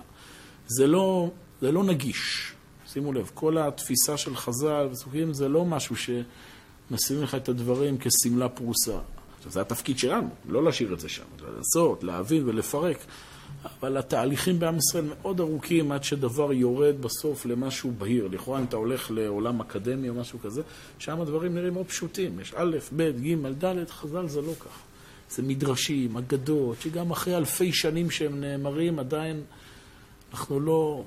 זה, 0.66 0.86
לא, 0.86 1.30
זה 1.60 1.72
לא 1.72 1.84
נגיש. 1.84 2.52
שימו 2.86 3.12
לב, 3.12 3.30
כל 3.34 3.58
התפיסה 3.58 4.16
של 4.16 4.36
חז"ל 4.36 4.88
וסוגים 4.92 5.34
זה 5.34 5.48
לא 5.48 5.64
משהו 5.64 5.96
שמשימים 6.88 7.22
לך 7.22 7.34
את 7.34 7.48
הדברים 7.48 7.96
כשמלה 8.00 8.48
פרוסה. 8.48 8.98
עכשיו, 9.36 9.52
זה 9.52 9.60
התפקיד 9.60 9.98
שלנו, 9.98 10.28
לא 10.48 10.64
להשאיר 10.64 10.94
את 10.94 11.00
זה 11.00 11.08
שם, 11.08 11.24
לעשות, 11.56 12.04
להבין 12.04 12.48
ולפרק. 12.48 12.98
אבל 13.80 13.96
התהליכים 13.96 14.58
בעם 14.58 14.76
ישראל 14.76 15.04
מאוד 15.04 15.40
ארוכים 15.40 15.92
עד 15.92 16.04
שדבר 16.04 16.52
יורד 16.52 16.94
בסוף 17.00 17.46
למשהו 17.46 17.92
בהיר. 17.98 18.28
לכאורה 18.32 18.58
אם 18.58 18.64
אתה 18.64 18.76
הולך 18.76 19.10
לעולם 19.10 19.60
אקדמי 19.60 20.08
או 20.08 20.14
משהו 20.14 20.38
כזה, 20.38 20.62
שם 20.98 21.20
הדברים 21.20 21.54
נראים 21.54 21.74
מאוד 21.74 21.86
פשוטים. 21.86 22.40
יש 22.40 22.54
א', 22.56 22.76
ב', 22.96 23.02
ג', 23.02 23.64
ד', 23.64 23.90
חז"ל 23.90 24.28
זה 24.28 24.40
לא 24.40 24.52
ככה. 24.60 24.80
זה 25.30 25.42
מדרשים, 25.42 26.16
אגדות, 26.16 26.76
שגם 26.80 27.10
אחרי 27.10 27.36
אלפי 27.36 27.72
שנים 27.72 28.10
שהם 28.10 28.40
נאמרים, 28.40 28.98
עדיין 28.98 29.42
אנחנו 30.32 30.60
לא 30.60 31.04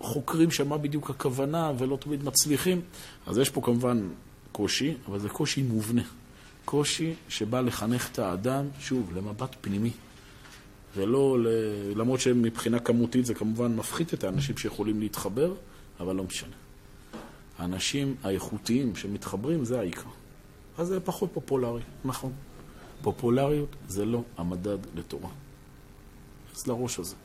חוקרים 0.00 0.50
שם 0.50 0.68
מה 0.68 0.78
בדיוק 0.78 1.10
הכוונה 1.10 1.72
ולא 1.78 1.96
תמיד 1.96 2.24
מצליחים. 2.24 2.80
אז 3.26 3.38
יש 3.38 3.50
פה 3.50 3.60
כמובן 3.60 4.08
קושי, 4.56 4.94
אבל 5.08 5.18
זה 5.18 5.28
קושי 5.28 5.62
מובנה. 5.62 6.02
קושי 6.64 7.14
שבא 7.28 7.60
לחנך 7.60 8.10
את 8.12 8.18
האדם, 8.18 8.66
שוב, 8.78 9.12
למבט 9.16 9.56
פנימי. 9.60 9.90
ולא, 10.96 11.38
למרות 11.96 12.20
שמבחינה 12.20 12.78
כמותית 12.78 13.26
זה 13.26 13.34
כמובן 13.34 13.76
מפחית 13.76 14.14
את 14.14 14.24
האנשים 14.24 14.56
שיכולים 14.56 15.00
להתחבר, 15.00 15.54
אבל 16.00 16.16
לא 16.16 16.24
משנה. 16.24 16.54
האנשים 17.58 18.14
האיכותיים 18.22 18.96
שמתחברים 18.96 19.64
זה 19.64 19.80
העיקר. 19.80 20.10
אז 20.78 20.86
זה 20.86 21.00
פחות 21.00 21.30
פופולרי, 21.32 21.82
נכון. 22.04 22.32
פופולריות 23.02 23.76
זה 23.88 24.04
לא 24.04 24.22
המדד 24.36 24.78
לתורה. 24.94 25.30
אז 26.54 26.66
לראש 26.66 26.98
הזה. 26.98 27.16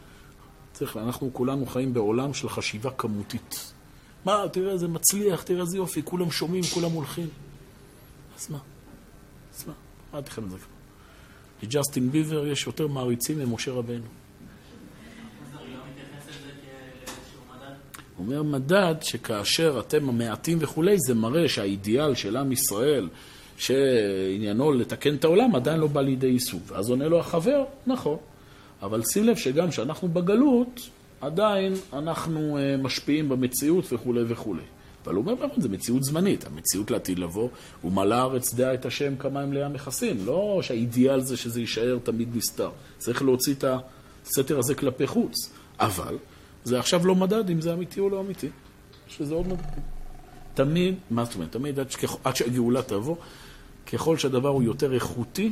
צריך, 0.73 0.97
אנחנו 0.97 1.29
כולנו 1.33 1.65
חיים 1.65 1.93
בעולם 1.93 2.33
של 2.33 2.49
חשיבה 2.49 2.91
כמותית. 2.91 3.73
מה, 4.25 4.45
תראה 4.51 4.71
איזה 4.71 4.87
מצליח, 4.87 5.43
תראה 5.43 5.61
איזה 5.61 5.77
יופי, 5.77 6.01
כולם 6.03 6.31
שומעים, 6.31 6.63
כולם 6.63 6.91
הולכים. 6.91 7.27
אז 8.37 8.51
מה? 8.51 8.57
אז 9.55 9.67
מה? 9.67 9.73
אמרתי 10.13 10.29
לכם 10.29 10.43
את 10.43 10.49
זה 10.49 10.57
כבר. 10.57 10.67
לג'סטין 11.63 12.11
ביבר 12.11 12.47
יש 12.47 12.67
יותר 12.67 12.87
מעריצים 12.87 13.39
ממשה 13.39 13.71
רבנו. 13.71 14.05
הוא 18.17 18.25
אומר 18.25 18.43
מדד 18.43 18.95
שכאשר 19.01 19.79
אתם 19.79 20.09
המעטים 20.09 20.57
וכולי, 20.61 20.95
זה 20.99 21.13
מראה 21.13 21.49
שהאידיאל 21.49 22.15
של 22.15 22.37
עם 22.37 22.51
ישראל, 22.51 23.09
שעניינו 23.57 24.71
לתקן 24.71 25.15
את 25.15 25.23
העולם, 25.23 25.55
עדיין 25.55 25.79
לא 25.79 25.87
בא 25.87 26.01
לידי 26.01 26.27
יישום. 26.27 26.59
ואז 26.67 26.89
עונה 26.89 27.07
לו 27.07 27.19
החבר, 27.19 27.63
נכון, 27.87 28.17
אבל 28.81 29.01
שים 29.03 29.23
לב 29.23 29.35
שגם 29.35 29.69
כשאנחנו 29.69 30.07
בגלות, 30.07 30.89
עדיין 31.21 31.73
אנחנו 31.93 32.57
אה, 32.57 32.77
משפיעים 32.77 33.29
במציאות 33.29 33.93
וכולי 33.93 34.21
וכולי. 34.27 34.63
אבל 35.03 35.15
הוא 35.15 35.25
אומר 35.31 35.47
זו 35.57 35.69
מציאות 35.69 36.03
זמנית. 36.03 36.45
המציאות 36.45 36.91
לעתיד 36.91 37.19
לבוא, 37.19 37.49
הוא 37.81 37.91
מלא 37.91 38.15
הארץ 38.15 38.53
דעה 38.53 38.73
את 38.73 38.85
השם 38.85 39.15
כמה 39.15 39.41
הם 39.41 39.53
לים 39.53 39.73
מכסים. 39.73 40.25
לא 40.25 40.59
שהאידיאל 40.61 41.21
זה 41.21 41.37
שזה 41.37 41.59
יישאר 41.59 41.99
תמיד 42.03 42.37
נסתר. 42.37 42.69
צריך 42.97 43.21
להוציא 43.21 43.53
את 43.53 43.65
הסתר 44.25 44.59
הזה 44.59 44.75
כלפי 44.75 45.07
חוץ. 45.07 45.35
אבל 45.79 46.17
זה 46.63 46.79
עכשיו 46.79 47.07
לא 47.07 47.15
מדד 47.15 47.49
אם 47.49 47.61
זה 47.61 47.73
אמיתי 47.73 47.99
או 47.99 48.09
לא 48.09 48.19
אמיתי. 48.19 48.49
שזה 49.07 49.33
עוד 49.33 49.47
מדד. 49.47 49.63
תמיד, 50.53 50.95
מה 51.09 51.25
זאת 51.25 51.35
אומרת? 51.35 51.51
תמיד 51.51 51.79
עד, 51.79 51.91
שכ... 51.91 52.03
עד 52.23 52.35
שהגאולה 52.35 52.81
תבוא, 52.81 53.15
ככל 53.93 54.17
שהדבר 54.17 54.49
הוא 54.49 54.63
יותר 54.63 54.93
איכותי, 54.93 55.51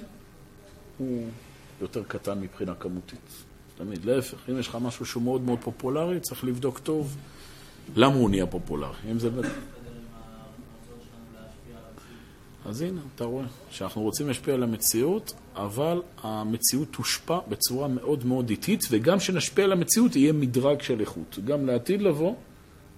הוא 0.97 1.27
יותר 1.81 2.03
קטן 2.03 2.41
מבחינה 2.41 2.75
כמותית. 2.75 3.48
תמיד, 3.79 4.05
להפך, 4.05 4.37
אם 4.49 4.59
יש 4.59 4.67
לך 4.67 4.77
משהו 4.81 5.05
שהוא 5.05 5.23
מאוד 5.23 5.41
מאוד 5.41 5.59
פופולרי, 5.61 6.19
צריך 6.19 6.43
לבדוק 6.43 6.79
טוב. 6.79 7.17
למה 7.95 8.15
הוא 8.15 8.29
נהיה 8.29 8.45
פופולרי? 8.45 8.95
אם 9.11 9.19
זה... 9.19 9.29
אז 12.65 12.81
הנה, 12.81 13.01
אתה 13.15 13.23
רואה 13.23 13.45
שאנחנו 13.71 14.01
רוצים 14.01 14.27
להשפיע 14.27 14.53
על 14.53 14.63
המציאות, 14.63 15.33
אבל 15.55 16.01
המציאות 16.23 16.87
תושפע 16.91 17.39
בצורה 17.47 17.87
מאוד 17.87 18.25
מאוד 18.25 18.49
איטית, 18.49 18.83
וגם 18.91 19.17
כשנשפיע 19.17 19.65
על 19.65 19.71
המציאות 19.71 20.15
יהיה 20.15 20.33
מדרג 20.33 20.81
של 20.81 21.01
איכות. 21.01 21.39
גם 21.45 21.65
לעתיד 21.65 22.01
לבוא, 22.01 22.35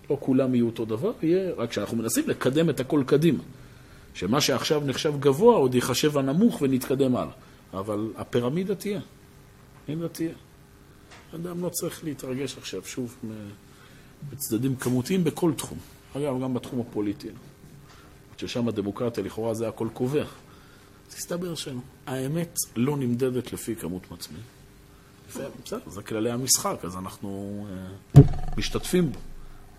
לא 0.09 0.17
כולם 0.19 0.55
יהיו 0.55 0.65
אותו 0.65 0.85
דבר, 0.85 1.11
יהיה 1.23 1.53
רק 1.57 1.69
כשאנחנו 1.69 1.97
מנסים 1.97 2.23
לקדם 2.27 2.69
את 2.69 2.79
הכל 2.79 3.03
קדימה. 3.05 3.43
שמה 4.13 4.41
שעכשיו 4.41 4.81
נחשב 4.85 5.13
גבוה 5.19 5.55
עוד 5.55 5.75
ייחשב 5.75 6.17
הנמוך 6.17 6.61
ונתקדם 6.61 7.15
הלאה. 7.15 7.33
אבל 7.73 8.07
הפירמידה 8.17 8.75
תהיה. 8.75 8.99
הנה 9.87 10.07
תהיה. 10.07 10.33
אדם 11.35 11.63
לא 11.63 11.69
צריך 11.69 12.03
להתרגש 12.03 12.57
עכשיו 12.57 12.81
שוב 12.85 13.15
בצדדים 14.29 14.75
כמותיים 14.75 15.23
בכל 15.23 15.53
תחום. 15.57 15.77
אגב, 16.17 16.41
גם 16.43 16.53
בתחום 16.53 16.79
הפוליטי. 16.79 17.27
ששם 18.37 18.67
הדמוקרטיה 18.67 19.23
לכאורה 19.23 19.53
זה 19.53 19.67
הכל 19.67 19.87
קובע. 19.93 20.23
אז 21.09 21.15
הסתבר 21.17 21.55
שהאמת 21.55 22.55
לא 22.75 22.97
נמדדת 22.97 23.53
לפי 23.53 23.75
כמות 23.75 24.11
מצביעים. 24.11 24.43
בסדר, 25.29 25.79
זה 25.87 26.01
כללי 26.01 26.31
המשחק, 26.31 26.79
אז 26.83 26.95
אנחנו 26.95 27.65
uh, 28.15 28.19
משתתפים 28.57 29.11
בו. 29.11 29.19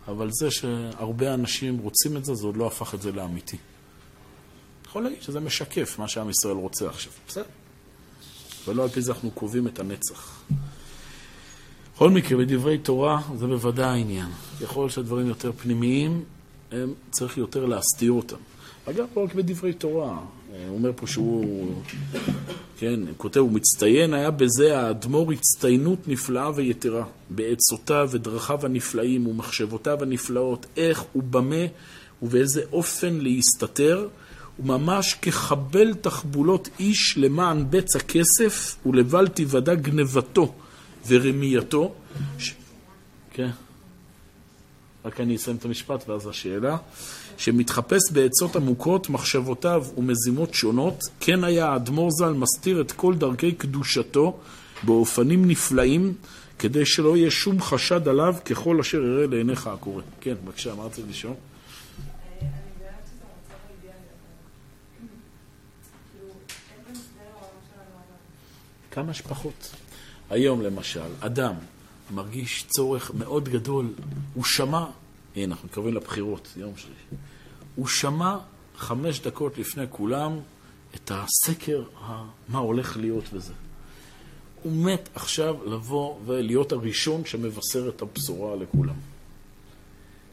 אבל 0.08 0.28
זה 0.32 0.50
שהרבה 0.50 1.34
אנשים 1.34 1.78
רוצים 1.78 2.16
את 2.16 2.24
זה, 2.24 2.34
זה 2.34 2.46
עוד 2.46 2.56
לא 2.56 2.66
הפך 2.66 2.94
את 2.94 3.02
זה 3.02 3.12
לאמיתי. 3.12 3.56
יכול 4.86 5.02
להגיד 5.02 5.22
שזה 5.22 5.40
משקף 5.40 5.98
מה 5.98 6.08
שעם 6.08 6.30
ישראל 6.30 6.56
רוצה 6.56 6.88
עכשיו, 6.88 7.12
בסדר? 7.28 7.44
ולא 8.68 8.82
על 8.82 8.88
פי 8.88 9.00
זה 9.00 9.12
אנחנו 9.12 9.30
קובעים 9.30 9.66
את 9.66 9.78
הנצח. 9.78 10.42
בכל 11.94 12.10
מקרה, 12.10 12.38
בדברי 12.38 12.78
תורה 12.78 13.20
זה 13.36 13.46
בוודאי 13.46 13.84
העניין. 13.84 14.28
ככל 14.62 14.90
שהדברים 14.90 15.26
יותר 15.26 15.52
פנימיים, 15.52 16.22
הם 16.72 16.92
צריך 17.10 17.38
יותר 17.38 17.66
להסתיר 17.66 18.12
אותם. 18.12 18.36
אגב, 18.90 19.06
לא 19.16 19.24
רק 19.24 19.34
בדברי 19.34 19.72
תורה. 19.72 20.18
הוא 20.68 20.76
אומר 20.76 20.90
פה 20.96 21.06
שהוא, 21.06 21.74
כן, 22.78 23.00
כותב, 23.16 23.40
הוא 23.40 23.52
מצטיין, 23.52 24.14
היה 24.14 24.30
בזה 24.30 24.78
האדמו"ר 24.78 25.32
הצטיינות 25.32 26.08
נפלאה 26.08 26.50
ויתרה, 26.54 27.04
בעצותיו 27.30 28.08
ודרכיו 28.12 28.66
הנפלאים 28.66 29.26
ומחשבותיו 29.26 30.02
הנפלאות, 30.02 30.66
איך 30.76 31.04
ובמה 31.16 31.66
ובאיזה 32.22 32.62
אופן 32.72 33.18
להסתתר, 33.20 34.08
וממש 34.58 35.14
כחבל 35.22 35.94
תחבולות 35.94 36.68
איש 36.80 37.18
למען 37.18 37.64
בצע 37.70 37.98
כסף 37.98 38.76
ולבל 38.86 39.28
תיוודע 39.28 39.74
גנבתו. 39.74 40.54
ורמייתו. 41.06 41.94
ש... 42.38 42.54
כן. 43.30 43.50
רק 45.04 45.20
אני 45.20 45.36
אסיים 45.36 45.56
את 45.56 45.64
המשפט 45.64 46.08
ואז 46.08 46.26
השאלה. 46.26 46.76
שמתחפש 47.38 48.12
בעצות 48.12 48.56
עמוקות, 48.56 49.10
מחשבותיו 49.10 49.86
ומזימות 49.96 50.54
שונות, 50.54 51.04
כן 51.20 51.44
היה 51.44 51.68
האדמו"ר 51.68 52.10
ז"ל 52.10 52.32
מסתיר 52.32 52.80
את 52.80 52.92
כל 52.92 53.14
דרכי 53.14 53.52
קדושתו 53.52 54.38
באופנים 54.82 55.48
נפלאים, 55.48 56.14
כדי 56.58 56.86
שלא 56.86 57.16
יהיה 57.16 57.30
שום 57.30 57.60
חשד 57.60 58.08
עליו 58.08 58.34
ככל 58.44 58.80
אשר 58.80 59.02
יראה 59.02 59.26
לעיניך 59.26 59.66
הקורא. 59.66 60.02
כן, 60.20 60.34
בבקשה, 60.44 60.74
מה 60.74 60.82
רצית 60.82 61.04
לשאול? 61.10 61.34
כמה 68.90 69.14
שפחות. 69.14 69.70
היום 70.32 70.62
למשל, 70.62 71.10
אדם 71.20 71.54
מרגיש 72.10 72.64
צורך 72.68 73.10
מאוד 73.14 73.48
גדול, 73.48 73.92
הוא 74.34 74.44
שמע, 74.44 74.84
הנה, 75.36 75.54
אנחנו 75.54 75.68
מתקרבים 75.68 75.94
לבחירות, 75.94 76.48
יום 76.56 76.76
שלישי, 76.76 77.22
הוא 77.74 77.86
שמע 77.86 78.38
חמש 78.76 79.20
דקות 79.20 79.58
לפני 79.58 79.84
כולם 79.90 80.38
את 80.94 81.10
הסקר, 81.14 81.84
מה 82.48 82.58
הולך 82.58 82.96
להיות 82.96 83.24
וזה. 83.32 83.52
הוא 84.62 84.72
מת 84.72 85.08
עכשיו 85.14 85.56
לבוא 85.66 86.18
ולהיות 86.26 86.72
הראשון 86.72 87.24
שמבשר 87.24 87.88
את 87.88 88.02
הבשורה 88.02 88.56
לכולם. 88.56 88.96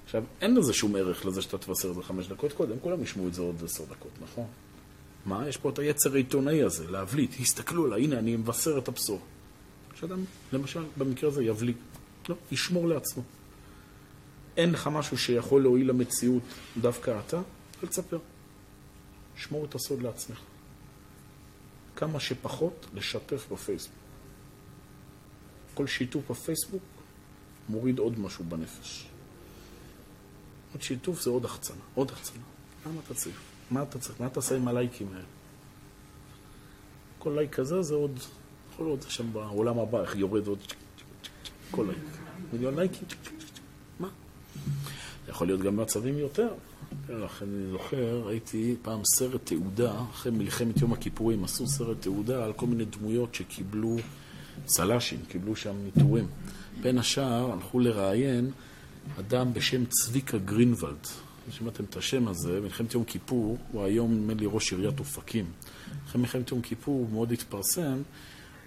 עכשיו, 0.05 0.23
אין 0.41 0.55
לזה 0.55 0.73
שום 0.73 0.95
ערך 0.95 1.25
לזה 1.25 1.41
שאתה 1.41 1.57
תבשר 1.57 1.89
את 1.89 1.95
זה 1.95 2.01
חמש 2.03 2.27
דקות 2.27 2.53
קודם, 2.53 2.79
כולם 2.81 3.03
ישמעו 3.03 3.27
את 3.27 3.33
זה 3.33 3.41
עוד 3.41 3.55
עשר 3.65 3.83
דקות, 3.83 4.11
נכון? 4.23 4.45
מה? 5.25 5.49
יש 5.49 5.57
פה 5.57 5.69
את 5.69 5.79
היצר 5.79 6.13
העיתונאי 6.13 6.63
הזה, 6.63 6.91
להבליט. 6.91 7.31
הסתכלו 7.39 7.85
עליי, 7.85 8.03
הנה, 8.03 8.19
אני 8.19 8.35
מבשר 8.35 8.77
את 8.77 8.87
הבשורה. 8.87 9.19
שאדם, 9.99 10.23
למשל, 10.53 10.83
במקרה 10.97 11.29
הזה 11.29 11.43
יבליט. 11.43 11.77
לא, 12.29 12.35
ישמור 12.51 12.87
לעצמו. 12.87 13.23
אין 14.57 14.71
לך 14.71 14.87
משהו 14.87 15.17
שיכול 15.17 15.61
להועיל 15.61 15.89
למציאות 15.89 16.43
דווקא 16.81 17.19
אתה, 17.19 17.41
אל 17.83 17.87
תספר. 17.87 18.19
שמור 19.35 19.65
את 19.65 19.75
הסוד 19.75 20.01
לעצמך. 20.01 20.39
כמה 21.95 22.19
שפחות 22.19 22.85
לשתף 22.93 23.47
בפייסבוק. 23.51 23.95
כל 25.73 25.87
שיתוף 25.87 26.31
בפייסבוק 26.31 26.83
מוריד 27.69 27.99
עוד 27.99 28.19
משהו 28.19 28.45
בנפש. 28.45 29.05
עוד 30.73 30.81
שיתוף 30.81 31.21
זה 31.21 31.29
עוד 31.29 31.45
החצנה, 31.45 31.81
עוד 31.95 32.11
החצנה. 32.11 32.43
למה 32.85 32.99
אתה 33.05 33.13
צריך? 33.13 33.41
מה 33.71 33.83
אתה 33.83 33.99
צריך? 33.99 34.21
מה 34.21 34.27
אתה 34.27 34.39
עושה 34.39 34.55
עם 34.55 34.67
הלייקים 34.67 35.07
האלה? 35.13 35.25
כל 37.19 37.31
לייק 37.35 37.55
כזה 37.55 37.81
זה 37.81 37.95
עוד, 37.95 38.19
יכול 38.79 38.91
להיות 38.91 39.05
שם 39.09 39.33
בעולם 39.33 39.79
הבא, 39.79 40.01
איך 40.01 40.15
יורד 40.15 40.47
עוד 40.47 40.59
כל 41.71 41.85
לייק. 41.87 41.99
מיליון 42.53 42.75
לייקים, 42.75 43.07
מה? 43.99 44.07
זה 45.25 45.31
יכול 45.31 45.47
להיות 45.47 45.61
גם 45.61 45.77
מצבים 45.77 46.17
יותר. 46.17 46.47
לכן 47.09 47.45
אני 47.45 47.71
זוכר, 47.71 48.21
ראיתי 48.25 48.75
פעם 48.81 49.01
סרט 49.05 49.41
תעודה, 49.43 50.01
אחרי 50.11 50.31
מלחמת 50.31 50.81
יום 50.81 50.93
הכיפורים, 50.93 51.43
עשו 51.43 51.67
סרט 51.67 52.01
תעודה 52.01 52.45
על 52.45 52.53
כל 52.53 52.65
מיני 52.65 52.85
דמויות 52.85 53.35
שקיבלו 53.35 53.97
צל"שים, 54.65 55.19
קיבלו 55.27 55.55
שם 55.55 55.75
ניטורים. 55.83 56.27
בין 56.81 56.97
השאר 56.97 57.51
הלכו 57.51 57.79
לראיין 57.79 58.51
אדם 59.19 59.53
בשם 59.53 59.85
צביקה 59.85 60.37
גרינוולד. 60.37 61.07
שמעתם 61.51 61.83
את 61.83 61.97
השם 61.97 62.27
הזה, 62.27 62.59
מלחמת 62.61 62.93
יום 62.93 63.03
כיפור, 63.03 63.57
הוא 63.71 63.83
היום 63.83 64.13
נדמה 64.13 64.33
לי 64.33 64.45
ראש 64.49 64.71
עיריית 64.71 64.99
אופקים. 64.99 65.45
אחרי 66.07 66.21
מלחמת 66.21 66.51
יום 66.51 66.61
כיפור 66.61 66.95
הוא 66.95 67.09
מאוד 67.09 67.31
התפרסם, 67.31 68.01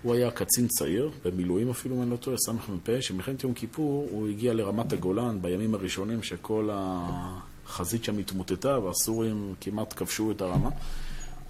הוא 0.03 0.15
היה 0.15 0.31
קצין 0.31 0.69
צעיר, 0.69 1.11
במילואים 1.25 1.71
אפילו, 1.71 1.97
אם 1.97 2.03
אני 2.03 2.11
לא 2.11 2.17
טועה, 2.17 2.37
סמ"פ, 2.37 3.01
שמלחמת 3.01 3.45
יום 3.45 3.55
כיפור 3.55 4.09
הוא 4.11 4.29
הגיע 4.29 4.55
לרמת 4.55 4.93
הגולן 4.93 5.43
בימים 5.43 5.75
הראשונים 5.75 6.23
שכל 6.23 6.69
החזית 6.73 8.05
שם 8.05 8.19
התמוטטה 8.19 8.79
והסורים 8.79 9.55
כמעט 9.61 9.93
כבשו 9.97 10.31
את 10.31 10.41
הרמה. 10.41 10.71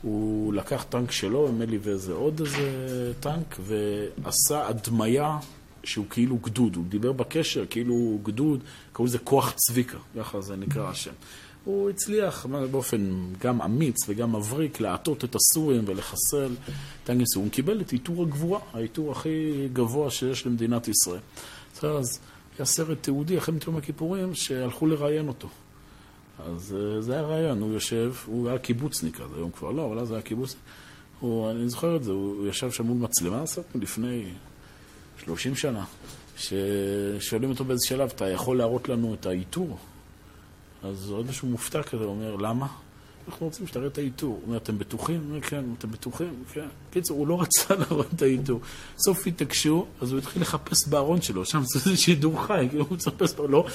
הוא 0.02 0.54
לקח 0.54 0.84
טנק 0.88 1.10
שלו, 1.10 1.48
נדמה 1.48 1.64
לי 1.64 1.78
ואיזה 1.82 2.12
עוד 2.12 2.40
איזה 2.40 3.12
טנק, 3.20 3.56
ועשה 3.60 4.68
הדמיה 4.68 5.38
שהוא 5.84 6.06
כאילו 6.10 6.36
גדוד. 6.36 6.76
הוא 6.76 6.84
דיבר 6.88 7.12
בקשר 7.12 7.66
כאילו 7.70 8.18
גדוד, 8.22 8.60
קראו 8.92 9.06
לזה 9.06 9.18
כוח 9.18 9.52
צביקה, 9.56 9.98
ככה 10.18 10.40
זה 10.40 10.56
נקרא 10.56 10.88
השם. 10.88 11.12
הוא 11.64 11.90
הצליח 11.90 12.46
באופן 12.46 13.32
גם 13.38 13.62
אמיץ 13.62 13.96
וגם 14.08 14.36
מבריק 14.36 14.80
להטות 14.80 15.24
את 15.24 15.34
הסורים 15.34 15.82
ולחסל 15.86 16.54
טנקים 17.04 17.26
סורים. 17.26 17.48
הוא 17.48 17.52
קיבל 17.52 17.80
את 17.80 17.92
עיטור 17.92 18.22
הגבורה, 18.22 18.60
העיטור 18.72 19.12
הכי 19.12 19.68
גבוה 19.72 20.10
שיש 20.10 20.46
למדינת 20.46 20.88
ישראל. 20.88 21.20
אז 21.82 22.20
היה 22.58 22.66
סרט 22.66 22.98
תיעודי 23.00 23.38
אחרי 23.38 23.54
מלחמת 23.54 23.82
הכיפורים 23.82 24.34
שהלכו 24.34 24.86
לראיין 24.86 25.28
אותו. 25.28 25.48
אז 26.46 26.76
אה, 26.78 27.00
זה 27.00 27.12
היה 27.12 27.22
רעיון, 27.22 27.60
הוא 27.60 27.72
יושב, 27.72 28.14
הוא 28.26 28.48
היה 28.48 28.58
קיבוצניק 28.58 29.20
אז, 29.20 29.30
היום 29.36 29.50
כבר 29.50 29.70
לא, 29.70 29.86
אבל 29.86 29.98
אז 29.98 30.12
היה 30.12 30.22
קיבוצניק. 30.22 30.62
הוא, 31.20 31.50
אני 31.50 31.68
זוכר 31.68 31.96
את 31.96 32.04
זה, 32.04 32.10
הוא 32.10 32.46
ישב 32.48 32.70
שם 32.70 32.86
מול 32.86 32.96
מצלמה, 32.96 33.42
עשינו 33.42 33.66
לפני 33.74 34.24
30 35.24 35.54
שנה, 35.54 35.84
ששואלים 36.36 37.50
אותו 37.50 37.64
באיזה 37.64 37.86
שלב, 37.86 38.12
אתה 38.16 38.28
יכול 38.28 38.58
להראות 38.58 38.88
לנו 38.88 39.14
את 39.14 39.26
האיתור? 39.26 39.78
אז 40.84 41.10
עוד 41.10 41.26
איזשהו 41.26 41.48
מופתע 41.48 41.82
כזה, 41.82 42.04
אומר, 42.04 42.36
למה? 42.36 42.66
אנחנו 43.28 43.46
רוצים 43.46 43.66
שתראה 43.66 43.86
את 43.86 43.98
האיתור. 43.98 44.30
הוא 44.30 44.40
אומר, 44.46 44.56
אתם 44.56 44.78
בטוחים? 44.78 45.20
אומר, 45.28 45.40
כן, 45.40 45.64
אתם 45.78 45.90
בטוחים? 45.90 46.44
כן. 46.52 46.66
קיצור, 46.90 47.18
הוא 47.18 47.26
לא 47.26 47.40
רצה 47.40 47.74
להראות 47.80 48.06
את 48.16 48.22
האיתור. 48.22 48.60
סוף 48.98 49.26
התעקשו, 49.26 49.86
אז 50.00 50.12
הוא 50.12 50.18
התחיל 50.18 50.42
לחפש 50.42 50.88
בארון 50.88 51.22
שלו, 51.22 51.44
שם 51.44 51.62
זה 51.64 51.96
שידור 51.96 52.46
חי, 52.46 52.66
כאילו 52.70 52.84
הוא 52.84 52.94
מצפש 52.94 53.38
לו, 53.38 53.48
לא, 53.48 53.66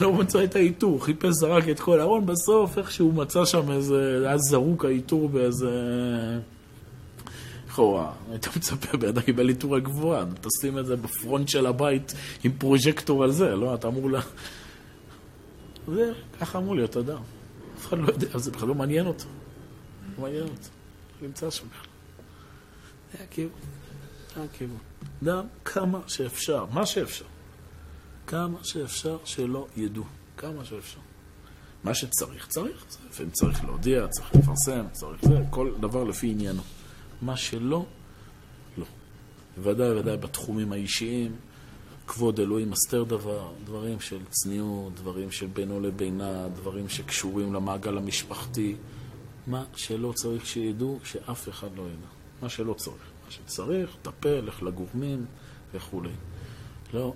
לא 0.00 0.12
מצא 0.12 0.44
את 0.44 0.56
האיתור, 0.56 0.92
הוא 0.92 1.00
חיפש, 1.00 1.30
זרק 1.30 1.68
את 1.68 1.80
כל 1.80 2.00
הארון, 2.00 2.26
בסוף 2.26 2.78
איכשהו 2.78 3.12
מצא 3.12 3.44
שם 3.44 3.70
איזה, 3.70 4.22
היה 4.26 4.38
זרוק 4.38 4.84
האיתור 4.84 5.28
באיזה... 5.28 5.70
לכאורה, 7.68 8.12
היית 8.30 8.56
מצפה, 8.56 9.08
אדם 9.08 9.22
קיבל 9.22 9.48
איתור 9.48 9.76
הגבוהה, 9.76 10.24
תשים 10.40 10.78
את 10.78 10.86
זה 10.86 10.96
בפרונט 10.96 11.48
של 11.48 11.66
הבית 11.66 12.14
עם 12.44 12.52
פרוז'קטור 12.58 13.24
על 13.24 13.30
זה, 13.30 13.56
לא? 13.56 13.74
אתה 13.74 13.88
אמור 13.88 14.10
ל... 14.10 14.16
זה, 15.86 16.12
ככה 16.40 16.58
אמור 16.58 16.76
להיות 16.76 16.96
אדם. 16.96 17.22
אף 17.78 17.86
אחד 17.86 17.98
לא 17.98 18.08
יודע, 18.08 18.38
זה 18.38 18.50
בכלל 18.50 18.68
לא 18.68 18.74
מעניין 18.74 19.06
אותו. 19.06 19.24
לא 20.16 20.22
מעניין 20.22 20.42
אותו. 20.42 20.68
נמצא 21.22 21.50
שם 21.50 21.66
בכלל. 21.68 21.92
זה 23.12 23.24
הכיוון. 23.24 23.60
זה 24.34 24.42
הכיוון. 24.44 24.78
אדם, 25.22 25.46
כמה 25.64 26.00
שאפשר, 26.06 26.66
מה 26.66 26.86
שאפשר. 26.86 27.24
כמה 28.26 28.58
שאפשר 28.62 29.18
שלא 29.24 29.66
ידעו. 29.76 30.04
כמה 30.36 30.64
שאפשר. 30.64 30.98
מה 31.84 31.94
שצריך, 31.94 32.46
צריך. 32.48 32.84
לפעמים 33.10 33.32
צריך 33.32 33.64
להודיע, 33.64 34.06
צריך 34.08 34.34
לפרסם, 34.34 34.84
צריך 34.92 35.24
זה, 35.24 35.42
כל 35.50 35.72
דבר 35.80 36.04
לפי 36.04 36.30
עניינו. 36.30 36.62
מה 37.22 37.36
שלא, 37.36 37.86
לא. 38.78 38.86
בוודאי 39.56 39.90
ובוודאי 39.90 40.16
בתחומים 40.16 40.72
האישיים, 40.72 41.36
כבוד 42.06 42.40
אלוהים 42.40 42.70
מסתר 42.70 43.02
דבר, 43.04 43.52
דברים 43.64 44.00
של 44.00 44.18
צניעות, 44.30 44.94
דברים 44.94 45.30
של 45.30 45.46
בינו 45.46 45.80
לבינה, 45.80 46.48
דברים 46.48 46.88
שקשורים 46.88 47.54
למעגל 47.54 47.96
המשפחתי. 47.96 48.76
מה 49.46 49.64
שלא 49.76 50.12
צריך 50.16 50.46
שידעו, 50.46 50.98
שאף 51.04 51.48
אחד 51.48 51.68
לא 51.76 51.82
ידע. 51.82 52.06
מה 52.42 52.48
שלא 52.48 52.74
צריך. 52.74 53.02
מה 53.24 53.30
שצריך, 53.30 53.90
טפל, 54.02 54.40
לך 54.40 54.62
לגורמים 54.62 55.26
וכולי. 55.74 56.12
לא 56.94 57.14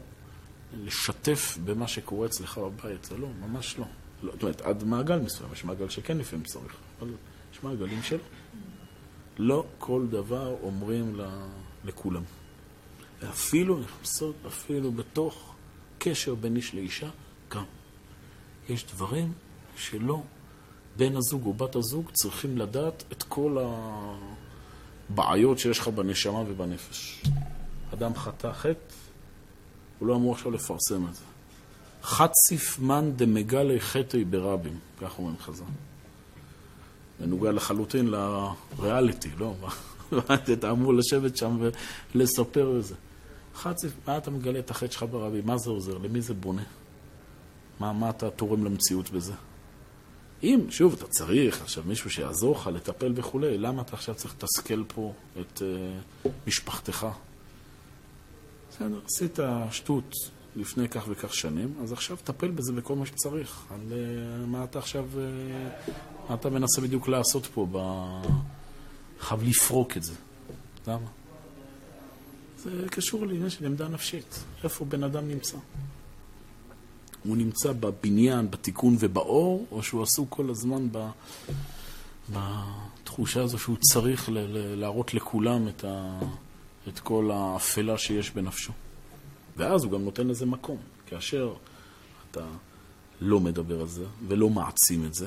לשתף 0.84 1.58
במה 1.64 1.88
שקורה 1.88 2.26
אצלך 2.26 2.58
בבית, 2.58 3.04
זה 3.04 3.18
לא, 3.18 3.28
ממש 3.40 3.78
לא. 3.78 3.84
לא. 4.22 4.32
זאת 4.32 4.42
אומרת, 4.42 4.60
עד 4.60 4.84
מעגל 4.84 5.18
מסוים, 5.18 5.52
יש 5.52 5.64
מעגל 5.64 5.88
שכן 5.88 6.18
לפעמים 6.18 6.44
צריך, 6.44 6.74
אבל 6.98 7.10
יש 7.52 7.62
מעגלים 7.62 8.02
שלא. 8.02 8.18
לא 9.38 9.64
כל 9.78 10.06
דבר 10.10 10.56
אומרים 10.62 11.20
לכולם. 11.84 12.22
ואפילו 13.20 13.78
נכנסות, 13.78 14.34
אפילו 14.46 14.92
בתוך 14.92 15.54
קשר 15.98 16.34
בין 16.34 16.56
איש 16.56 16.74
לאישה, 16.74 17.08
גם. 17.50 17.64
יש 18.68 18.86
דברים 18.86 19.32
שלא 19.76 20.22
בן 20.96 21.16
הזוג 21.16 21.46
או 21.46 21.52
בת 21.52 21.76
הזוג 21.76 22.10
צריכים 22.12 22.58
לדעת 22.58 23.04
את 23.12 23.22
כל 23.22 23.56
הבעיות 25.10 25.58
שיש 25.58 25.78
לך 25.78 25.88
בנשמה 25.88 26.38
ובנפש. 26.38 27.22
אדם 27.94 28.14
חטא 28.14 28.52
חטא, 28.52 28.94
הוא 29.98 30.08
לא 30.08 30.16
אמור 30.16 30.32
עכשיו 30.32 30.50
לפרסם 30.50 31.08
את 31.08 31.14
זה. 31.14 31.24
חציף 32.02 32.78
מן 32.78 33.12
דמגלי 33.16 33.80
חטאי 33.80 34.24
ברבים, 34.24 34.78
כך 35.00 35.18
אומרים 35.18 35.36
חז"ל. 35.38 35.64
מנוגע 37.20 37.52
לחלוטין 37.52 38.06
לריאליטי, 38.06 39.30
לא? 39.38 39.54
אתה 40.52 40.70
אמור 40.70 40.94
לשבת 40.94 41.36
שם 41.36 41.68
ולספר 42.14 42.78
את 42.78 42.84
זה. 43.56 43.62
חציף, 43.62 43.92
מה 44.06 44.18
אתה 44.18 44.30
מגלה 44.30 44.58
את 44.58 44.70
החטא 44.70 44.92
שלך 44.92 45.04
ברבי? 45.10 45.40
מה 45.44 45.58
זה 45.58 45.70
עוזר? 45.70 45.98
למי 45.98 46.20
זה 46.20 46.34
בונה? 46.34 46.62
מה, 47.80 47.92
מה 47.92 48.10
אתה 48.10 48.30
תורם 48.30 48.64
למציאות 48.64 49.10
בזה? 49.10 49.32
אם, 50.42 50.60
שוב, 50.70 50.92
אתה 50.92 51.06
צריך 51.06 51.62
עכשיו 51.62 51.84
מישהו 51.86 52.10
שיעזור 52.10 52.56
לך 52.56 52.66
לטפל 52.66 53.12
וכולי, 53.16 53.58
למה 53.58 53.82
אתה 53.82 53.92
עכשיו 53.92 54.14
צריך 54.14 54.34
לתסכל 54.34 54.84
פה 54.94 55.12
את 55.40 55.62
uh, 55.62 56.28
משפחתך? 56.46 57.06
בסדר, 58.70 59.00
עשית 59.06 59.38
שטות 59.70 60.14
לפני 60.56 60.88
כך 60.88 61.04
וכך 61.08 61.34
שנים, 61.34 61.74
אז 61.82 61.92
עכשיו 61.92 62.16
טפל 62.24 62.50
בזה 62.50 62.72
בכל 62.72 62.96
מה 62.96 63.06
שצריך. 63.06 63.64
על 63.70 63.80
uh, 63.80 64.46
מה 64.46 64.64
אתה 64.64 64.78
עכשיו, 64.78 65.04
uh, 65.14 65.90
מה 66.28 66.34
אתה 66.34 66.50
מנסה 66.50 66.80
בדיוק 66.80 67.08
לעשות 67.08 67.46
פה? 67.46 67.66
ב... 67.72 67.78
חייב 69.20 69.42
לפרוק 69.42 69.96
את 69.96 70.02
זה. 70.02 70.14
למה? 70.86 71.06
זה 72.58 72.70
קשור 72.90 73.26
לעניין 73.26 73.50
של 73.50 73.66
עמדה 73.66 73.88
נפשית. 73.88 74.44
איפה 74.64 74.84
בן 74.84 75.04
אדם 75.04 75.28
נמצא? 75.28 75.56
הוא 77.24 77.36
נמצא 77.36 77.72
בבניין, 77.72 78.50
בתיקון 78.50 78.96
ובאור, 78.98 79.66
או 79.70 79.82
שהוא 79.82 80.02
עסוק 80.02 80.28
כל 80.30 80.50
הזמן 80.50 80.88
ב... 80.92 81.08
בתחושה 82.32 83.42
הזו 83.42 83.58
שהוא 83.58 83.76
צריך 83.92 84.28
ל... 84.28 84.38
להראות 84.80 85.14
לכולם 85.14 85.68
את, 85.68 85.84
ה... 85.84 86.18
את 86.88 86.98
כל 86.98 87.30
האפלה 87.34 87.98
שיש 87.98 88.30
בנפשו. 88.30 88.72
ואז 89.56 89.84
הוא 89.84 89.92
גם 89.92 90.04
נותן 90.04 90.26
לזה 90.26 90.46
מקום. 90.46 90.78
כאשר 91.06 91.54
אתה 92.30 92.46
לא 93.20 93.40
מדבר 93.40 93.80
על 93.80 93.88
זה 93.88 94.04
ולא 94.28 94.50
מעצים 94.50 95.06
את 95.06 95.14
זה, 95.14 95.26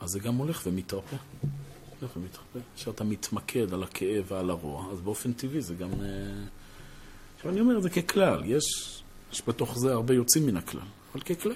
אז 0.00 0.10
זה 0.10 0.20
גם 0.20 0.34
הולך 0.34 0.62
ומתרפא. 0.66 1.16
הולך 2.00 2.16
ומתרפא. 2.16 2.58
כשאתה 2.76 3.04
מתמקד 3.04 3.74
על 3.74 3.82
הכאב 3.82 4.24
ועל 4.28 4.50
הרוע, 4.50 4.92
אז 4.92 5.00
באופן 5.00 5.32
טבעי 5.32 5.60
זה 5.60 5.74
גם... 5.74 5.90
עכשיו 7.40 7.52
אני 7.52 7.60
אומר 7.60 7.78
את 7.78 7.82
זה 7.82 7.90
ככלל, 7.90 8.42
יש, 8.44 8.64
יש 9.32 9.42
בתוך 9.48 9.78
זה 9.78 9.92
הרבה 9.92 10.14
יוצאים 10.14 10.46
מן 10.46 10.56
הכלל, 10.56 10.80
אבל 11.12 11.20
ככלל. 11.22 11.52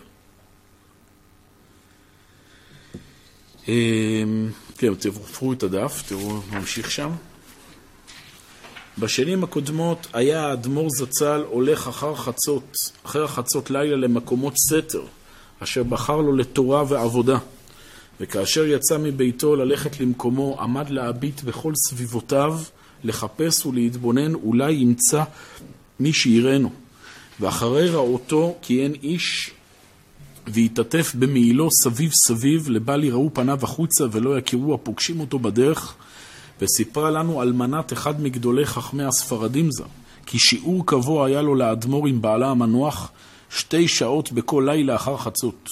אמ, 3.68 4.51
כן, 4.78 4.95
תעברו 4.95 5.53
את 5.53 5.62
הדף, 5.62 6.03
תראו, 6.09 6.41
נמשיך 6.53 6.91
שם. 6.91 7.11
בשנים 8.99 9.45
הקודמות 9.45 10.07
היה 10.12 10.47
האדמו"ר 10.47 10.89
זצ"ל 10.91 11.45
הולך 11.49 11.89
אחר 11.89 12.14
חצות, 12.14 12.76
אחר 13.07 13.26
חצות 13.26 13.70
לילה 13.70 13.97
למקומות 13.97 14.55
סתר, 14.68 15.03
אשר 15.59 15.82
בחר 15.82 16.16
לו 16.16 16.37
לתורה 16.37 16.85
ועבודה. 16.89 17.39
וכאשר 18.20 18.64
יצא 18.66 18.99
מביתו 18.99 19.57
ללכת 19.57 20.01
למקומו, 20.01 20.61
עמד 20.61 20.91
להביט 20.91 21.43
בכל 21.43 21.72
סביבותיו, 21.89 22.59
לחפש 23.05 23.66
ולהתבונן, 23.66 24.34
אולי 24.34 24.72
ימצא 24.72 25.22
מי 26.00 26.12
שיראנו. 26.12 26.70
ואחרי 27.40 27.88
ראותו 27.88 28.55
כי 28.62 28.82
אין 28.82 28.94
איש, 29.02 29.50
והתעטף 30.46 31.14
במעילו 31.18 31.68
סביב 31.82 32.12
סביב, 32.12 32.68
לבל 32.68 33.05
יראו 33.05 33.30
פניו 33.34 33.59
החוצה 33.62 34.05
ולא 34.12 34.38
יכירו 34.38 34.74
הפוגשים 34.74 35.20
אותו 35.20 35.38
בדרך, 35.38 35.94
וסיפרה 36.61 37.11
לנו 37.11 37.42
אלמנת 37.42 37.92
אחד 37.92 38.22
מגדולי 38.22 38.66
חכמי 38.66 39.05
הספרדים 39.05 39.70
זר, 39.72 39.84
כי 40.26 40.38
שיעור 40.38 40.86
קבוע 40.86 41.26
היה 41.26 41.42
לו 41.42 41.55
לאדמו"ר 41.55 42.07
עם 42.07 42.22
בעלה 42.22 42.50
המנוח 42.50 43.11
שתי 43.50 43.88
שעות 43.88 44.32
בכל 44.32 44.64
לילה 44.66 44.94
אחר 44.94 45.16
חצות. 45.16 45.70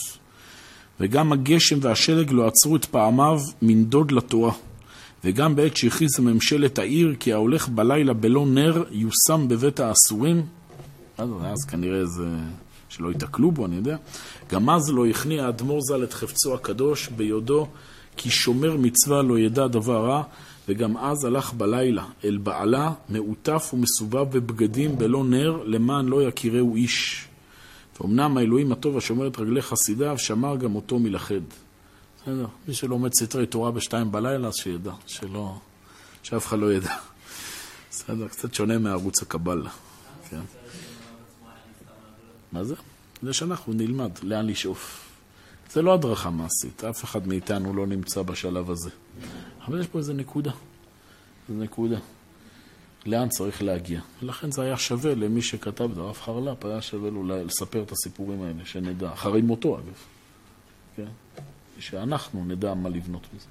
וגם 1.01 1.33
הגשם 1.33 1.79
והשלג 1.81 2.33
לא 2.33 2.47
עצרו 2.47 2.77
את 2.77 2.85
פעמיו 2.85 3.41
מנדוד 3.63 4.13
לתורה. 4.13 4.53
וגם 5.25 5.57
בעת 5.57 5.77
שהכריזה 5.77 6.23
ממשלת 6.23 6.79
העיר 6.79 7.15
כי 7.21 7.33
ההולך 7.33 7.69
בלילה 7.69 8.13
בלא 8.13 8.47
נר 8.47 8.85
יושם 8.91 9.49
בבית 9.49 9.81
האסורים, 9.81 10.47
אז, 11.19 11.31
אז 11.45 11.65
כנראה 11.65 12.07
זה 12.07 12.29
שלא 12.89 13.09
ייתקלו 13.09 13.51
בו, 13.51 13.67
אני 13.67 13.77
יודע. 13.77 13.97
גם 14.51 14.71
אז 14.71 14.91
לא 14.91 15.07
הכניע 15.07 15.47
האדמו"ר 15.47 15.81
ז"ל 15.81 16.05
את 16.05 16.13
חפצו 16.13 16.55
הקדוש 16.55 17.09
ביודו 17.09 17.67
כי 18.17 18.31
שומר 18.31 18.77
מצווה 18.77 19.23
לא 19.23 19.39
ידע 19.39 19.67
דבר 19.67 20.07
רע, 20.07 20.23
וגם 20.69 20.97
אז 20.97 21.25
הלך 21.25 21.53
בלילה 21.53 22.05
אל 22.25 22.37
בעלה, 22.37 22.93
מעוטף 23.09 23.71
ומסובב 23.75 24.31
בבגדים 24.39 24.99
בלא 24.99 25.25
נר, 25.25 25.63
למען 25.65 26.07
לא 26.07 26.23
יכירהו 26.23 26.77
איש. 26.77 27.27
ואומנם 28.01 28.37
האלוהים 28.37 28.73
הטוב 28.73 28.97
השומר 28.97 29.27
את 29.27 29.39
רגלי 29.39 29.63
חסידיו, 29.63 30.19
שמר 30.19 30.57
גם 30.57 30.75
אותו 30.75 30.99
מלכד. 30.99 31.41
בסדר, 32.23 32.47
מי 32.69 32.75
שלומד 32.75 33.15
סתרי 33.15 33.47
תורה 33.47 33.71
בשתיים 33.71 34.13
בלילה, 34.13 34.49
אז 34.49 34.55
שידע, 34.55 34.93
שלא, 35.07 35.59
שאף 36.23 36.47
אחד 36.47 36.59
לא 36.59 36.73
ידע. 36.73 36.97
בסדר, 37.91 38.29
קצת 38.29 38.55
שונה 38.55 38.79
מערוץ 38.79 39.23
הקבלה. 39.23 39.71
כן. 40.31 40.41
מה 42.53 42.65
זה? 42.65 42.75
זה 43.23 43.33
שאנחנו 43.33 43.73
נלמד 43.73 44.11
לאן 44.23 44.47
לשאוף. 44.47 45.09
זה 45.73 45.83
לא 45.83 45.95
הדרכה 45.95 46.31
מעשית, 46.31 46.85
אף 46.85 47.05
אחד 47.05 47.27
מאיתנו 47.27 47.75
לא 47.75 47.87
נמצא 47.87 48.23
בשלב 48.23 48.71
הזה. 48.71 48.91
אבל 49.67 49.81
יש 49.81 49.87
פה 49.87 49.99
איזה 49.99 50.15
נקודה. 50.15 50.53
איזה 51.49 51.63
נקודה. 51.63 51.99
לאן 53.07 53.29
צריך 53.29 53.63
להגיע. 53.63 54.01
ולכן 54.23 54.51
זה 54.51 54.63
היה 54.63 54.77
שווה 54.77 55.15
למי 55.15 55.43
שכתב 55.43 55.91
את 55.93 55.99
הרב 55.99 56.17
חרל"פ, 56.17 56.65
היה 56.65 56.83
שווה 56.83 57.11
לו 57.11 57.25
לספר 57.25 57.83
את 57.83 57.93
הסיפורים 57.93 58.43
האלה, 58.43 58.65
שנדע, 58.65 59.13
אחרי 59.13 59.43
מותו 59.43 59.79
אגב. 59.79 59.95
כן? 60.97 61.09
שאנחנו 61.91 62.45
נדע 62.45 62.75
מה 62.75 62.89
לבנות 62.89 63.27
בזה. 63.35 63.47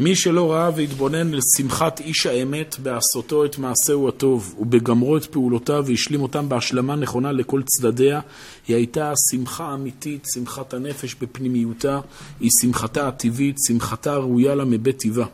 מי 0.00 0.16
שלא 0.16 0.52
ראה 0.52 0.70
והתבונן 0.76 1.30
לשמחת 1.30 2.00
איש 2.00 2.26
האמת 2.26 2.76
בעשותו 2.82 3.44
את 3.44 3.58
מעשהו 3.58 4.08
הטוב 4.08 4.54
ובגמרו 4.58 5.16
את 5.16 5.24
פעולותיו 5.24 5.84
והשלים 5.86 6.22
אותם 6.22 6.48
בהשלמה 6.48 6.96
נכונה 6.96 7.32
לכל 7.32 7.62
צדדיה, 7.62 8.20
היא 8.68 8.76
הייתה 8.76 9.12
שמחה 9.30 9.74
אמיתית, 9.74 10.26
שמחת 10.34 10.74
הנפש 10.74 11.14
בפנימיותה, 11.14 12.00
היא 12.40 12.50
שמחתה 12.60 13.08
הטבעית, 13.08 13.56
שמחתה 13.66 14.12
הראויה 14.12 14.54
לה 14.54 14.64
מבית 14.64 14.98
טבעה. 14.98 15.26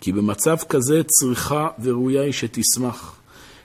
כי 0.00 0.12
במצב 0.12 0.56
כזה 0.68 1.02
צריכה 1.06 1.68
וראויה 1.82 2.22
היא 2.22 2.32
שתשמח. 2.32 3.16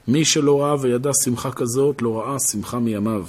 מי 0.07 0.25
שלא 0.25 0.61
ראה 0.61 0.75
וידע 0.82 1.13
שמחה 1.13 1.51
כזאת, 1.51 2.01
לא 2.01 2.19
ראה 2.19 2.39
שמחה 2.39 2.80
מימיו. 2.80 3.25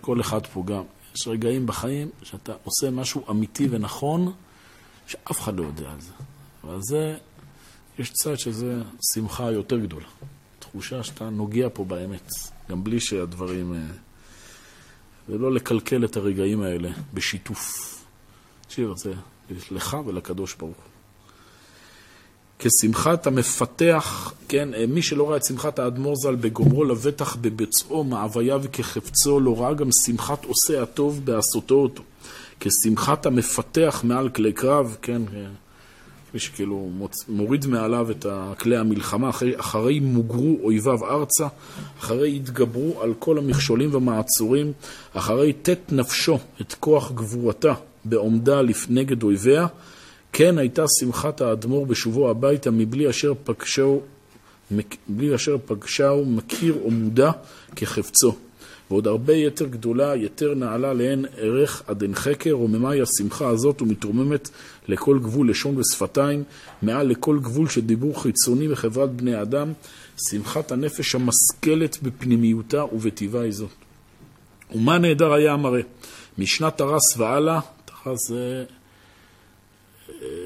כל 0.00 0.20
אחד 0.20 0.46
פה 0.46 0.62
גם. 0.66 0.82
יש 1.18 1.28
רגעים 1.28 1.66
בחיים 1.66 2.08
שאתה 2.22 2.52
עושה 2.64 2.90
משהו 2.90 3.24
אמיתי 3.30 3.68
ונכון, 3.70 4.32
שאף 5.06 5.40
אחד 5.40 5.56
לא 5.56 5.64
יודע 5.64 5.90
על 5.90 6.00
זה. 6.00 6.12
אבל 6.64 6.78
זה, 6.82 7.16
יש 7.98 8.12
צד 8.12 8.38
שזה 8.38 8.82
שמחה 9.14 9.50
יותר 9.50 9.78
גדולה. 9.78 10.06
תחושה 10.58 11.02
שאתה 11.02 11.30
נוגע 11.30 11.68
פה 11.72 11.84
באמת, 11.84 12.28
גם 12.70 12.84
בלי 12.84 13.00
שהדברים... 13.00 13.74
אה, 13.74 13.78
ולא 15.28 15.52
לקלקל 15.52 16.04
את 16.04 16.16
הרגעים 16.16 16.62
האלה 16.62 16.90
בשיתוף. 17.14 17.94
את 18.92 18.98
זה 18.98 19.12
לך 19.70 19.96
ולקדוש 20.06 20.54
ברוך 20.54 20.76
הוא. 20.76 20.97
כשמחת 22.58 23.26
המפתח, 23.26 24.32
כן, 24.48 24.74
אה, 24.74 24.84
מי 24.88 25.02
שלא 25.02 25.30
ראה 25.30 25.36
את 25.36 25.44
שמחת 25.44 25.78
האדמו"ר 25.78 26.16
ז"ל 26.16 26.34
בגומרו 26.34 26.84
לבטח 26.84 27.36
בביצעו 27.36 28.04
מעוויה 28.04 28.56
וכחפצו, 28.62 29.40
לא 29.40 29.60
ראה 29.60 29.74
גם 29.74 29.88
שמחת 30.06 30.44
עושה 30.44 30.82
הטוב 30.82 31.20
בעשותו 31.24 31.74
אותו. 31.74 32.02
כשמחת 32.60 33.26
המפתח 33.26 34.00
מעל 34.04 34.28
כלי 34.28 34.52
קרב, 34.52 34.96
כן, 35.02 35.22
אה, 35.34 35.46
מי 36.34 36.40
שכאילו 36.40 36.90
מוריד 37.28 37.66
מעליו 37.66 38.10
את 38.10 38.26
כלי 38.58 38.76
המלחמה, 38.76 39.30
אחרי, 39.30 39.60
אחרי 39.60 40.00
מוגרו 40.00 40.58
אויביו 40.62 41.04
ארצה, 41.04 41.46
אחרי 42.00 42.36
התגברו 42.36 43.02
על 43.02 43.14
כל 43.18 43.38
המכשולים 43.38 43.94
והמעצורים, 43.94 44.72
אחרי 45.12 45.52
תת 45.52 45.78
נפשו 45.92 46.38
את 46.60 46.74
כוח 46.80 47.12
גבורתה 47.12 47.74
בעומדה 48.04 48.60
נגד 48.88 49.22
אויביה, 49.22 49.66
כן 50.32 50.58
הייתה 50.58 50.84
שמחת 51.00 51.40
האדמו"ר 51.40 51.86
בשובו 51.86 52.30
הביתה 52.30 52.70
מבלי 52.70 53.10
אשר 53.10 53.32
פגשהו, 53.44 54.02
בלי 55.08 55.34
אשר 55.34 55.56
פגשהו 55.66 56.24
מכיר 56.24 56.78
או 56.84 56.90
מודע 56.90 57.30
כחפצו. 57.76 58.34
ועוד 58.90 59.06
הרבה 59.06 59.34
יתר 59.34 59.66
גדולה, 59.66 60.16
יתר 60.16 60.54
נעלה 60.54 60.92
לאין 60.92 61.24
ערך 61.36 61.82
עד 61.86 62.02
אין 62.02 62.14
חקר, 62.14 62.52
רוממה 62.52 62.92
השמחה 62.92 63.48
הזאת 63.48 63.82
ומתרוממת 63.82 64.48
לכל 64.88 65.18
גבול 65.18 65.50
לשון 65.50 65.78
ושפתיים, 65.78 66.44
מעל 66.82 67.06
לכל 67.06 67.38
גבול 67.38 67.68
של 67.68 67.80
דיבור 67.80 68.22
חיצוני 68.22 68.68
בחברת 68.68 69.12
בני 69.12 69.42
אדם, 69.42 69.72
שמחת 70.30 70.72
הנפש 70.72 71.14
המשכלת 71.14 71.98
בפנימיותה 72.02 72.84
ובטיבה 72.84 73.40
היא 73.40 73.52
זאת. 73.52 73.70
ומה 74.74 74.98
נהדר 74.98 75.32
היה 75.32 75.52
המראה? 75.52 75.80
משנת 76.38 76.78
תרס 76.78 77.16
והלאה, 77.16 77.60
תרס 77.84 78.28
זה 78.28 78.64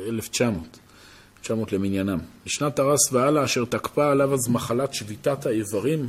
1900, 0.09 0.79
1900 1.39 1.73
למניינם. 1.73 2.19
משנת 2.47 2.77
תרס 2.77 3.13
והלאה, 3.13 3.45
אשר 3.45 3.65
תקפה 3.65 4.11
עליו 4.11 4.35
אז 4.35 4.49
מחלת 4.49 4.95
שביתת 4.95 5.47
האיברים, 5.47 6.09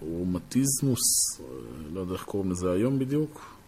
רומטיזמוס, 0.00 1.00
לא 1.92 2.00
יודע 2.00 2.12
איך 2.12 2.22
קוראים 2.22 2.50
לזה 2.50 2.72
היום 2.72 2.98
בדיוק, 2.98 3.58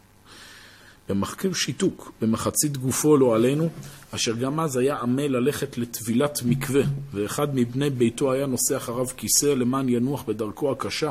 במחקר 1.08 1.52
שיתוק, 1.52 2.12
במחצית 2.22 2.76
גופו 2.76 3.16
לא 3.16 3.34
עלינו, 3.34 3.68
אשר 4.10 4.32
גם 4.32 4.60
אז 4.60 4.76
היה 4.76 4.96
עמל 4.96 5.26
ללכת 5.26 5.78
לטבילת 5.78 6.38
מקווה, 6.44 6.82
ואחד 7.14 7.54
מבני 7.54 7.90
ביתו 7.90 8.32
היה 8.32 8.46
נושא 8.46 8.76
אחריו 8.76 9.06
כיסא 9.16 9.46
למען 9.46 9.88
ינוח 9.88 10.22
בדרכו 10.22 10.72
הקשה, 10.72 11.10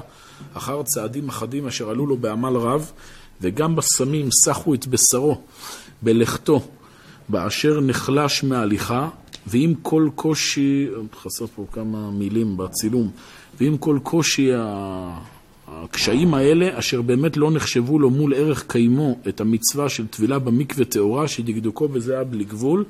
אחר 0.54 0.84
צעדים 0.84 1.30
אחדים 1.30 1.68
אשר 1.68 1.90
עלו 1.90 2.08
לו 2.08 2.18
בעמל 2.18 2.58
רב, 2.58 2.92
וגם 3.42 3.76
בסמים 3.76 4.30
סחו 4.32 4.74
את 4.74 4.88
בשרו 4.88 5.42
בלכתו, 6.02 6.68
באשר 7.30 7.80
נחלש 7.80 8.44
מהליכה, 8.44 9.10
ועם 9.48 9.74
כל 9.82 10.10
קושי, 10.16 10.88
חסר 11.22 11.46
פה 11.56 11.66
כמה 11.72 12.12
מילים 12.12 12.58
בצילום, 12.58 13.10
ועם 13.62 13.78
כל 13.78 14.00
קושי 14.04 14.50
הקשיים 15.68 16.34
האלה, 16.34 16.80
אשר 16.80 17.02
באמת 17.02 17.38
לא 17.38 17.52
נחשבו 17.52 18.00
לו 18.00 18.10
מול 18.10 18.34
ערך 18.34 18.66
קיימו 18.68 19.18
את 19.28 19.42
המצווה 19.42 19.90
של 19.90 20.08
טבילה 20.08 20.40
במקווה 20.40 20.86
טהורה, 20.86 21.28
שדקדוקו 21.28 21.88
בזה 21.88 22.14
היה 22.14 22.24
בלי 22.24 22.44
גבול, 22.44 22.86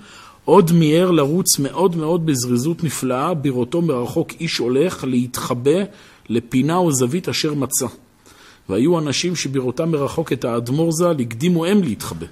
עוד 0.46 0.72
מיהר 0.72 1.12
לרוץ 1.12 1.60
מאוד 1.60 1.96
מאוד 1.96 2.26
בזריזות 2.26 2.84
נפלאה, 2.84 3.34
בראותו 3.34 3.82
מרחוק 3.82 4.32
איש 4.40 4.58
הולך 4.58 5.04
להתחבא 5.04 5.84
לפינה 6.30 6.76
או 6.76 6.92
זווית 6.92 7.30
אשר 7.30 7.54
מצא. 7.54 7.88
והיו 8.70 9.00
אנשים 9.00 9.36
שבראותם 9.36 9.92
מרחוק 9.92 10.34
את 10.34 10.46
האדמו"ר 10.46 10.92
ז"ל, 10.92 11.16
הקדימו 11.20 11.66
הם 11.66 11.84
להתחבא, 11.84 12.26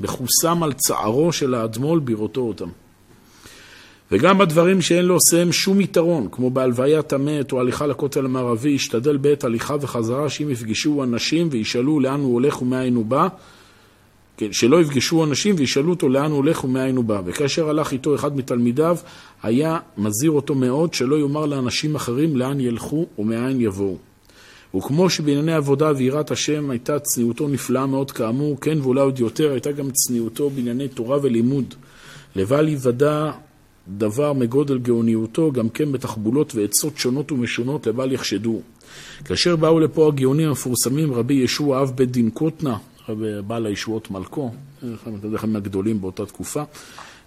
בחוסם 0.00 0.62
על 0.62 0.72
צערו 0.72 1.32
של 1.32 1.54
האדמו"ל 1.54 1.98
בראותו 1.98 2.40
אותם. 2.40 2.68
וגם 4.12 4.38
בדברים 4.38 4.80
שאין 4.80 5.04
לעושיהם 5.04 5.52
שום 5.52 5.80
יתרון, 5.80 6.28
כמו 6.32 6.50
בהלוויית 6.50 7.12
המת 7.12 7.52
או 7.52 7.60
הליכה 7.60 7.86
לכותל 7.86 8.24
המערבי, 8.24 8.70
ישתדל 8.70 9.16
בעת 9.16 9.44
הליכה 9.44 9.76
וחזרה 9.80 10.28
שאם 10.28 10.50
יפגשו 10.50 11.02
אנשים 11.02 11.48
וישאלו 11.50 12.00
לאן 12.00 12.20
הוא 12.20 12.34
הולך 12.34 12.62
ומאין 12.62 12.94
הוא 12.94 13.04
בא, 13.04 13.28
כן, 14.36 14.52
שלא 14.52 14.80
יפגשו 14.80 15.24
אנשים 15.24 15.54
וישאלו 15.58 15.90
אותו 15.90 16.08
לאן 16.08 16.30
הוא 16.30 16.36
הולך 16.36 16.64
ומאין 16.64 16.96
הוא 16.96 17.04
בא. 17.04 17.20
וכאשר 17.24 17.68
הלך 17.68 17.92
איתו 17.92 18.14
אחד 18.14 18.36
מתלמידיו, 18.36 18.96
היה 19.42 19.78
מזהיר 19.98 20.30
אותו 20.30 20.54
מאוד 20.54 20.94
שלא 20.94 21.16
יאמר 21.16 21.46
לאנשים 21.46 21.94
אחרים 21.94 22.36
לאן 22.36 22.60
ילכו 22.60 23.06
ומאין 23.18 23.60
יבואו. 23.60 24.11
וכמו 24.76 25.10
שבענייני 25.10 25.54
עבודה 25.54 25.92
ויראת 25.96 26.30
השם 26.30 26.70
הייתה 26.70 26.98
צניעותו 26.98 27.48
נפלאה 27.48 27.86
מאוד 27.86 28.10
כאמור, 28.10 28.60
כן 28.60 28.80
ואולי 28.80 29.00
עוד 29.00 29.18
יותר 29.18 29.52
הייתה 29.52 29.72
גם 29.72 29.90
צניעותו 29.90 30.50
בענייני 30.50 30.88
תורה 30.88 31.18
ולימוד. 31.22 31.74
לבל 32.36 32.68
יוודע 32.68 33.30
דבר 33.88 34.32
מגודל 34.32 34.78
גאוניותו, 34.78 35.52
גם 35.52 35.68
כן 35.68 35.92
בתחבולות 35.92 36.54
ועצות 36.54 36.98
שונות 36.98 37.32
ומשונות 37.32 37.86
לבל 37.86 38.12
יחשדו. 38.12 38.60
כאשר 39.24 39.56
באו 39.56 39.80
לפה 39.80 40.08
הגאונים 40.08 40.48
המפורסמים, 40.48 41.14
רבי 41.14 41.34
ישוע 41.34 41.82
אב 41.82 41.92
בית 41.94 42.10
דין 42.10 42.30
קוטנה, 42.30 42.76
בעל 43.46 43.66
הישועות 43.66 44.10
מלכו, 44.10 44.50
אחד 45.34 45.48
מהגדולים 45.48 46.00
באותה 46.00 46.26
תקופה, 46.26 46.62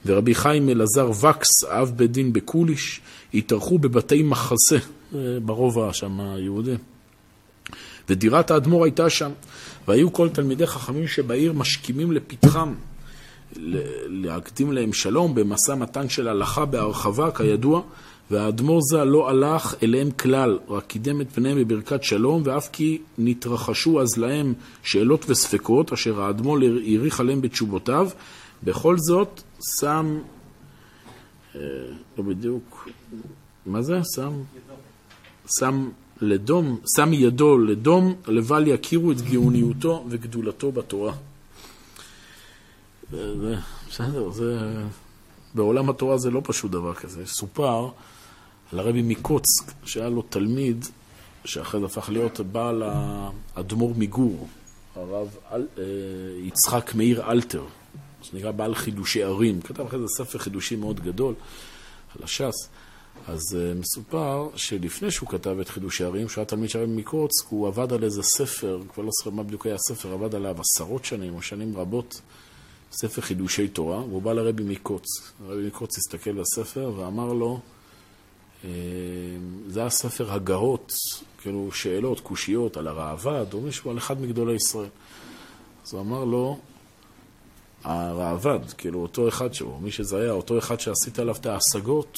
ורבי 0.05 0.35
חיים 0.35 0.69
אלעזר 0.69 1.09
וקס, 1.09 1.63
אב 1.67 1.93
בית 1.95 2.11
דין 2.11 2.33
בקוליש, 2.33 3.01
התארחו 3.33 3.79
בבתי 3.79 4.23
מחסה, 4.23 4.77
ברובע 5.45 5.93
שם 5.93 6.19
היהודי. 6.19 6.75
ודירת 8.09 8.51
האדמו"ר 8.51 8.83
הייתה 8.83 9.09
שם, 9.09 9.31
והיו 9.87 10.13
כל 10.13 10.29
תלמידי 10.29 10.67
חכמים 10.67 11.07
שבעיר 11.07 11.53
משכימים 11.53 12.11
לפתחם, 12.11 12.73
להקדים 14.07 14.71
להם 14.71 14.93
שלום 14.93 15.35
במסע 15.35 15.75
מתן 15.75 16.09
של 16.09 16.27
הלכה 16.27 16.65
בהרחבה, 16.65 17.31
כידוע, 17.31 17.81
והאדמו"ר 18.31 18.79
זה 18.81 19.03
לא 19.03 19.29
הלך 19.29 19.75
אליהם 19.83 20.11
כלל, 20.11 20.59
רק 20.69 20.85
קידם 20.87 21.21
את 21.21 21.31
פניהם 21.31 21.57
בברכת 21.57 22.03
שלום, 22.03 22.41
ואף 22.45 22.69
כי 22.71 23.01
נתרחשו 23.17 24.01
אז 24.01 24.17
להם 24.17 24.53
שאלות 24.83 25.25
וספקות, 25.29 25.93
אשר 25.93 26.21
האדמו"ר 26.21 26.57
העריך 26.85 27.19
עליהם 27.19 27.41
בתשובותיו, 27.41 28.09
בכל 28.63 28.95
זאת 28.97 29.41
שם, 29.79 30.19
אה, 31.55 31.61
לא 32.17 32.23
בדיוק, 32.23 32.89
מה 33.65 33.81
זה? 33.81 33.93
שם, 34.15 34.31
שם 35.59 35.89
לדום, 36.21 36.79
שם 36.95 37.13
ידו 37.13 37.57
לדום, 37.57 38.15
לבל 38.27 38.67
יכירו 38.67 39.11
את 39.11 39.21
גאוניותו 39.21 40.05
וגדולתו 40.09 40.71
בתורה. 40.71 41.13
זה, 43.11 43.55
בסדר, 43.89 44.31
זה... 44.31 44.59
בעולם 45.55 45.89
התורה 45.89 46.17
זה 46.17 46.31
לא 46.31 46.41
פשוט 46.43 46.71
דבר 46.71 46.93
כזה. 46.93 47.25
סופר 47.25 47.89
על 48.73 48.79
הרבי 48.79 49.01
מקוצק, 49.01 49.73
שהיה 49.85 50.09
לו 50.09 50.21
תלמיד, 50.21 50.85
שאחרי 51.45 51.79
זה 51.79 51.85
הפך 51.85 52.09
להיות 52.09 52.39
בעל 52.39 52.83
האדמו"ר 52.85 53.93
מגור, 53.97 54.47
הרב 54.95 55.27
אל, 55.51 55.67
אה, 55.77 55.83
יצחק 56.43 56.95
מאיר 56.95 57.31
אלתר, 57.31 57.63
שנקרא 58.21 58.51
בעל 58.51 58.75
חידושי 58.75 59.23
ערים. 59.23 59.61
כתב 59.61 59.81
אחרי 59.81 59.99
זה 59.99 60.05
ספר 60.17 60.39
חידושי 60.39 60.75
מאוד 60.75 60.99
גדול 60.99 61.33
על 62.15 62.23
הש"ס. 62.23 62.69
אז 63.27 63.41
uh, 63.51 63.79
מסופר 63.79 64.47
שלפני 64.55 65.11
שהוא 65.11 65.29
כתב 65.29 65.59
את 65.61 65.69
חידושי 65.69 66.03
ערים, 66.03 66.29
שהוא 66.29 66.41
היה 66.41 66.45
תלמיד 66.45 66.69
של 66.69 66.79
הרבי 66.79 66.91
מקוצק, 66.95 67.45
הוא 67.49 67.67
עבד 67.67 67.93
על 67.93 68.03
איזה 68.03 68.23
ספר, 68.23 68.81
כבר 68.93 69.03
לא 69.03 69.09
זוכר 69.19 69.29
מה 69.29 69.43
בדיוק 69.43 69.65
היה 69.65 69.75
הספר, 69.75 70.13
עבד 70.13 70.35
עליו 70.35 70.57
עשרות 70.59 71.05
שנים 71.05 71.35
או 71.35 71.41
שנים 71.41 71.77
רבות. 71.77 72.21
ספר 72.91 73.21
חידושי 73.21 73.67
תורה, 73.67 73.97
והוא 73.97 74.21
בא 74.21 74.33
לרבי 74.33 74.63
מקוץ. 74.63 75.05
הרבי 75.45 75.67
מקוץ 75.67 75.97
הסתכל 75.97 76.31
בספר 76.31 76.91
ואמר 76.95 77.33
לו, 77.33 77.59
אה, 78.65 78.69
זה 79.67 79.85
הספר 79.85 80.33
הגהות, 80.33 80.93
כאילו 81.41 81.71
שאלות, 81.71 82.19
קושיות 82.19 82.77
על 82.77 82.87
הראב"ד, 82.87 83.53
או 83.53 83.61
מישהו 83.61 83.91
על 83.91 83.97
אחד 83.97 84.21
מגדולי 84.21 84.53
ישראל. 84.53 84.89
אז 85.85 85.93
הוא 85.93 86.01
אמר 86.01 86.23
לו, 86.23 86.59
הראב"ד, 87.83 88.73
כאילו 88.77 89.01
אותו 89.01 89.27
אחד 89.27 89.53
שהוא, 89.53 89.81
מי 89.81 89.91
שזה 89.91 90.17
היה, 90.17 90.31
אותו 90.31 90.57
אחד 90.57 90.79
שעשית 90.79 91.19
עליו 91.19 91.35
את 91.35 91.45
ההשגות, 91.45 92.17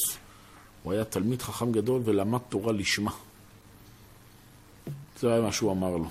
הוא 0.82 0.92
היה 0.92 1.04
תלמיד 1.04 1.42
חכם 1.42 1.72
גדול 1.72 2.02
ולמד 2.04 2.38
תורה 2.48 2.72
לשמה. 2.72 3.10
זה 5.20 5.32
היה 5.32 5.40
מה 5.40 5.52
שהוא 5.52 5.72
אמר 5.72 5.96
לו. 5.96 6.08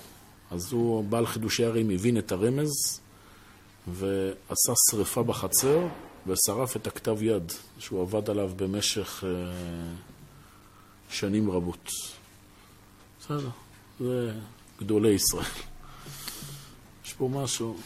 אז 0.51 0.71
הוא, 0.71 1.03
בעל 1.03 1.25
חידושי 1.25 1.65
הרים, 1.65 1.89
הבין 1.89 2.17
את 2.17 2.31
הרמז, 2.31 3.01
ועשה 3.87 4.73
שריפה 4.91 5.23
בחצר 5.23 5.87
ושרף 6.27 6.75
את 6.75 6.87
הכתב 6.87 7.21
יד 7.21 7.51
שהוא 7.79 8.01
עבד 8.01 8.29
עליו 8.29 8.51
במשך 8.55 9.23
אה, 9.27 9.29
שנים 11.09 11.51
רבות. 11.51 11.89
בסדר, 13.19 13.49
זה 13.99 14.33
גדולי 14.79 15.09
ישראל. 15.09 15.45
יש 17.05 17.13
פה 17.13 17.29
משהו, 17.33 17.77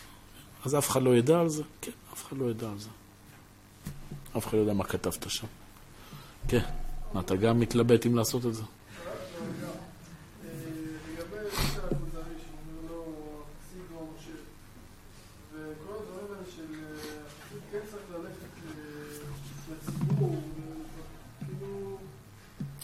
אז 0.66 0.76
אף 0.76 0.90
אחד 0.90 1.02
לא 1.02 1.16
ידע 1.16 1.40
על 1.40 1.50
זה? 1.50 1.64
כן, 1.82 1.92
אף 2.14 2.28
אחד 2.28 2.38
לא 2.38 2.46
ידע 2.50 2.70
על 2.70 2.80
זה. 2.80 2.90
אף 4.38 4.48
אחד 4.48 4.54
לא 4.54 4.62
יודע 4.62 4.74
מה 4.74 4.84
כתבת 4.84 5.30
שם. 5.30 5.48
כן, 6.48 6.62
אתה 7.20 7.36
גם 7.36 7.60
מתלבט 7.60 8.06
אם 8.06 8.16
לעשות 8.16 8.46
את 8.46 8.54
זה? 8.54 8.64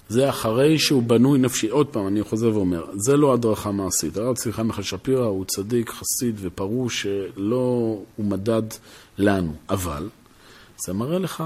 זה 0.10 0.30
אחרי 0.30 0.80
שהוא 0.80 1.04
בנוי 1.04 1.40
נפשי. 1.40 1.70
עוד 1.70 1.88
פעם, 1.88 2.08
אני 2.08 2.24
חוזר 2.24 2.56
ואומר, 2.56 2.86
זה 2.94 3.18
לא 3.18 3.34
הדרכה 3.34 3.72
מעשית. 3.72 4.18
הרב 4.18 4.36
חיים 4.52 4.68
מיכל 4.68 4.82
שפירא 4.82 5.26
הוא 5.26 5.46
צדיק, 5.46 5.90
חסיד 5.90 6.36
ופרוש, 6.40 7.02
שלא 7.02 8.00
הוא 8.16 8.26
מדד 8.26 8.62
לנו. 9.18 9.54
אבל 9.70 10.10
זה 10.86 10.94
מראה 10.94 11.20
לך 11.20 11.44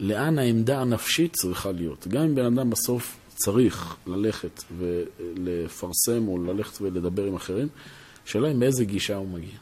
לאן 0.00 0.38
העמדה 0.38 0.80
הנפשית 0.80 1.32
צריכה 1.32 1.72
להיות. 1.72 2.08
גם 2.08 2.22
אם 2.22 2.34
בן 2.34 2.44
אדם 2.44 2.70
בסוף 2.70 3.16
צריך 3.34 3.96
ללכת 4.06 4.62
ולפרסם 4.78 6.28
או 6.28 6.38
ללכת 6.44 6.80
ולדבר 6.80 7.24
עם 7.24 7.34
אחרים, 7.34 7.68
השאלה 8.26 8.48
היא 8.48 8.56
מאיזה 8.56 8.84
גישה 8.84 9.16
הוא 9.16 9.28
מגיע. 9.28 9.58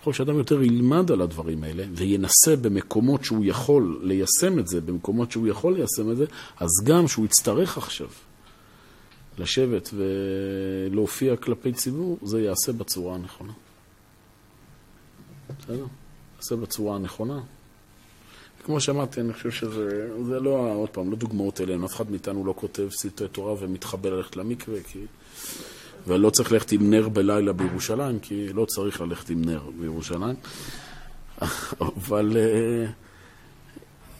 ככל 0.00 0.12
שאדם 0.12 0.38
יותר 0.38 0.62
ילמד 0.62 1.10
על 1.10 1.20
הדברים 1.20 1.64
האלה 1.64 1.84
וינסה 1.94 2.56
במקומות 2.62 3.24
שהוא 3.24 3.44
יכול 3.44 4.00
ליישם 4.02 4.58
את 4.58 4.68
זה, 4.68 4.80
במקומות 4.80 5.32
שהוא 5.32 5.48
יכול 5.48 5.74
ליישם 5.74 6.10
את 6.10 6.16
זה, 6.16 6.24
אז 6.56 6.68
גם 6.84 7.08
שהוא 7.08 7.24
יצטרך 7.24 7.78
עכשיו 7.78 8.08
לשבת 9.38 9.90
ולהופיע 9.94 11.36
כלפי 11.36 11.72
ציבור, 11.72 12.18
זה 12.22 12.42
יעשה 12.42 12.72
בצורה 12.72 13.14
הנכונה. 13.14 13.52
בסדר? 15.58 15.86
יעשה 16.36 16.56
בצורה 16.56 16.96
הנכונה. 16.96 17.40
כמו 18.64 18.80
שאמרתי, 18.80 19.20
אני 19.20 19.32
חושב 19.32 19.50
שזה 19.50 20.40
לא, 20.40 20.72
עוד 20.74 20.88
פעם, 20.88 21.10
לא 21.10 21.16
דוגמאות 21.16 21.60
אלינו. 21.60 21.86
אף 21.86 21.94
אחד 21.96 22.10
מאיתנו 22.10 22.44
לא 22.44 22.54
כותב 22.56 22.88
סרטי 22.90 23.28
תורה 23.28 23.54
ומתחבא 23.60 24.08
ללכת 24.08 24.36
למקווה, 24.36 24.78
כי... 24.82 24.98
ולא 26.06 26.30
צריך 26.30 26.52
ללכת 26.52 26.72
עם 26.72 26.90
נר 26.90 27.08
בלילה 27.08 27.52
בירושלים, 27.52 28.18
כי 28.18 28.52
לא 28.52 28.64
צריך 28.64 29.00
ללכת 29.00 29.30
עם 29.30 29.44
נר 29.44 29.70
בירושלים. 29.80 30.36
אבל 31.80 32.36
אה, 32.36 32.86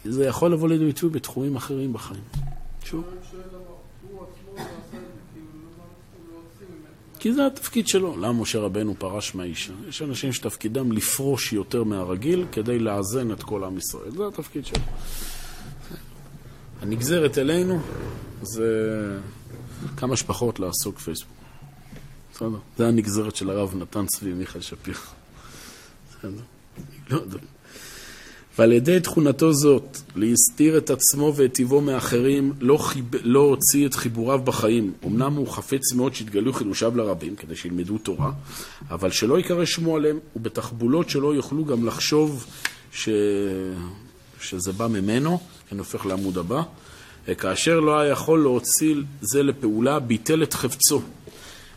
זה 0.05 0.25
יכול 0.25 0.53
לבוא 0.53 0.69
לידי 0.69 0.85
ביטוי 0.85 1.09
בתחומים 1.09 1.55
אחרים 1.55 1.93
בחיים. 1.93 2.23
שוב. 2.83 3.03
כי 7.21 7.33
זה 7.33 7.47
התפקיד 7.47 7.87
שלו. 7.87 8.17
למה 8.17 8.33
משה 8.33 8.59
רבנו 8.59 8.95
פרש 8.97 9.35
מהאישה? 9.35 9.73
יש 9.89 10.01
אנשים 10.01 10.33
שתפקידם 10.33 10.91
לפרוש 10.91 11.53
יותר 11.53 11.83
מהרגיל 11.83 12.45
כדי 12.51 12.79
לאזן 12.79 13.31
את 13.31 13.43
כל 13.43 13.63
עם 13.63 13.77
ישראל. 13.77 14.11
זה 14.11 14.27
התפקיד 14.27 14.65
שלו. 14.65 14.83
הנגזרת 16.81 17.37
אלינו 17.37 17.79
זה 18.41 18.67
כמה 19.97 20.15
שפחות 20.15 20.59
לעסוק 20.59 20.99
פייסבוק. 20.99 21.37
בסדר. 22.33 22.57
זה 22.77 22.87
הנגזרת 22.87 23.35
של 23.35 23.49
הרב 23.49 23.75
נתן 23.75 24.05
צבי 24.05 24.33
מיכאל 24.33 24.61
שפיר. 24.61 24.97
בסדר. 26.09 26.41
ועל 28.59 28.71
ידי 28.71 28.99
תכונתו 28.99 29.53
זאת, 29.53 29.97
להסתיר 30.15 30.77
את 30.77 30.89
עצמו 30.89 31.33
ואת 31.35 31.53
טיבו 31.53 31.81
מאחרים, 31.81 32.53
לא, 32.59 32.77
חיב... 32.77 33.05
לא 33.23 33.39
הוציא 33.39 33.87
את 33.87 33.93
חיבוריו 33.93 34.39
בחיים. 34.39 34.93
אמנם 35.05 35.33
הוא 35.33 35.47
חפץ 35.47 35.93
מאוד 35.95 36.15
שיתגלו 36.15 36.53
חידושיו 36.53 36.97
לרבים, 36.97 37.35
כדי 37.35 37.55
שילמדו 37.55 37.97
תורה, 37.97 38.31
אבל 38.89 39.11
שלא 39.11 39.39
יקרא 39.39 39.65
שמו 39.65 39.95
עליהם, 39.95 40.19
ובתחבולות 40.35 41.09
שלא 41.09 41.35
יוכלו 41.35 41.65
גם 41.65 41.85
לחשוב 41.85 42.45
ש... 42.91 43.09
שזה 44.41 44.71
בא 44.71 44.87
ממנו, 44.87 45.39
אני 45.71 45.79
הופך 45.79 46.05
לעמוד 46.05 46.37
הבא. 46.37 46.61
כאשר 47.37 47.79
לא 47.79 47.99
היה 47.99 48.11
יכול 48.11 48.41
להוציא 48.41 48.95
זה 49.21 49.43
לפעולה, 49.43 49.99
ביטל 49.99 50.43
את 50.43 50.53
חפצו. 50.53 51.01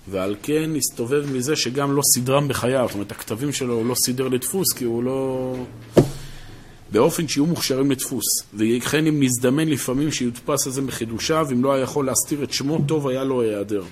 ועל 0.08 0.36
כן 0.42 0.70
הסתובב 0.76 1.24
מזה 1.32 1.56
שגם 1.56 1.96
לא 1.96 2.02
סידרם 2.14 2.48
בחייו. 2.48 2.86
זאת 2.86 2.94
אומרת, 2.94 3.12
הכתבים 3.12 3.52
שלו 3.52 3.84
לא 3.84 3.94
סידר 3.94 4.28
לדפוס, 4.28 4.72
כי 4.72 4.84
הוא 4.84 5.04
לא... 5.04 5.54
באופן 6.92 7.28
שיהיו 7.28 7.46
מוכשרים 7.46 7.90
לדפוס, 7.90 8.24
וכן 8.54 9.06
אם 9.06 9.22
נזדמן 9.22 9.68
לפעמים 9.68 10.12
שיודפס 10.12 10.66
איזה 10.66 10.82
מחידושיו, 10.82 11.48
אם 11.52 11.64
לא 11.64 11.72
היה 11.72 11.82
יכול 11.82 12.06
להסתיר 12.06 12.44
את 12.44 12.52
שמו, 12.52 12.78
טוב 12.86 13.08
היה 13.08 13.24
לו 13.24 13.42
היעדר. 13.42 13.84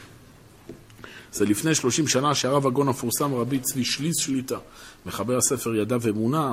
זה 1.32 1.44
לפני 1.44 1.74
30 1.74 2.08
שנה 2.08 2.34
שהרב 2.34 2.66
הגאון 2.66 2.86
המפורסם 2.86 3.34
רבי 3.34 3.58
צבי 3.58 3.84
שליס 3.84 4.16
שליטה, 4.18 4.58
מחבר 5.06 5.36
הספר 5.36 5.74
ידע 5.74 5.96
ואמונה, 6.00 6.52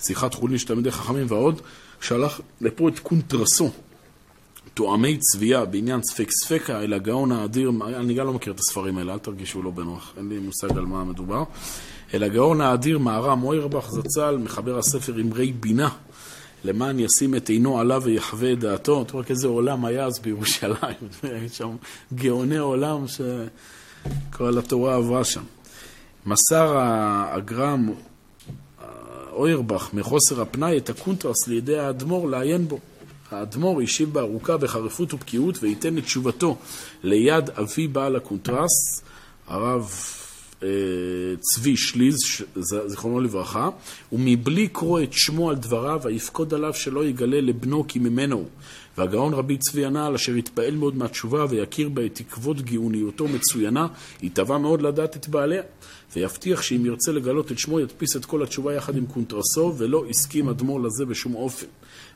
שיחת 0.00 0.34
חולין 0.34 0.58
של 0.58 0.66
תלמידי 0.66 0.90
חכמים 0.90 1.26
ועוד, 1.28 1.60
שלח 2.00 2.40
לפה 2.60 2.88
את 2.88 2.98
קונטרסו, 2.98 3.70
תאומי 4.74 5.18
צביה 5.18 5.64
בעניין 5.64 6.00
ספק 6.02 6.30
ספיקא 6.30 6.80
אל 6.80 6.92
הגאון 6.92 7.32
האדיר, 7.32 7.72
אני 7.86 8.14
גם 8.14 8.26
לא 8.26 8.32
מכיר 8.32 8.52
את 8.52 8.58
הספרים 8.58 8.98
האלה, 8.98 9.12
אל 9.12 9.18
תרגישו 9.18 9.62
לא 9.62 9.70
בנוח, 9.70 10.12
אין 10.16 10.28
לי 10.28 10.38
מושג 10.38 10.78
על 10.78 10.84
מה 10.84 11.04
מדובר. 11.04 11.44
אל 12.14 12.22
הגאון 12.22 12.60
האדיר 12.60 12.98
מהר"ם 12.98 13.38
אוירבך 13.38 13.90
זצ"ל, 13.90 14.36
מחבר 14.36 14.78
הספר 14.78 15.20
אמרי 15.20 15.52
בינה, 15.52 15.88
למען 16.64 16.98
ישים 16.98 17.34
את 17.34 17.48
עינו 17.48 17.80
עליו 17.80 18.02
ויחווה 18.04 18.52
את 18.52 18.58
דעתו. 18.58 19.02
אתה 19.02 19.12
רואה 19.12 19.24
איזה 19.30 19.46
עולם 19.46 19.84
היה 19.84 20.04
אז 20.04 20.18
בירושלים, 20.18 21.08
יש 21.44 21.58
שם 21.58 21.76
גאוני 22.14 22.58
עולם 22.58 23.04
שכל 23.08 24.58
התורה 24.58 24.94
עברה 24.94 25.24
שם. 25.24 25.42
מסר 26.26 26.74
הגרם 27.32 27.90
אוירבך 29.32 29.90
מחוסר 29.92 30.40
הפנאי 30.40 30.78
את 30.78 30.90
הקונטרס 30.90 31.48
לידי 31.48 31.78
האדמו"ר 31.78 32.26
לעיין 32.26 32.68
בו. 32.68 32.78
האדמו"ר 33.30 33.82
השיב 33.82 34.12
בארוכה 34.12 34.56
בחריפות 34.56 35.14
ובקיאות 35.14 35.62
וייתן 35.62 35.98
את 35.98 36.04
תשובתו 36.04 36.56
ליד 37.02 37.50
אבי 37.50 37.88
בעל 37.88 38.16
הקונטרס, 38.16 39.02
הרב 39.46 39.90
צבי 41.40 41.76
שליז, 41.76 42.16
זיכרונו 42.86 43.20
לברכה, 43.20 43.68
ומבלי 44.12 44.68
קרוא 44.68 45.02
את 45.02 45.12
שמו 45.12 45.50
על 45.50 45.56
דבריו, 45.56 46.00
ויפקוד 46.04 46.54
עליו 46.54 46.74
שלא 46.74 47.04
יגלה 47.04 47.40
לבנו 47.40 47.84
כי 47.88 47.98
ממנו 47.98 48.36
הוא. 48.36 48.48
והגאון 48.98 49.34
רבי 49.34 49.58
צבי 49.58 49.84
הנ"ל, 49.84 50.14
אשר 50.14 50.36
יתפעל 50.36 50.76
מאוד 50.76 50.96
מהתשובה 50.96 51.46
ויכיר 51.48 51.88
בה 51.88 52.06
את 52.06 52.14
תקוות 52.14 52.60
גאוניותו 52.60 53.28
מצוינה, 53.28 53.86
יתבע 54.22 54.58
מאוד 54.58 54.82
לדעת 54.82 55.16
את 55.16 55.28
בעליה. 55.28 55.62
ויבטיח 56.16 56.62
שאם 56.62 56.86
ירצה 56.86 57.12
לגלות 57.12 57.52
את 57.52 57.58
שמו, 57.58 57.80
ידפיס 57.80 58.16
את 58.16 58.24
כל 58.24 58.42
התשובה 58.42 58.74
יחד 58.74 58.96
עם 58.96 59.06
קונטרסו, 59.06 59.74
ולא 59.78 60.04
הסכים 60.10 60.48
אדמו"ר 60.48 60.80
לזה 60.80 61.04
בשום 61.06 61.34
אופן. 61.34 61.66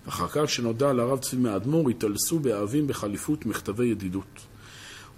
ואחר 0.06 0.28
כך 0.28 0.50
שנודע 0.50 0.92
לרב 0.92 1.18
צבי 1.18 1.40
מהאדמו"ר, 1.40 1.90
התעלסו 1.90 2.38
באהבים 2.38 2.86
בחליפות 2.86 3.46
מכתבי 3.46 3.86
ידידות. 3.86 4.47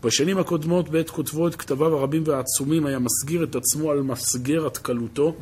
בשנים 0.05 0.39
הקודמות, 0.39 0.89
בעת 0.89 1.11
כותבו 1.11 1.49
את 1.49 1.55
כתביו 1.55 1.97
הרבים 1.97 2.23
והעצומים, 2.27 2.87
היה 2.87 2.99
מסגיר 2.99 3.45
את 3.45 3.57
עצמו 3.57 3.91
על 3.91 4.03
מסגר 4.03 4.67
התקלותו, 4.67 5.35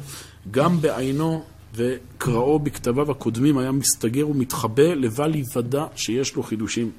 גם 0.51 0.81
בעינו 0.81 1.45
וקראו 1.75 2.59
בכתביו 2.59 3.11
הקודמים, 3.11 3.59
היה 3.59 3.73
מסתגר 3.73 4.29
ומתחבא, 4.29 4.95
לבל 4.95 5.35
יוודע 5.35 5.87
שיש 5.97 6.35
לו 6.35 6.43
חידושים. 6.43 6.91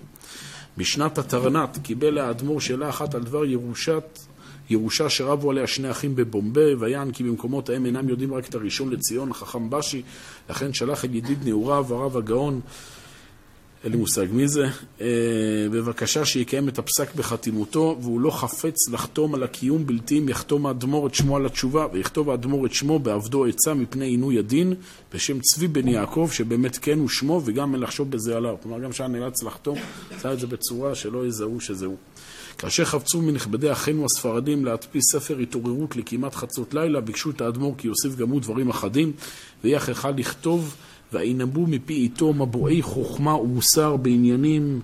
בשנת 0.78 1.18
התרנת 1.18 1.78
קיבל 1.84 2.18
האדמו"ר 2.18 2.60
שאלה 2.60 2.90
אחת 2.90 3.16
על 3.16 3.24
דבר 3.24 3.46
ירושת 3.46 4.20
ירושה 4.70 5.10
שרבו 5.10 5.52
עליה 5.52 5.68
שני 5.68 5.92
אחים 5.92 6.16
בבומביי, 6.16 6.74
ויען 6.74 7.12
כי 7.12 7.24
במקומות 7.24 7.70
ההם 7.70 7.86
אינם 7.86 8.10
יודעים 8.10 8.34
רק 8.34 8.50
את 8.50 8.56
הראשון 8.56 8.90
לציון, 8.90 9.34
חכם 9.34 9.70
בשי, 9.70 10.02
לכן 10.50 10.74
שלח 10.74 11.06
את 11.06 11.10
ידיד 11.14 11.48
נעוריו, 11.48 11.86
הרב 11.90 12.18
הגאון, 12.18 12.62
אין 13.84 13.92
לי 13.92 13.98
מושג 13.98 14.26
מי 14.32 14.48
זה, 14.48 14.68
אה, 15.02 15.08
בבקשה 15.72 16.26
שיקיים 16.26 16.70
את 16.70 16.80
הפסק 16.80 17.16
בחתימותו, 17.16 17.98
והוא 18.02 18.22
לא 18.22 18.32
חפץ 18.32 18.90
לחתום 18.92 19.36
על 19.36 19.44
הקיום 19.44 19.86
בלתי 19.86 20.20
אם 20.20 20.30
יחתום 20.30 20.66
האדמו"ר 20.66 21.08
את 21.08 21.16
שמו 21.16 21.36
על 21.36 21.46
התשובה, 21.46 21.88
ויכתוב 21.94 22.30
האדמו"ר 22.30 22.66
את 22.66 22.74
שמו 22.74 23.00
בעבדו 23.00 23.46
עצה 23.46 23.74
מפני 23.74 24.06
עינוי 24.06 24.40
הדין, 24.40 24.74
בשם 25.14 25.40
צבי 25.40 25.68
בן 25.68 25.88
יעקב, 25.88 26.30
שבאמת 26.32 26.78
כן 26.78 27.00
הוא 27.00 27.10
שמו, 27.10 27.42
וגם 27.46 27.74
אין 27.74 27.82
לחשוב 27.82 28.12
בזה 28.12 28.38
עליו. 28.38 28.56
כלומר, 28.64 28.80
גם 28.80 28.94
שהיה 28.94 29.08
נאלץ 29.08 29.44
לחתום, 29.44 29.78
עשה 30.12 30.34
את 30.34 30.40
זה 30.40 30.48
בצורה 30.48 30.96
שלא 30.96 31.28
יזהו 31.28 31.62
שזהו. 31.62 31.96
כאשר 32.58 32.86
חפצו 32.86 33.22
מנכבדי 33.22 33.72
אחינו 33.72 34.06
הספרדים 34.06 34.66
להדפיס 34.66 35.04
ספר 35.12 35.38
התעוררות 35.38 35.96
לכמעט 35.96 36.36
חצות 36.36 36.74
לילה, 36.74 37.02
ביקשו 37.02 37.30
את 37.30 37.42
האדמו"ר 37.42 37.76
כי 37.78 37.88
יוסיף 37.88 38.16
גם 38.16 38.30
הוא 38.30 38.42
דברים 38.42 38.70
אחדים, 38.70 39.12
ויח 39.64 39.90
אחד 39.90 40.20
לכתוב, 40.20 40.76
וינבאו 41.14 41.68
מפי 41.68 41.94
איתו 41.94 42.34
מבועי 42.34 42.82
חוכמה 42.82 43.36
ומוסר 43.36 43.96
בעניינים, 43.96 44.82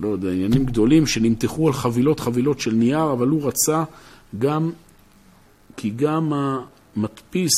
לא 0.00 0.08
יודע, 0.08 0.30
עניינים 0.30 0.64
גדולים, 0.64 1.06
שנמתחו 1.06 1.66
על 1.66 1.72
חבילות 1.72 2.20
חבילות 2.20 2.60
של 2.60 2.72
נייר, 2.72 3.12
אבל 3.12 3.28
הוא 3.28 3.48
רצה 3.48 3.84
גם, 4.38 4.70
כי 5.76 5.90
גם 5.90 6.32
המדפיס, 6.96 7.52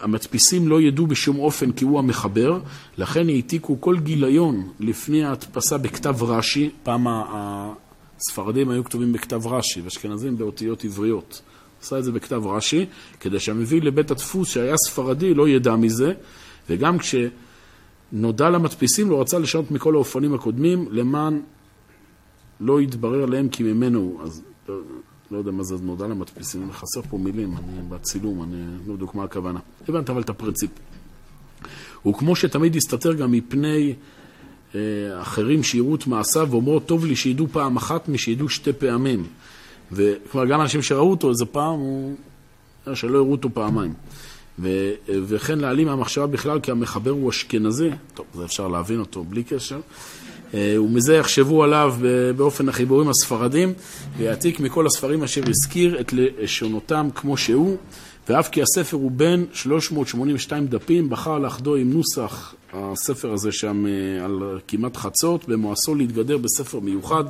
המדפיסים 0.00 0.68
לא 0.68 0.80
ידעו 0.80 1.06
בשום 1.06 1.38
אופן 1.38 1.72
כי 1.72 1.84
הוא 1.84 1.98
המחבר, 1.98 2.58
לכן 2.98 3.28
העתיקו 3.28 3.80
כל 3.80 3.96
גיליון 3.98 4.68
לפני 4.80 5.24
ההדפסה 5.24 5.78
בכתב 5.78 6.22
רש"י, 6.22 6.70
פעם 6.82 7.06
ספרדים 8.18 8.70
היו 8.70 8.84
כתובים 8.84 9.12
בכתב 9.12 9.46
רש"י, 9.46 9.80
ואשכנזים 9.80 10.38
באותיות 10.38 10.84
עבריות. 10.84 11.42
עשה 11.82 11.98
את 11.98 12.04
זה 12.04 12.12
בכתב 12.12 12.46
רש"י, 12.46 12.86
כדי 13.20 13.40
שהמביא 13.40 13.82
לבית 13.82 14.10
הדפוס 14.10 14.48
שהיה 14.48 14.76
ספרדי 14.76 15.34
לא 15.34 15.48
ידע 15.48 15.76
מזה, 15.76 16.12
וגם 16.70 16.96
כשנודע 16.98 18.50
למדפיסים 18.50 19.10
לא 19.10 19.20
רצה 19.20 19.38
לשנות 19.38 19.70
מכל 19.70 19.94
האופנים 19.94 20.34
הקודמים, 20.34 20.88
למען 20.90 21.40
לא 22.60 22.80
יתברר 22.80 23.26
להם 23.26 23.48
כי 23.48 23.62
ממנו 23.62 23.98
הוא. 23.98 24.22
אז 24.22 24.42
לא, 24.68 24.74
לא 25.30 25.38
יודע 25.38 25.50
מה 25.50 25.62
זה 25.62 25.74
נודע 25.82 26.06
למדפיסים, 26.06 26.72
חסר 26.72 27.02
פה 27.02 27.18
מילים, 27.18 27.56
אני 27.56 27.82
בצילום, 27.88 28.42
אני 28.42 28.56
לא 28.86 28.92
יודע 28.92 29.06
מה 29.14 29.24
הכוונה. 29.24 29.60
הבנת 29.88 30.10
אבל 30.10 30.22
את 30.22 30.30
הפרינציפ. 30.30 30.70
וכמו 32.06 32.36
שתמיד 32.36 32.76
הסתתר 32.76 33.12
גם 33.12 33.32
מפני 33.32 33.94
אה, 34.74 34.80
אחרים 35.22 35.62
שיראו 35.62 35.94
את 35.94 36.06
מעשיו 36.06 36.48
ואומרו, 36.50 36.80
טוב 36.80 37.04
לי 37.04 37.16
שידעו 37.16 37.46
פעם 37.52 37.76
אחת 37.76 38.08
משידעו 38.08 38.48
שתי 38.48 38.72
פעמים. 38.72 39.26
וכלומר, 39.92 40.48
גם 40.48 40.60
אנשים 40.60 40.82
שראו 40.82 41.10
אותו 41.10 41.30
איזה 41.30 41.44
פעם, 41.44 41.78
הוא... 41.78 42.14
שלא 42.94 43.18
יראו 43.18 43.32
אותו 43.32 43.48
פעמיים. 43.54 43.94
ו... 44.58 44.90
וכן 45.08 45.58
להעלים 45.58 45.86
מהמחשבה 45.86 46.26
בכלל, 46.26 46.60
כי 46.60 46.70
המחבר 46.70 47.10
הוא 47.10 47.30
אשכנזי, 47.30 47.90
טוב, 48.14 48.26
זה 48.34 48.44
אפשר 48.44 48.68
להבין 48.68 49.00
אותו 49.00 49.24
בלי 49.24 49.44
קשר, 49.44 49.80
אה, 50.54 50.76
ומזה 50.82 51.14
יחשבו 51.14 51.64
עליו 51.64 51.94
באופן 52.36 52.68
החיבורים 52.68 53.08
הספרדים, 53.08 53.72
ויעתיק 54.16 54.60
מכל 54.60 54.86
הספרים 54.86 55.22
אשר 55.22 55.42
הזכיר 55.48 56.00
את 56.00 56.12
לשונותם 56.12 57.08
כמו 57.14 57.36
שהוא, 57.36 57.76
ואף 58.28 58.48
כי 58.48 58.62
הספר 58.62 58.96
הוא 58.96 59.10
בין 59.10 59.46
382 59.52 60.66
דפים, 60.66 61.10
בחר 61.10 61.38
לאחדו 61.38 61.76
עם 61.76 61.92
נוסח 61.92 62.54
הספר 62.72 63.32
הזה 63.32 63.52
שם 63.52 63.86
אה, 63.86 64.24
על 64.24 64.58
כמעט 64.68 64.96
חצות, 64.96 65.48
במואסו 65.48 65.94
להתגדר 65.94 66.38
בספר 66.38 66.80
מיוחד, 66.80 67.24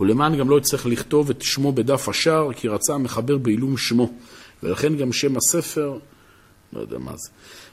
ולמען 0.00 0.36
גם 0.36 0.50
לא 0.50 0.58
יצטרך 0.58 0.86
לכתוב 0.86 1.30
את 1.30 1.42
שמו 1.42 1.72
בדף 1.72 2.08
השער, 2.08 2.52
כי 2.52 2.68
רצה 2.68 2.94
המחבר 2.94 3.38
בעילום 3.38 3.76
שמו. 3.76 4.12
ולכן 4.62 4.96
גם 4.96 5.12
שם 5.12 5.36
הספר, 5.36 5.98
לא 6.74 6.80
יודע 6.80 6.98
מה 6.98 7.12
זה. 7.16 7.30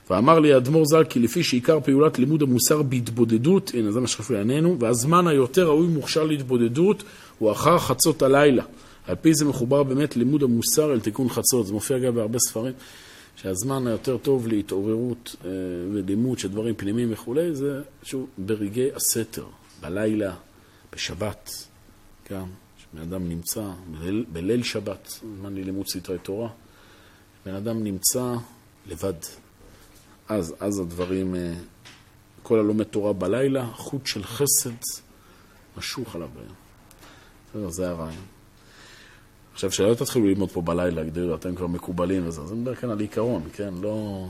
ואמר 0.10 0.40
לי 0.40 0.54
האדמו"ר 0.54 0.86
ז"ל 0.86 1.04
כי 1.04 1.20
לפי 1.20 1.44
שעיקר 1.44 1.80
פעולת 1.80 2.20
לימוד 2.20 2.42
המוסר 2.42 2.82
בהתבודדות, 2.82 3.72
הנה 3.74 3.92
זה 3.92 4.00
מה 4.00 4.08
שחשוב 4.08 4.32
לענייננו, 4.32 4.80
והזמן 4.80 5.28
היותר 5.28 5.68
ראוי 5.68 5.88
מוכשר 5.88 6.24
להתבודדות 6.24 7.04
הוא 7.40 7.52
אחר 7.52 7.80
חצות 7.80 8.22
הלילה. 8.22 8.64
על 9.08 9.16
פי 9.16 9.34
זה 9.34 9.46
מחובר 9.46 9.84
באמת 9.84 10.18
לימוד 10.18 10.44
המוסר 10.44 10.94
אל 10.94 11.00
תיקון 11.00 11.30
חצות. 11.30 11.68
זה 11.68 11.74
מופיע 11.74 12.00
גם 12.00 12.16
בהרבה 12.16 12.40
ספרים. 12.40 12.74
שהזמן 13.36 13.88
היותר 13.88 14.18
טוב 14.18 14.48
להתעוררות 14.48 15.36
אה, 15.46 15.50
ולימוד 15.94 16.40
של 16.40 16.48
דברים 16.48 16.76
פנימיים 16.76 17.14
וכולי, 17.14 17.56
זה 17.56 17.82
שוב 18.04 18.28
ברגעי 18.38 18.90
הסתר, 18.96 19.46
בלילה, 19.82 20.36
בשבת, 20.94 21.68
גם, 22.32 22.48
שבן 22.78 23.02
אדם 23.02 23.30
נמצא 23.30 23.64
בליל, 23.92 24.26
בליל 24.32 24.64
שבת, 24.64 25.20
זמן 25.40 25.56
ללימוד 25.56 25.88
סתרי 25.88 26.18
תורה, 26.18 26.50
בן 27.46 27.56
אדם 27.56 27.84
נמצא 27.84 28.36
לבד. 28.88 29.14
אז, 30.30 30.56
אז 30.60 30.80
הדברים, 30.80 31.36
אה, 31.36 31.54
כל 32.44 32.60
הלומד 32.60 32.84
תורה 32.84 33.14
בלילה, 33.14 33.68
חוט 33.74 34.06
של 34.08 34.24
חסד 34.24 34.72
משוך 35.78 36.16
עליו. 36.16 36.30
זה 37.68 37.90
הרעיון. 37.90 38.26
עכשיו, 39.54 39.72
שלא 39.72 39.94
תתחילו 39.94 40.28
ללמוד 40.28 40.52
פה 40.52 40.62
בלילה, 40.62 41.04
גדלו, 41.04 41.36
אתם 41.36 41.56
כבר 41.56 41.68
מקובלים 41.68 42.28
וזה, 42.28 42.46
זה 42.46 42.56
מדבר 42.56 42.76
כאן 42.76 42.90
על 42.90 43.00
עיקרון, 43.00 43.44
כן? 43.54 43.74
לא... 43.82 44.28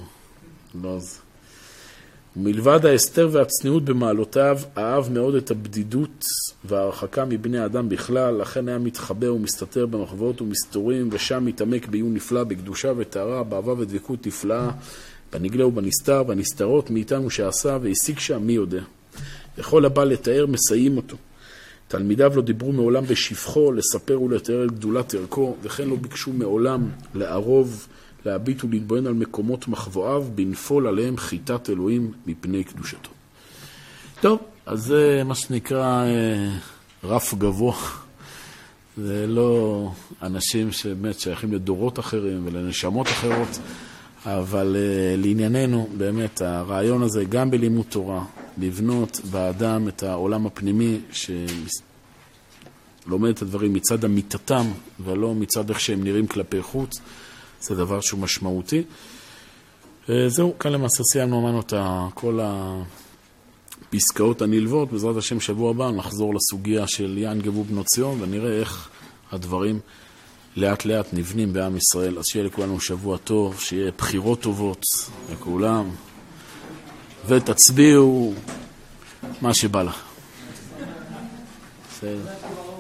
לא 0.82 1.00
זה. 1.00 1.20
מלבד 2.36 2.86
ההסתר 2.86 3.30
והצניעות 3.32 3.86
במעלותיו, 3.86 4.60
אהב 4.78 5.12
מאוד 5.12 5.36
את 5.36 5.52
הבדידות 5.52 6.26
וההרחקה 6.66 7.26
מבני 7.26 7.60
האדם 7.60 7.90
בכלל, 7.90 8.42
לכן 8.42 8.68
היה 8.68 8.78
מתחבא 8.78 9.26
ומסתתר 9.26 9.86
במחוות 9.86 10.42
ומסתורים, 10.42 11.10
ושם 11.12 11.46
מתעמק 11.46 11.88
בעיון 11.88 12.14
נפלא, 12.14 12.44
בקדושה 12.44 12.92
וטהרה, 12.98 13.44
באהבה 13.44 13.74
ודבקות 13.78 14.28
נפלאה, 14.28 14.70
בנגלה 15.34 15.66
ובנסתר, 15.66 16.24
בנסתרות 16.24 16.90
מאיתנו 16.90 17.30
שעשה, 17.30 17.78
והשיג 17.82 18.20
שם 18.20 18.44
מי 18.44 18.54
יודע. 18.54 18.82
וכל 19.58 19.86
הבא 19.86 20.04
לתאר 20.04 20.46
מסייעים 20.46 20.98
אותו. 20.98 21.18
תלמידיו 21.88 22.34
לא 22.36 22.42
דיברו 22.42 22.72
מעולם 22.72 23.06
בשבחו, 23.06 23.72
לספר 23.72 24.22
ולתאר 24.22 24.66
את 24.66 24.72
גדולת 24.72 25.14
ערכו, 25.14 25.56
וכן 25.62 25.90
לא 25.90 25.96
ביקשו 25.96 26.34
מעולם 26.34 26.90
לערוב 27.16 27.88
להביט 28.26 28.64
ולהתבונן 28.64 29.08
על 29.08 29.14
מקומות 29.14 29.68
מחבואיו, 29.68 30.26
בנפול 30.36 30.88
עליהם 30.88 31.18
חיטת 31.18 31.70
אלוהים 31.70 32.12
מפני 32.26 32.64
קדושתו. 32.64 33.10
טוב, 34.22 34.40
אז 34.66 34.84
זה 34.84 35.22
מה 35.26 35.36
שנקרא 35.36 36.06
אה, 36.06 36.58
רף 37.04 37.34
גבוה. 37.34 37.76
זה 38.98 39.28
לא 39.28 39.92
אנשים 40.22 40.72
שבאמת 40.72 41.20
שייכים 41.20 41.54
לדורות 41.54 42.00
אחרים 42.00 42.42
ולנשמות 42.46 43.08
אחרות, 43.08 43.60
אבל 44.26 44.76
uh, 44.76 44.78
לענייננו, 45.22 45.90
באמת, 45.98 46.42
הרעיון 46.42 47.04
הזה, 47.04 47.26
גם 47.26 47.52
בלימוד 47.52 47.86
תורה, 47.90 48.26
לבנות 48.58 49.22
באדם 49.32 49.88
את 49.88 50.04
העולם 50.04 50.46
הפנימי 50.46 51.00
שלומד 51.12 51.40
את 53.30 53.42
הדברים 53.42 53.74
מצד 53.74 54.06
אמיתתם 54.06 54.66
ולא 55.00 55.36
מצד 55.36 55.70
איך 55.70 55.80
שהם 55.80 56.04
נראים 56.04 56.28
כלפי 56.28 56.62
חוץ, 56.62 57.02
זה 57.62 57.76
דבר 57.76 58.02
שהוא 58.02 58.20
משמעותי. 58.20 58.84
Uh, 60.06 60.12
זהו, 60.28 60.60
כאן 60.60 60.72
למעשה 60.72 61.04
סיימנו 61.04 61.40
אמרנו 61.40 61.60
את 61.60 61.74
כל 62.14 62.40
הפסקאות 63.90 64.42
הנלוות. 64.42 64.92
בעזרת 64.92 65.18
השם, 65.18 65.40
שבוע 65.40 65.70
הבא 65.70 65.92
נחזור 65.92 66.36
לסוגיה 66.36 66.88
של 66.88 67.18
יען 67.18 67.42
גבו 67.42 67.64
בנות 67.64 67.86
ציון 67.86 68.22
ונראה 68.22 68.60
איך 68.60 68.90
הדברים 69.32 69.80
לאט 70.56 70.86
לאט 70.86 71.08
נבנים 71.14 71.54
בעם 71.54 71.78
ישראל. 71.78 72.20
אז 72.20 72.26
שיהיה 72.26 72.46
לכולנו 72.46 72.80
שבוע 72.80 73.18
טוב, 73.18 73.60
שיהיה 73.60 73.92
בחירות 73.98 74.42
טובות 74.42 74.82
לכולם, 75.32 75.90
ותצביעו 77.28 78.34
מה 79.42 79.54
שבא 79.54 79.84
לך. 79.84 80.02
בסדר. 81.90 82.71